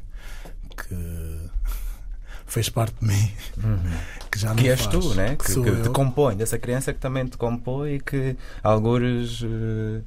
que 0.76 0.96
fez 2.46 2.70
parte 2.70 2.96
de 3.02 3.08
mim. 3.08 3.32
Que 4.32 4.40
já 4.40 4.50
não 4.50 4.56
Que 4.58 4.70
és 4.70 4.82
faz, 4.82 4.92
tu, 4.96 5.14
né? 5.16 5.36
Que, 5.36 5.52
sou 5.52 5.64
que 5.64 5.82
te 5.84 5.90
compõe, 5.90 6.36
dessa 6.36 6.60
criança 6.60 6.94
que 6.94 7.00
também 7.00 7.26
te 7.26 7.38
compõe 7.38 7.96
e 7.96 8.00
que 8.00 8.36
algures 8.62 9.42
eh, 9.44 10.02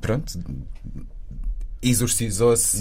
pronto 0.00 0.38
exorcizou-se 1.82 2.80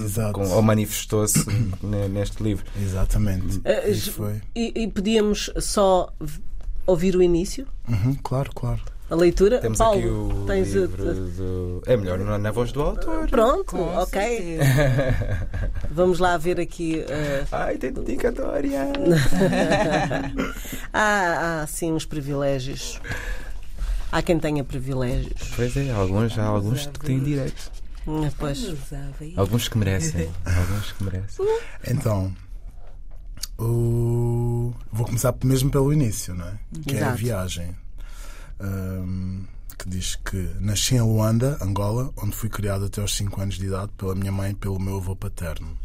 ou 0.52 0.62
manifestou-se 0.62 1.44
ne- 1.84 2.08
neste 2.08 2.42
livro. 2.44 2.66
Exatamente. 2.82 3.62
Isso 3.90 4.12
foi. 4.12 4.42
E, 4.56 4.84
e 4.84 4.88
podíamos 4.88 5.50
só 5.60 6.14
ouvir 6.86 7.16
o 7.16 7.22
início, 7.22 7.68
Uhum, 7.88 8.16
claro, 8.24 8.52
claro. 8.54 8.82
A 9.12 9.16
leitura? 9.16 9.60
Temos 9.60 9.78
Paulo, 9.78 10.00
aqui 10.00 10.08
o 10.08 10.46
tens 10.48 10.76
a- 10.76 10.80
livro 10.80 11.04
do... 11.32 11.84
É 11.86 11.98
melhor 11.98 12.18
na, 12.20 12.38
na 12.38 12.52
voz 12.52 12.72
do 12.72 12.82
autor. 12.82 13.28
Pronto, 13.30 13.66
Com 13.66 13.84
ok. 13.98 14.58
Vamos 15.92 16.20
lá 16.20 16.38
ver 16.38 16.60
aqui. 16.60 17.00
eh, 17.08 17.46
Ai, 17.52 17.78
tem 17.78 17.92
dedicatória! 17.92 18.80
há, 20.94 21.62
há 21.62 21.68
sim 21.68 21.92
uns 21.92 22.06
privilégios. 22.06 23.00
Há 24.12 24.22
quem 24.22 24.40
tenha 24.40 24.64
privilégios. 24.64 25.52
Pois 25.56 25.76
é, 25.78 25.90
alguns, 25.92 26.38
há 26.38 26.44
alguns 26.46 26.86
que 26.88 27.00
têm 27.00 27.20
direito. 27.20 27.72
Hum, 28.08 28.30
Pois. 28.38 28.66
Alguns 29.38 29.68
que 29.68 29.78
merecem. 29.78 30.30
Alguns 30.44 30.92
que 30.94 31.04
merecem. 31.04 31.46
Então, 31.88 32.34
o... 33.60 34.74
vou 34.92 35.06
começar 35.06 35.34
mesmo 35.44 35.70
pelo 35.70 35.94
início, 35.94 36.34
não 36.34 36.48
é? 36.48 36.54
Que 36.88 36.98
é 36.98 37.04
a 37.04 37.12
viagem. 37.12 37.76
Ahm, 38.62 39.48
que 39.78 39.90
diz 39.90 40.16
que 40.16 40.38
nasci 40.60 40.96
em 40.96 41.02
Luanda, 41.02 41.58
Angola, 41.60 42.14
onde 42.18 42.36
fui 42.36 42.48
criado 42.48 42.86
até 42.86 43.02
aos 43.02 43.16
5 43.16 43.42
anos 43.42 43.56
de 43.56 43.66
idade 43.66 43.92
pela 43.98 44.14
minha 44.14 44.32
mãe 44.32 44.52
e 44.52 44.56
pelo 44.56 44.80
meu 44.80 44.98
avô 44.98 45.16
paterno. 45.16 45.76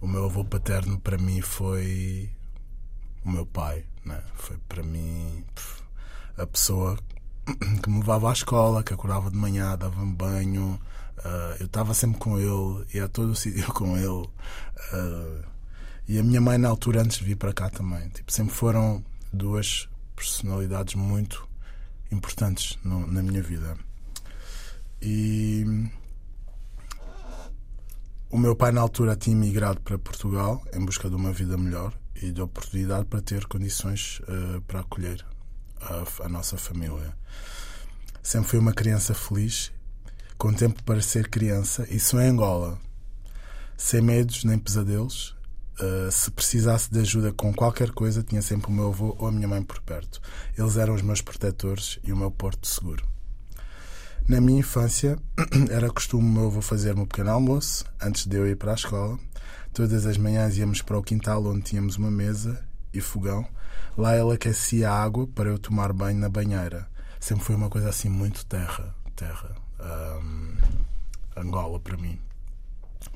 O 0.00 0.06
meu 0.06 0.24
avô 0.24 0.42
paterno 0.42 0.98
para 0.98 1.18
mim 1.18 1.42
foi 1.42 2.30
o 3.22 3.30
meu 3.30 3.44
pai, 3.44 3.84
né? 4.06 4.22
Foi 4.34 4.56
para 4.66 4.82
mim 4.82 5.44
a 6.38 6.46
pessoa 6.46 6.98
que 7.82 7.90
me 7.90 7.98
levava 7.98 8.30
à 8.30 8.32
escola, 8.32 8.82
que 8.82 8.94
acordava 8.94 9.30
de 9.30 9.36
manhã, 9.36 9.76
dava-me 9.76 10.14
banho. 10.14 10.80
ah, 11.22 11.56
eu 11.60 11.66
estava 11.66 11.92
sempre 11.92 12.18
com 12.18 12.38
ele, 12.38 12.86
ia 12.94 13.04
a 13.04 13.08
todo 13.08 13.32
o 13.32 13.36
sítio 13.36 13.70
com 13.74 13.96
ele. 13.98 14.28
ah, 14.92 15.42
e 16.08 16.18
a 16.18 16.22
minha 16.22 16.40
mãe, 16.40 16.58
na 16.58 16.68
altura, 16.68 17.02
antes 17.02 17.18
de 17.18 17.24
vir 17.24 17.36
para 17.36 17.52
cá 17.52 17.68
também. 17.70 18.08
Tipo, 18.08 18.32
sempre 18.32 18.54
foram 18.54 19.04
duas 19.32 19.88
personalidades 20.16 20.94
muito 20.94 21.51
importantes 22.12 22.78
no- 22.84 23.06
na 23.06 23.22
minha 23.22 23.42
vida. 23.42 23.76
E 25.00 25.64
o 28.30 28.38
meu 28.38 28.54
pai, 28.54 28.72
na 28.72 28.80
altura, 28.80 29.16
tinha 29.16 29.36
migrado 29.36 29.80
para 29.80 29.98
Portugal 29.98 30.62
em 30.72 30.84
busca 30.84 31.08
de 31.10 31.16
uma 31.16 31.32
vida 31.32 31.56
melhor 31.58 31.92
e 32.14 32.30
de 32.30 32.40
oportunidade 32.40 33.06
para 33.06 33.20
ter 33.20 33.46
condições 33.46 34.20
eh, 34.28 34.60
para 34.66 34.80
acolher 34.80 35.24
a, 35.80 36.24
a 36.24 36.28
nossa 36.28 36.56
família. 36.56 37.16
Sempre 38.22 38.50
fui 38.50 38.58
uma 38.60 38.72
criança 38.72 39.12
feliz, 39.14 39.72
com 40.38 40.52
tempo 40.54 40.82
para 40.84 41.02
ser 41.02 41.28
criança, 41.28 41.86
isso 41.92 42.18
em 42.20 42.28
Angola. 42.28 42.78
Sem 43.76 44.00
medos 44.00 44.44
nem 44.44 44.58
pesadelos. 44.58 45.36
Eh, 45.80 46.08
se 46.10 46.30
precisasse 46.30 46.90
de 46.90 47.00
ajuda 47.00 47.32
com 47.32 47.52
qualquer 47.52 47.90
coisa, 47.90 48.22
tinha 48.22 48.42
sempre 48.42 48.68
o 48.68 48.72
meu 48.72 48.88
avô 48.88 49.16
ou 49.18 49.28
a 49.28 49.32
minha 49.32 49.48
mãe 49.48 49.62
por 49.62 49.80
perto. 49.80 50.20
Eles 50.56 50.76
eram 50.76 50.94
os 50.94 51.02
meus 51.02 51.20
protetores 51.20 51.98
e 52.04 52.12
o 52.12 52.16
meu 52.16 52.30
porto 52.30 52.66
seguro. 52.66 53.06
Na 54.28 54.40
minha 54.40 54.60
infância, 54.60 55.18
era 55.70 55.90
costume 55.90 56.28
o 56.28 56.32
meu 56.32 56.46
avô 56.46 56.62
fazer-me 56.62 57.00
um 57.00 57.06
pequeno 57.06 57.30
almoço 57.30 57.84
antes 58.00 58.26
de 58.26 58.36
eu 58.36 58.46
ir 58.46 58.56
para 58.56 58.72
a 58.72 58.74
escola. 58.74 59.18
Todas 59.72 60.06
as 60.06 60.16
manhãs 60.16 60.56
íamos 60.56 60.82
para 60.82 60.98
o 60.98 61.02
quintal 61.02 61.44
onde 61.46 61.62
tínhamos 61.62 61.96
uma 61.96 62.10
mesa 62.10 62.62
e 62.92 63.00
fogão. 63.00 63.46
Lá 63.96 64.16
ele 64.16 64.32
aquecia 64.32 64.90
a 64.90 65.02
água 65.02 65.26
para 65.26 65.48
eu 65.48 65.58
tomar 65.58 65.92
banho 65.92 66.18
na 66.18 66.28
banheira. 66.28 66.86
Sempre 67.18 67.44
foi 67.44 67.56
uma 67.56 67.70
coisa 67.70 67.88
assim 67.88 68.08
muito 68.08 68.44
terra, 68.46 68.94
terra. 69.16 69.54
Ahm, 69.80 70.56
Angola 71.36 71.80
para 71.80 71.96
mim. 71.96 72.18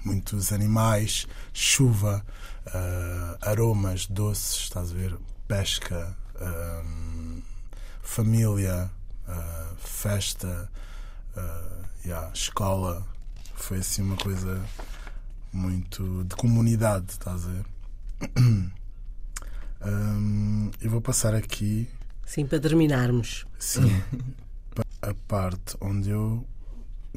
Muitos 0.05 0.53
animais, 0.53 1.27
chuva, 1.53 2.25
ah, 2.67 3.39
aromas 3.41 4.07
doces, 4.07 4.63
estás 4.63 4.91
a 4.91 4.95
ver? 4.95 5.17
Pesca, 5.49 6.17
ahm, 6.41 7.41
família, 8.03 8.91
ah, 9.29 9.73
festa, 9.79 10.71
ah, 11.37 11.83
yeah, 12.05 12.31
escola. 12.33 13.07
Foi 13.55 13.79
assim 13.79 14.03
uma 14.03 14.17
coisa 14.17 14.63
muito 15.53 16.25
de 16.25 16.37
comunidade, 16.37 17.07
estás 17.13 17.45
a 17.45 17.49
ver? 17.49 17.67
Ahm, 19.79 20.71
eu 20.81 20.91
vou 20.91 21.03
passar 21.03 21.35
aqui 21.35 21.87
Sim, 22.27 22.45
para 22.45 22.59
terminarmos. 22.59 23.47
Sim. 23.59 24.03
a 25.01 25.15
parte 25.29 25.77
onde 25.81 26.11
eu 26.11 26.45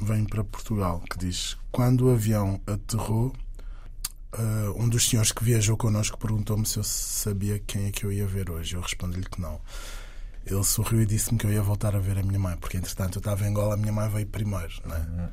venho 0.01 0.27
para 0.27 0.43
Portugal, 0.43 1.03
que 1.09 1.17
diz: 1.17 1.57
Quando 1.71 2.07
o 2.07 2.11
avião 2.11 2.61
aterrou, 2.65 3.33
uh, 4.33 4.81
um 4.81 4.87
dos 4.87 5.09
senhores 5.09 5.31
que 5.31 5.43
viajou 5.43 5.77
connosco 5.77 6.17
perguntou-me 6.17 6.65
se 6.65 6.77
eu 6.77 6.83
sabia 6.83 7.59
quem 7.59 7.85
é 7.87 7.91
que 7.91 8.05
eu 8.05 8.11
ia 8.11 8.27
ver 8.27 8.49
hoje. 8.49 8.75
Eu 8.75 8.81
respondi-lhe 8.81 9.25
que 9.25 9.41
não. 9.41 9.59
Ele 10.45 10.63
sorriu 10.63 11.01
e 11.01 11.05
disse-me 11.05 11.37
que 11.37 11.45
eu 11.45 11.51
ia 11.51 11.61
voltar 11.61 11.95
a 11.95 11.99
ver 11.99 12.17
a 12.17 12.23
minha 12.23 12.39
mãe, 12.39 12.57
porque 12.57 12.77
entretanto 12.77 13.17
eu 13.17 13.19
estava 13.19 13.45
em 13.45 13.49
Angola, 13.49 13.75
a 13.75 13.77
minha 13.77 13.91
mãe 13.91 14.09
veio 14.09 14.25
primeiro. 14.25 14.73
Né? 14.85 15.29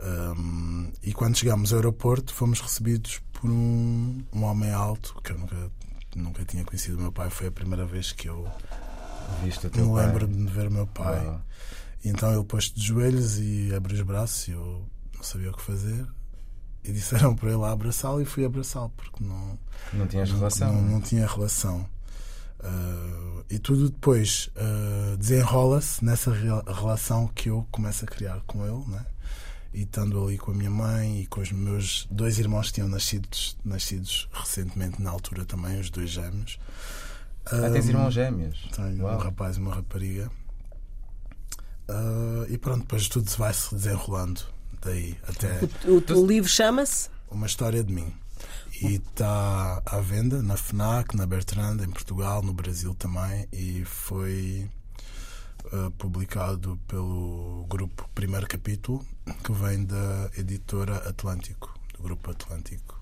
Um, 0.00 0.92
e 1.02 1.12
quando 1.12 1.36
chegámos 1.36 1.72
ao 1.72 1.78
aeroporto, 1.78 2.32
fomos 2.32 2.60
recebidos 2.60 3.20
por 3.32 3.50
um, 3.50 4.22
um 4.32 4.44
homem 4.44 4.70
alto 4.72 5.20
que 5.22 5.32
eu 5.32 5.38
nunca, 5.38 5.70
nunca 6.14 6.44
tinha 6.44 6.64
conhecido 6.64 6.98
o 6.98 7.02
meu 7.02 7.12
pai. 7.12 7.28
Foi 7.28 7.48
a 7.48 7.50
primeira 7.50 7.84
vez 7.84 8.12
que 8.12 8.28
eu 8.28 8.46
Viste 9.42 9.66
o 9.66 9.70
teu 9.70 9.86
me 9.86 9.94
pai. 9.94 10.06
lembro 10.06 10.26
de 10.26 10.44
ver 10.46 10.68
o 10.68 10.70
meu 10.70 10.86
pai. 10.86 11.38
E 12.04 12.08
então 12.08 12.32
ele 12.32 12.44
pôs 12.44 12.70
de 12.72 12.82
joelhos 12.82 13.38
e 13.38 13.72
abriu 13.74 13.96
os 13.98 14.02
braços 14.02 14.48
e 14.48 14.52
eu 14.52 14.86
não 15.14 15.22
sabia 15.22 15.50
o 15.50 15.54
que 15.56 15.62
fazer. 15.62 16.06
E 16.82 16.92
disseram 16.92 17.34
para 17.36 17.50
ele 17.52 17.62
abraçá-lo 17.64 18.22
e 18.22 18.24
fui 18.24 18.44
abraçá-lo 18.44 18.90
porque 18.96 19.22
não, 19.22 19.58
Não 19.92 20.06
tinhas 20.06 20.30
não, 20.30 20.38
relação. 20.38 20.72
não, 20.72 20.82
não 20.82 21.00
tinha 21.00 21.26
relação. 21.26 21.86
Uh, 22.60 23.44
e 23.48 23.58
tudo 23.58 23.88
depois 23.90 24.50
uh, 24.56 25.16
desenrola-se 25.16 26.04
nessa 26.04 26.30
relação 26.32 27.26
que 27.28 27.48
eu 27.48 27.66
começo 27.70 28.04
a 28.04 28.08
criar 28.08 28.40
com 28.46 28.64
ele, 28.66 28.84
né? 28.90 29.04
e 29.72 29.82
estando 29.82 30.22
ali 30.22 30.36
com 30.36 30.50
a 30.50 30.54
minha 30.54 30.70
mãe 30.70 31.20
e 31.22 31.26
com 31.26 31.40
os 31.40 31.52
meus 31.52 32.06
dois 32.10 32.38
irmãos 32.38 32.66
que 32.68 32.74
tinham 32.74 32.88
nascidos, 32.88 33.56
nascidos 33.64 34.28
recentemente 34.32 35.00
na 35.00 35.10
altura 35.10 35.44
também, 35.44 35.78
os 35.80 35.90
dois 35.90 36.10
gêmeos. 36.10 36.58
Ah, 37.46 37.70
tens 37.70 37.86
Um, 37.86 37.90
irmãos 37.90 38.12
gêmeos. 38.12 38.68
tenho 38.74 39.02
um 39.02 39.04
Uau. 39.04 39.18
rapaz 39.18 39.56
e 39.56 39.60
uma 39.60 39.74
rapariga. 39.74 40.30
Ah, 41.90 42.46
e 42.48 42.56
pronto, 42.56 42.80
depois 42.82 43.08
tudo 43.08 43.28
se 43.28 43.36
vai 43.38 43.52
se 43.52 43.74
desenrolando 43.74 44.40
daí 44.82 45.16
até 45.26 45.60
O, 45.86 45.96
o 45.96 46.00
teu 46.00 46.24
livro 46.24 46.48
chama-se? 46.48 47.08
uma 47.30 47.46
história 47.46 47.82
de 47.82 47.92
mim. 47.92 48.12
E 48.82 48.94
está 48.94 49.82
à 49.84 50.00
venda 50.00 50.42
na 50.42 50.56
FNAC, 50.56 51.14
na 51.14 51.26
Bertrand, 51.26 51.78
em 51.82 51.90
Portugal, 51.90 52.42
no 52.42 52.52
Brasil 52.54 52.94
também. 52.94 53.46
E 53.52 53.84
foi 53.84 54.68
ah, 55.72 55.90
publicado 55.98 56.78
pelo 56.88 57.66
grupo 57.68 58.08
Primeiro 58.14 58.46
Capítulo, 58.46 59.04
que 59.44 59.52
vem 59.52 59.84
da 59.84 60.30
editora 60.38 60.96
Atlântico, 61.08 61.74
do 61.96 62.02
grupo 62.02 62.30
Atlântico. 62.30 62.98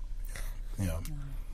Yeah. 0.77 1.01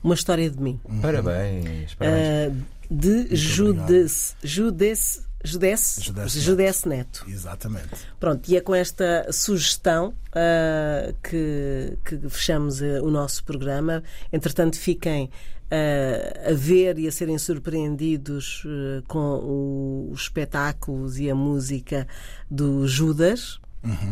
Uma 0.02 0.14
história 0.14 0.50
de 0.50 0.60
mim. 0.60 0.80
Parabéns. 1.00 1.94
parabéns. 1.94 2.52
Ah, 2.52 2.76
de 2.90 3.34
Judes, 3.34 4.36
Judes, 4.42 5.25
Judes, 5.46 5.98
Judes 6.02 6.32
Judes 6.32 6.84
Neto. 6.84 7.24
Exatamente. 7.28 7.88
Pronto, 8.20 8.48
e 8.50 8.56
é 8.56 8.60
com 8.60 8.74
esta 8.74 9.26
sugestão 9.32 10.12
ah, 10.32 11.12
que, 11.22 11.96
que 12.04 12.28
fechamos 12.28 12.82
ah, 12.82 13.00
o 13.02 13.10
nosso 13.10 13.42
programa. 13.44 14.02
Entretanto, 14.32 14.78
fiquem 14.78 15.30
ah, 15.70 16.50
a 16.50 16.54
ver 16.54 16.98
e 16.98 17.06
a 17.08 17.12
serem 17.12 17.38
surpreendidos 17.38 18.62
com 19.08 19.18
o- 19.18 20.10
os 20.12 20.22
espetáculos 20.22 21.18
e 21.18 21.30
a 21.30 21.34
música 21.34 22.06
do 22.50 22.86
Judas. 22.86 23.58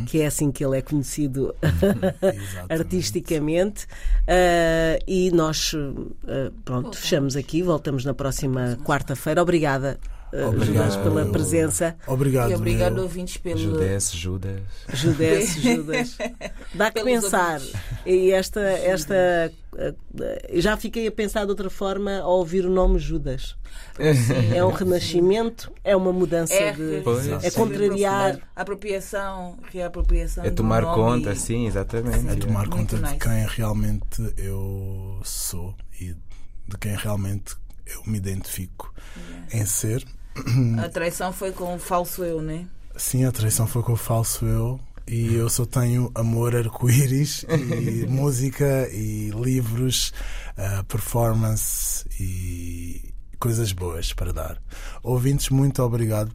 Que 0.06 0.20
é 0.20 0.26
assim 0.26 0.52
que 0.52 0.64
ele 0.64 0.78
é 0.78 0.82
conhecido 0.82 1.52
Exatamente. 1.60 2.16
artisticamente. 2.70 3.86
Ah, 4.28 4.98
e 5.04 5.32
nós, 5.32 5.72
ah, 6.28 6.52
pronto, 6.64 6.96
fechamos 6.96 7.34
aqui. 7.34 7.60
Voltamos 7.60 8.04
na 8.04 8.14
próxima 8.14 8.78
quarta-feira. 8.84 9.42
Obrigada, 9.42 9.98
Obrigado. 10.48 10.64
Judas, 10.90 10.96
pela 10.96 11.26
presença. 11.26 11.96
Obrigado. 12.06 12.50
E 12.50 12.54
obrigado, 12.54 12.96
eu. 12.98 13.02
ouvintes, 13.04 13.36
pelo. 13.36 13.58
Judas, 13.58 14.10
Judas. 14.12 14.60
Judas, 14.92 15.48
Judas. 15.60 16.18
Dá 16.74 16.90
que 16.90 17.02
pensar. 17.04 17.60
ouvintes. 17.60 17.80
E 18.06 18.32
esta, 18.32 18.60
esta. 18.60 19.14
eh, 19.76 19.94
Já 20.54 20.76
fiquei 20.76 21.06
a 21.06 21.12
pensar 21.12 21.44
de 21.44 21.50
outra 21.50 21.70
forma 21.70 22.18
ao 22.20 22.38
ouvir 22.38 22.66
o 22.66 22.70
nome 22.70 22.98
Judas. 22.98 23.56
É 24.54 24.64
um 24.64 24.70
renascimento, 24.70 25.70
é 25.84 25.94
uma 25.96 26.12
mudança 26.12 26.52
É, 26.54 26.72
de. 26.72 27.00
Pois. 27.04 27.26
É 27.44 27.50
contrariar. 27.50 28.38
Apropriação, 28.56 29.56
reapropriação. 29.72 30.44
É 30.44 30.50
tomar 30.50 30.82
nome. 30.82 30.94
conta, 30.94 31.34
sim, 31.34 31.66
exatamente. 31.66 32.28
É 32.28 32.34
tomar 32.36 32.66
Muito 32.66 32.76
conta 32.76 32.96
de 32.96 33.02
nice. 33.02 33.18
quem 33.18 33.46
realmente 33.46 34.34
eu 34.36 35.20
sou 35.24 35.74
e 36.00 36.14
de 36.66 36.78
quem 36.80 36.96
realmente 36.96 37.54
eu 37.86 38.02
me 38.06 38.16
identifico 38.18 38.92
em 39.52 39.64
ser. 39.66 40.04
A 40.82 40.88
traição 40.88 41.32
foi 41.32 41.52
com 41.52 41.74
o 41.74 41.78
falso 41.78 42.24
eu, 42.24 42.42
né? 42.42 42.66
Sim, 42.96 43.24
a 43.24 43.32
traição 43.32 43.66
foi 43.66 43.82
com 43.82 43.92
o 43.92 43.96
falso 43.96 44.44
eu 44.46 44.80
e 45.06 45.34
eu 45.34 45.48
só 45.48 45.66
tenho 45.66 46.10
amor, 46.14 46.56
arco-íris 46.56 47.44
e 47.48 48.06
música 48.08 48.88
e 48.90 49.30
livros, 49.30 50.12
ah, 50.56 50.84
performance 50.88 52.06
e 52.18 53.12
coisas 53.38 53.72
boas 53.72 54.12
para 54.12 54.32
dar. 54.32 54.62
Ouvintes, 55.02 55.50
muito 55.50 55.82
obrigado. 55.82 56.34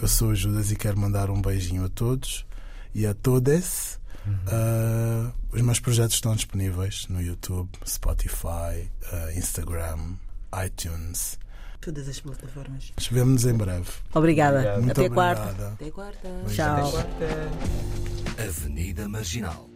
Eu 0.00 0.08
sou 0.08 0.28
o 0.28 0.34
Judas 0.34 0.70
e 0.70 0.76
quero 0.76 0.98
mandar 0.98 1.28
um 1.28 1.42
beijinho 1.42 1.84
a 1.84 1.88
todos 1.88 2.46
e 2.94 3.06
a 3.06 3.12
todas. 3.12 4.00
Ah, 4.46 5.32
os 5.52 5.60
meus 5.60 5.80
projetos 5.80 6.14
estão 6.14 6.34
disponíveis 6.34 7.06
no 7.08 7.20
YouTube, 7.20 7.68
Spotify, 7.86 8.90
ah, 9.12 9.32
Instagram, 9.34 10.14
iTunes. 10.64 11.38
Todas 11.86 12.08
as 12.08 12.18
plataformas. 12.18 12.92
Nos 12.96 13.06
vemos 13.06 13.44
em 13.46 13.54
breve. 13.54 13.86
Obrigada. 14.12 14.56
Obrigado. 14.58 14.82
Muito 14.82 14.90
Até 14.90 15.02
obrigado. 15.02 15.36
quarta. 15.36 15.68
Até 15.68 15.90
quarta. 15.92 16.28
Tchau. 16.48 16.90
Quarta. 16.90 18.42
Avenida 18.42 19.08
Marginal. 19.08 19.75